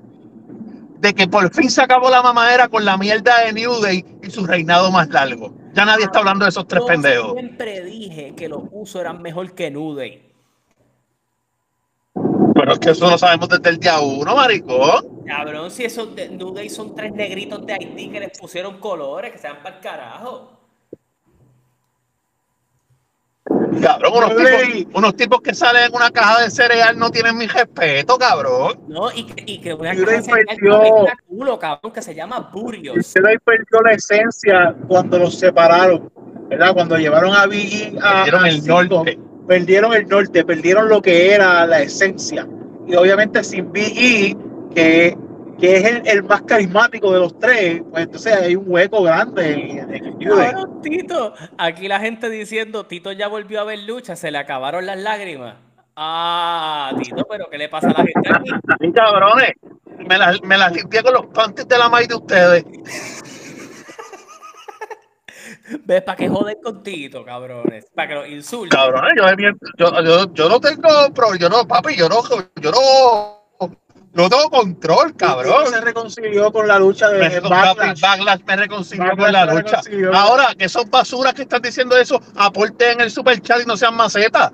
De 0.99 1.13
que 1.13 1.27
por 1.27 1.53
fin 1.53 1.69
se 1.69 1.81
acabó 1.81 2.09
la 2.09 2.23
mamadera 2.23 2.67
con 2.67 2.83
la 2.83 2.97
mierda 2.97 3.41
de 3.41 3.53
New 3.53 3.79
Day 3.81 4.03
y 4.23 4.29
su 4.31 4.45
reinado 4.45 4.91
más 4.91 5.07
largo. 5.09 5.53
Ya 5.73 5.85
nadie 5.85 6.05
está 6.05 6.19
hablando 6.19 6.43
de 6.43 6.49
esos 6.49 6.67
tres 6.67 6.81
Yo 6.81 6.87
pendejos. 6.87 7.33
siempre 7.33 7.83
dije 7.83 8.33
que 8.35 8.49
los 8.49 8.63
usos 8.71 9.01
eran 9.01 9.21
mejor 9.21 9.53
que 9.53 9.69
Nude. 9.69 10.26
Pero 12.67 12.73
es 12.73 12.79
que 12.79 12.89
eso 12.89 13.09
lo 13.09 13.17
sabemos 13.17 13.47
desde 13.47 13.69
el 13.69 13.77
día 13.77 13.97
uno, 14.01 14.35
maricón. 14.35 15.23
Cabrón, 15.25 15.71
si 15.71 15.85
esos 15.85 16.13
de 16.13 16.27
Nude 16.27 16.69
son 16.69 16.93
tres 16.93 17.13
negritos 17.13 17.65
de 17.65 17.71
Haití 17.71 18.09
que 18.09 18.19
les 18.19 18.37
pusieron 18.37 18.77
colores, 18.79 19.31
que 19.31 19.37
se 19.37 19.47
van 19.47 19.63
para 19.63 19.75
el 19.77 19.81
carajo. 19.81 20.51
Cabrón, 23.81 24.13
unos 24.15 24.35
tipos, 24.35 24.95
unos 24.95 25.15
tipos 25.15 25.41
que 25.41 25.53
salen 25.53 25.85
en 25.85 25.95
una 25.95 26.11
caja 26.11 26.41
de 26.41 26.51
cereal 26.51 26.99
no 26.99 27.09
tienen 27.09 27.37
mi 27.37 27.47
respeto, 27.47 28.17
cabrón. 28.17 28.81
No, 28.89 29.13
y 29.13 29.23
que, 29.23 29.43
y 29.49 29.61
que 29.61 29.73
una 29.73 29.95
caja 29.95 30.35
de 30.35 31.13
culo, 31.25 31.57
cabrón, 31.57 31.93
que 31.93 32.01
se 32.01 32.13
llama 32.13 32.49
Burios. 32.51 32.97
Usted 32.97 33.23
ahí 33.23 33.37
perdió 33.45 33.79
la 33.81 33.93
esencia 33.93 34.75
cuando 34.89 35.19
los 35.19 35.39
separaron, 35.39 36.11
¿verdad? 36.49 36.73
Cuando 36.73 36.97
llevaron 36.97 37.33
a 37.33 37.45
Biggie 37.45 37.97
a, 38.01 38.25
Perdieron 38.25 38.43
a 38.43 38.49
el 38.49 38.61
Cinco, 38.61 38.83
norte. 38.89 39.19
perdieron 39.47 39.93
el 39.93 40.07
norte, 40.09 40.43
perdieron 40.43 40.89
lo 40.89 41.01
que 41.01 41.31
era 41.33 41.65
la 41.65 41.81
esencia. 41.81 42.45
Y 42.87 42.95
obviamente 42.95 43.43
sin 43.43 43.71
Biggie, 43.71 44.37
que, 44.73 45.17
que 45.59 45.77
es 45.77 45.83
el, 45.83 46.07
el 46.07 46.23
más 46.23 46.41
carismático 46.43 47.11
de 47.11 47.19
los 47.19 47.37
tres, 47.37 47.81
pues 47.91 48.05
entonces 48.05 48.33
hay 48.33 48.55
un 48.55 48.63
hueco 48.67 49.03
grande 49.03 49.53
en, 49.53 49.93
en 49.93 50.05
el 50.05 50.17
New 50.17 50.35
Day. 50.35 50.51
Cabrón, 50.51 50.81
Tito. 50.81 51.33
Aquí 51.57 51.87
la 51.87 51.99
gente 51.99 52.29
diciendo, 52.29 52.85
Tito 52.85 53.11
ya 53.11 53.27
volvió 53.27 53.61
a 53.61 53.65
ver 53.65 53.79
lucha, 53.79 54.15
se 54.15 54.31
le 54.31 54.37
acabaron 54.37 54.85
las 54.85 54.97
lágrimas. 54.97 55.55
Ah, 55.95 56.93
Tito, 57.01 57.25
pero 57.29 57.47
¿qué 57.49 57.57
le 57.57 57.69
pasa 57.69 57.87
a 57.89 57.93
la 57.93 58.05
gente 58.05 58.29
aquí? 58.33 58.91
Cabrones, 58.93 59.51
me 60.07 60.17
las 60.17 60.41
me 60.43 60.57
las 60.57 60.71
limpié 60.71 61.01
con 61.03 61.13
los 61.13 61.25
panties 61.27 61.67
de 61.67 61.77
la 61.77 61.89
maíz 61.89 62.07
de 62.07 62.15
ustedes. 62.15 62.63
¿Ves? 65.85 66.01
¿Para 66.03 66.15
qué 66.15 66.29
joden 66.29 66.57
con 66.63 66.83
Tito, 66.83 67.25
cabrones? 67.25 67.85
Para 67.93 68.07
que 68.07 68.15
los 68.15 68.27
insulten. 68.29 68.77
Cabrones, 68.77 69.13
yo, 69.17 69.25
yo, 69.77 70.03
yo, 70.03 70.33
yo 70.33 70.49
no 70.49 70.59
tengo, 70.59 70.89
pero 71.13 71.35
yo 71.35 71.49
no, 71.49 71.67
papi, 71.67 71.95
yo 71.95 72.07
no, 72.07 72.21
yo 72.61 72.71
no, 72.71 73.37
no 74.13 74.29
tengo 74.29 74.49
control, 74.49 75.15
cabrón. 75.15 75.67
Se 75.67 75.81
reconcilió 75.81 76.51
con 76.51 76.67
la 76.67 76.79
lucha 76.79 77.09
de, 77.09 77.19
Me, 77.19 77.39
Backlash. 77.39 77.99
Backlash, 77.99 78.01
Backlash 78.01 78.39
me 78.45 78.55
reconcilió 78.55 79.05
Backlash 79.05 79.23
con 79.23 79.33
la 79.33 79.53
lucha. 79.53 79.81
Ahora, 80.13 80.55
que 80.57 80.69
son 80.69 80.89
basuras 80.89 81.33
que 81.33 81.43
están 81.43 81.61
diciendo 81.61 81.97
eso, 81.97 82.19
aporten 82.35 82.93
en 82.93 83.01
el 83.01 83.11
super 83.11 83.39
chat 83.41 83.61
y 83.61 83.65
no 83.65 83.75
sean 83.77 83.95
macetas. 83.95 84.51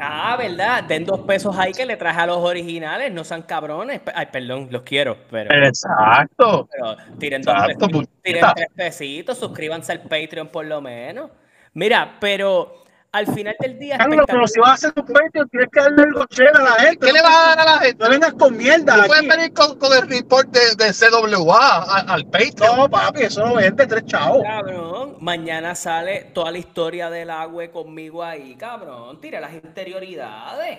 Ah, 0.00 0.36
¿verdad? 0.36 0.84
Den 0.84 1.04
dos 1.04 1.20
pesos 1.20 1.56
ahí 1.56 1.72
que 1.72 1.86
le 1.86 1.96
traje 1.96 2.20
a 2.20 2.26
los 2.26 2.38
originales, 2.38 3.12
no 3.12 3.24
sean 3.24 3.42
cabrones. 3.42 4.00
Ay, 4.14 4.26
perdón, 4.30 4.68
los 4.70 4.82
quiero, 4.82 5.16
pero, 5.30 5.50
Exacto. 5.52 6.68
pero 6.70 6.96
tiren 7.18 7.42
dos 7.42 7.54
Exacto, 7.54 7.86
pesitos, 7.88 8.22
tiren 8.22 8.44
tres 8.54 8.68
pesitos, 8.74 9.38
suscríbanse 9.38 9.92
al 9.92 10.00
Patreon 10.02 10.48
por 10.48 10.64
lo 10.66 10.80
menos. 10.80 11.30
Mira, 11.74 12.16
pero 12.20 12.85
al 13.16 13.26
final 13.34 13.56
del 13.58 13.78
día, 13.78 13.98
Carlos, 13.98 14.24
pero 14.26 14.46
si 14.46 14.60
vas 14.60 14.70
a 14.70 14.74
hacer 14.74 14.92
un 14.96 15.06
Patreon, 15.06 15.48
tienes 15.48 15.68
que 15.72 15.80
darle 15.80 16.02
el 16.02 16.12
cochera 16.14 16.58
a 16.58 16.62
la 16.62 16.72
gente. 16.72 17.06
¿Qué 17.06 17.12
le 17.12 17.22
vas 17.22 17.34
a 17.36 17.46
dar 17.56 17.58
a 17.60 17.64
la 17.64 17.78
gente? 17.78 18.04
No 18.04 18.10
vengas 18.10 18.32
con 18.34 18.56
mierda. 18.56 18.96
No 18.96 19.04
puedes 19.06 19.26
venir 19.28 19.52
con, 19.54 19.78
con 19.78 19.92
el 19.96 20.08
report 20.08 20.48
de, 20.50 20.60
de 20.76 20.92
CWA 20.92 21.58
a- 21.78 22.00
al 22.12 22.24
Patreon. 22.26 22.76
No, 22.76 22.90
papi, 22.90 23.22
eso 23.22 23.44
no 23.46 23.54
vende 23.54 23.86
tres 23.86 24.04
chavos. 24.06 24.42
Cabrón, 24.42 25.16
mañana 25.20 25.74
sale 25.74 26.30
toda 26.34 26.50
la 26.50 26.58
historia 26.58 27.08
del 27.10 27.30
agua 27.30 27.68
conmigo 27.70 28.22
ahí, 28.22 28.54
cabrón. 28.56 29.20
Tira 29.20 29.40
las 29.40 29.52
interioridades. 29.54 30.78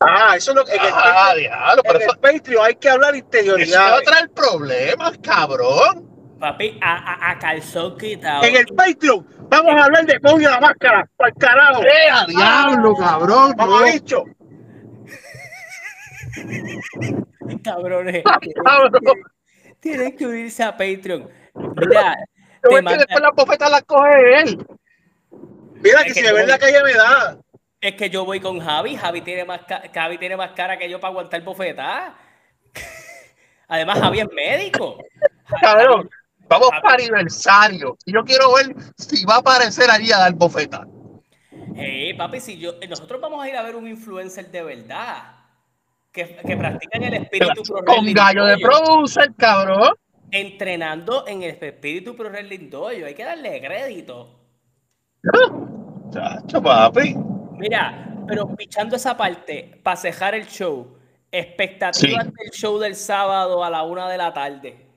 Ah, 0.00 0.34
eso 0.36 0.52
es 0.52 0.56
lo 0.56 0.64
que. 0.64 0.74
En 0.74 0.80
el, 0.84 0.92
Ah, 0.92 1.30
Patreon- 1.32 1.38
diablo, 1.38 1.82
pero 1.82 1.96
en 1.96 2.02
eso, 2.02 2.12
el 2.12 2.18
Patreon 2.18 2.66
hay 2.66 2.74
que 2.76 2.88
hablar 2.90 3.14
eso 3.14 3.24
va 3.24 3.36
a 3.38 3.40
interioridades. 3.40 4.04
traer 4.04 4.30
problemas, 4.30 5.12
cabrón. 5.22 6.17
Papi, 6.38 6.78
a, 6.80 6.96
a, 6.96 7.30
a 7.32 7.38
calzón 7.38 7.96
quitado. 7.98 8.44
En 8.44 8.56
el 8.56 8.66
Patreon 8.66 9.26
vamos 9.48 9.74
a 9.74 9.84
hablar 9.84 10.06
de 10.06 10.20
Coño 10.20 10.48
la 10.48 10.60
máscara. 10.60 11.08
Para 11.16 11.30
el 11.30 11.34
carajo. 11.36 11.82
¡Eh, 11.82 12.10
a 12.12 12.24
diablo, 12.26 12.94
cabrón! 12.96 13.54
Vamos 13.56 13.84
dicho. 13.92 14.24
Cabrones. 17.64 18.22
Cabrón. 18.64 18.92
Tienen 19.80 20.16
que 20.16 20.26
unirse 20.26 20.62
a 20.62 20.72
Patreon. 20.72 21.28
Mira, 21.54 22.16
Pero 22.62 22.74
te 22.74 22.78
es 22.78 22.84
que 22.86 22.96
después 22.98 23.20
la 23.20 23.30
bofeta 23.30 23.68
la 23.68 23.82
coge 23.82 24.40
él. 24.42 24.66
Mira 25.82 26.00
Es 26.00 26.04
que 26.06 26.12
que 26.12 26.14
si 26.14 26.22
me 26.22 26.32
ve 26.32 26.40
en 26.40 26.46
no- 26.46 26.52
la 26.52 26.58
calle 26.58 26.82
me 26.84 26.92
da. 26.94 27.38
Es 27.80 27.94
que 27.94 28.10
yo 28.10 28.24
voy 28.24 28.40
con 28.40 28.58
Javi. 28.58 28.96
Javi 28.96 29.20
tiene 29.20 29.44
más, 29.44 29.60
Javi 29.94 30.18
tiene 30.18 30.36
más 30.36 30.50
cara 30.52 30.76
que 30.78 30.90
yo 30.90 30.98
para 31.00 31.10
aguantar 31.12 31.40
bofetada. 31.42 32.14
Además, 33.68 34.00
Javi 34.00 34.20
es 34.20 34.28
médico. 34.32 34.98
Cabrón, 35.60 36.10
vamos 36.48 36.70
para 36.82 36.94
aniversario. 36.94 37.96
Y 38.04 38.12
yo 38.12 38.24
quiero 38.24 38.54
ver 38.54 38.74
si 38.96 39.24
va 39.24 39.36
a 39.36 39.38
aparecer 39.38 39.90
allí 39.90 40.10
a 40.12 40.18
dar 40.18 40.34
bofeta. 40.34 40.86
Eh, 41.76 42.14
papi, 42.16 42.40
si 42.40 42.58
yo, 42.58 42.74
nosotros 42.88 43.20
vamos 43.20 43.44
a 43.44 43.48
ir 43.48 43.56
a 43.56 43.62
ver 43.62 43.76
un 43.76 43.86
influencer 43.86 44.50
de 44.50 44.62
verdad. 44.62 45.34
Que, 46.12 46.36
que 46.36 46.56
practica 46.56 46.96
en 46.96 47.04
el 47.04 47.14
espíritu 47.14 47.62
pro 47.62 47.84
Con 47.84 48.12
gallo 48.12 48.44
de 48.46 48.58
producer, 48.58 49.32
cabrón. 49.36 49.94
Entrenando 50.30 51.26
en 51.26 51.42
el 51.42 51.50
espíritu 51.50 52.16
pro 52.16 52.30
dojo. 52.30 52.86
Hay 52.86 53.14
que 53.14 53.24
darle 53.24 53.60
crédito. 53.60 54.40
Chacho, 56.10 56.62
papi. 56.62 57.14
Mira, 57.58 58.08
pero 58.26 58.54
pichando 58.56 58.96
esa 58.96 59.16
parte, 59.16 59.80
para 59.82 59.96
cejar 59.96 60.34
el 60.34 60.46
show, 60.46 60.96
expectativas 61.30 62.24
del 62.24 62.50
show 62.52 62.78
del 62.78 62.94
sábado 62.94 63.62
a 63.62 63.70
la 63.70 63.82
una 63.82 64.08
de 64.08 64.16
la 64.16 64.32
tarde. 64.32 64.87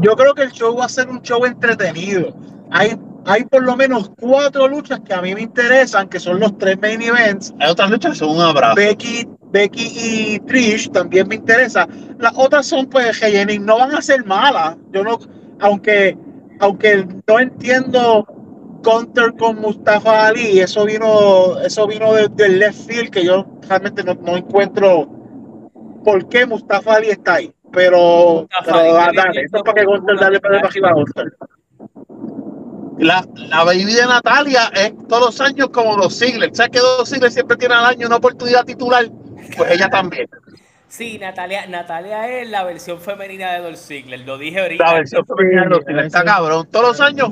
Yo 0.00 0.14
creo 0.14 0.34
que 0.34 0.42
el 0.42 0.52
show 0.52 0.76
va 0.76 0.84
a 0.84 0.88
ser 0.88 1.08
un 1.08 1.22
show 1.22 1.44
entretenido. 1.46 2.34
Hay, 2.70 2.98
hay 3.24 3.44
por 3.44 3.62
lo 3.62 3.76
menos 3.76 4.10
cuatro 4.20 4.68
luchas 4.68 5.00
que 5.00 5.14
a 5.14 5.22
mí 5.22 5.34
me 5.34 5.42
interesan, 5.42 6.08
que 6.08 6.20
son 6.20 6.38
los 6.38 6.56
tres 6.58 6.78
main 6.80 7.00
events. 7.00 7.54
Hay 7.58 7.70
otras 7.70 7.90
luchas 7.90 8.12
que 8.12 8.18
son 8.18 8.36
un 8.36 8.42
abrazo. 8.42 8.74
Becky, 8.76 9.26
Becky 9.50 9.92
y 9.94 10.38
Trish 10.40 10.90
también 10.90 11.28
me 11.28 11.36
interesa. 11.36 11.88
Las 12.18 12.32
otras 12.36 12.66
son 12.66 12.86
pues 12.86 13.16
Jenny, 13.16 13.58
no 13.58 13.78
van 13.78 13.94
a 13.94 14.02
ser 14.02 14.24
malas. 14.26 14.76
Yo 14.92 15.02
no, 15.02 15.18
aunque, 15.60 16.16
aunque 16.60 17.06
no 17.26 17.38
entiendo 17.38 18.26
counter 18.82 19.34
con 19.36 19.60
Mustafa 19.60 20.26
Ali, 20.26 20.60
eso 20.60 20.84
vino, 20.84 21.58
eso 21.60 21.86
vino 21.86 22.12
del 22.12 22.58
left 22.58 22.86
field 22.86 23.10
que 23.10 23.24
yo 23.24 23.46
realmente 23.68 24.02
no, 24.04 24.14
no, 24.14 24.36
encuentro 24.36 25.08
por 26.04 26.28
qué 26.28 26.46
Mustafa 26.46 26.96
Ali 26.96 27.08
está 27.08 27.34
ahí. 27.34 27.52
Pero, 27.72 28.48
pero 28.64 28.94
dale, 28.94 29.42
esto 29.42 29.58
es 29.58 29.62
para 29.62 29.74
que 29.74 29.84
Gunter 29.84 30.18
dale 30.18 30.40
para 30.40 30.58
arriba 30.58 30.90
a 30.90 30.92
Gunter. 30.92 31.32
La, 32.98 33.24
la 33.34 33.64
baby 33.64 33.94
de 33.94 34.06
Natalia 34.06 34.70
es 34.74 34.92
todos 35.08 35.26
los 35.26 35.40
años 35.40 35.70
como 35.70 35.96
los 35.96 36.18
Ziggler. 36.18 36.50
¿Sabes 36.54 36.72
que 36.72 36.80
dos 36.80 37.08
Ziggler 37.08 37.30
siempre 37.30 37.56
tienen 37.56 37.78
al 37.78 37.86
año 37.86 38.06
una 38.06 38.16
oportunidad 38.16 38.64
titular? 38.64 39.06
Pues 39.56 39.70
ella 39.70 39.88
también. 39.88 40.28
Sí, 40.90 41.18
Natalia, 41.20 41.68
Natalia 41.68 42.28
es 42.40 42.50
la 42.50 42.64
versión 42.64 42.98
femenina 42.98 43.52
de 43.52 43.60
Dolph 43.60 43.78
Ziggler, 43.78 44.26
lo 44.26 44.36
dije 44.36 44.60
ahorita. 44.60 44.84
La 44.84 44.94
versión 44.94 45.24
femenina 45.24 45.62
de 45.62 45.68
Dolph 45.68 45.84
Ziggler 45.86 46.06
está 46.06 46.24
cabrón. 46.24 46.66
Todos 46.68 46.88
los 46.88 47.00
años 47.00 47.30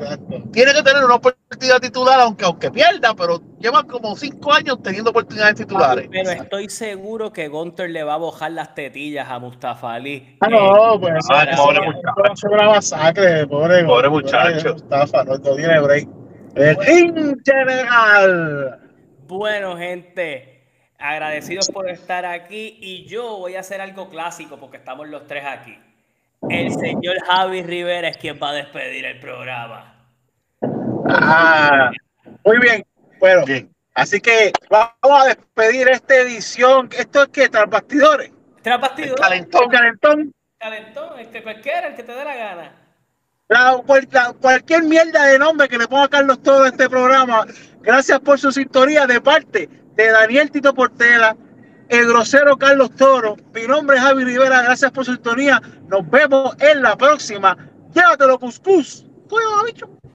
tiene 0.53 0.73
que 0.73 0.83
tener 0.85 1.05
una 1.05 1.17
oportunidad 1.17 1.81
titular, 1.81 2.21
aunque 2.21 2.45
aunque 2.45 2.71
pierda, 2.71 3.17
pero 3.17 3.41
lleva 3.59 3.83
como 3.83 4.15
cinco 4.15 4.53
años 4.53 4.81
teniendo 4.81 5.11
oportunidades 5.11 5.57
titulares. 5.57 6.09
Pero 6.09 6.31
estoy 6.31 6.69
seguro 6.69 7.33
que 7.33 7.49
Gunter 7.49 7.91
le 7.91 8.05
va 8.05 8.15
a 8.15 8.19
bojar 8.19 8.53
las 8.53 8.77
tetillas 8.77 9.29
a 9.29 9.41
Mustafa 9.41 9.93
Ali. 9.93 10.37
Ah, 10.41 10.49
no, 10.49 11.01
pues 11.01 11.15
ah, 11.29 11.43
eso, 11.43 11.65
pobre 11.65 11.81
muchacho. 11.81 12.49
Una 12.53 12.69
masacre, 12.69 13.45
pobre, 13.49 13.85
pobre 13.85 14.09
muchacho. 14.09 14.73
Mustafa, 14.75 15.25
no, 15.25 15.37
no 15.37 15.57
tiene 15.57 15.81
break. 15.81 16.09
El 16.55 17.37
general. 17.45 18.79
Bueno, 19.27 19.77
gente 19.77 20.58
agradecidos 20.99 21.69
por 21.69 21.89
estar 21.89 22.27
aquí 22.27 22.77
y 22.81 23.07
yo 23.07 23.39
voy 23.39 23.55
a 23.55 23.61
hacer 23.61 23.81
algo 23.81 24.09
clásico 24.09 24.59
porque 24.59 24.79
estamos 24.79 25.09
los 25.09 25.27
tres 25.27 25.45
aquí. 25.47 25.79
El 26.51 26.73
señor 26.73 27.17
Javi 27.25 27.63
Rivera 27.63 28.09
es 28.09 28.17
quien 28.17 28.39
va 28.43 28.51
a 28.51 28.55
despedir 28.55 29.05
el 29.05 29.19
programa. 29.19 29.95
Ah, 31.09 31.91
muy 32.45 32.59
bien. 32.59 32.85
Bueno, 33.19 33.45
así 33.95 34.21
que 34.21 34.53
vamos 34.71 35.23
a 35.23 35.27
despedir 35.27 35.89
esta 35.89 36.17
edición. 36.17 36.89
¿Esto 36.97 37.23
es 37.23 37.29
que 37.29 37.49
¿Tras 37.49 37.69
bastidores? 37.69 38.31
Tras 38.63 38.81
bastidores. 38.81 39.21
Calentón, 39.21 39.69
calentón. 39.69 40.35
Calentón, 40.59 41.19
el 41.19 41.29
que 41.29 41.43
cualquiera, 41.43 41.89
el 41.89 41.95
que 41.95 42.03
te 42.03 42.13
dé 42.13 42.25
la 42.25 42.37
gana. 42.37 44.35
cualquier 44.41 44.83
mierda 44.85 45.25
de 45.27 45.39
nombre 45.39 45.69
que 45.69 45.79
le 45.79 45.87
ponga 45.87 46.05
a 46.05 46.09
Carlos 46.09 46.43
todo 46.43 46.65
a 46.65 46.69
este 46.69 46.89
programa. 46.89 47.47
Gracias 47.81 48.21
por 48.21 48.39
su 48.39 48.53
sintonía 48.53 49.07
de 49.07 49.21
parte 49.21 49.69
de 49.99 50.13
Daniel 50.13 50.51
Tito 50.51 50.73
Portela, 50.73 51.37
el 51.89 52.07
grosero 52.07 52.57
Carlos 52.57 52.91
Toro. 52.95 53.37
Mi 53.53 53.67
nombre 53.67 53.97
es 53.97 54.03
Javi 54.03 54.25
Rivera, 54.25 54.63
gracias 54.63 54.93
por 54.93 55.05
su 55.05 55.13
sintonía. 55.13 55.61
Nos 55.89 56.09
vemos 56.09 56.57
en 56.61 56.83
la 56.83 56.97
próxima. 56.97 57.57
Llévatelo, 57.93 58.39
Cuscus. 58.39 59.05
Cuidado, 59.29 59.65
bicho. 59.65 59.98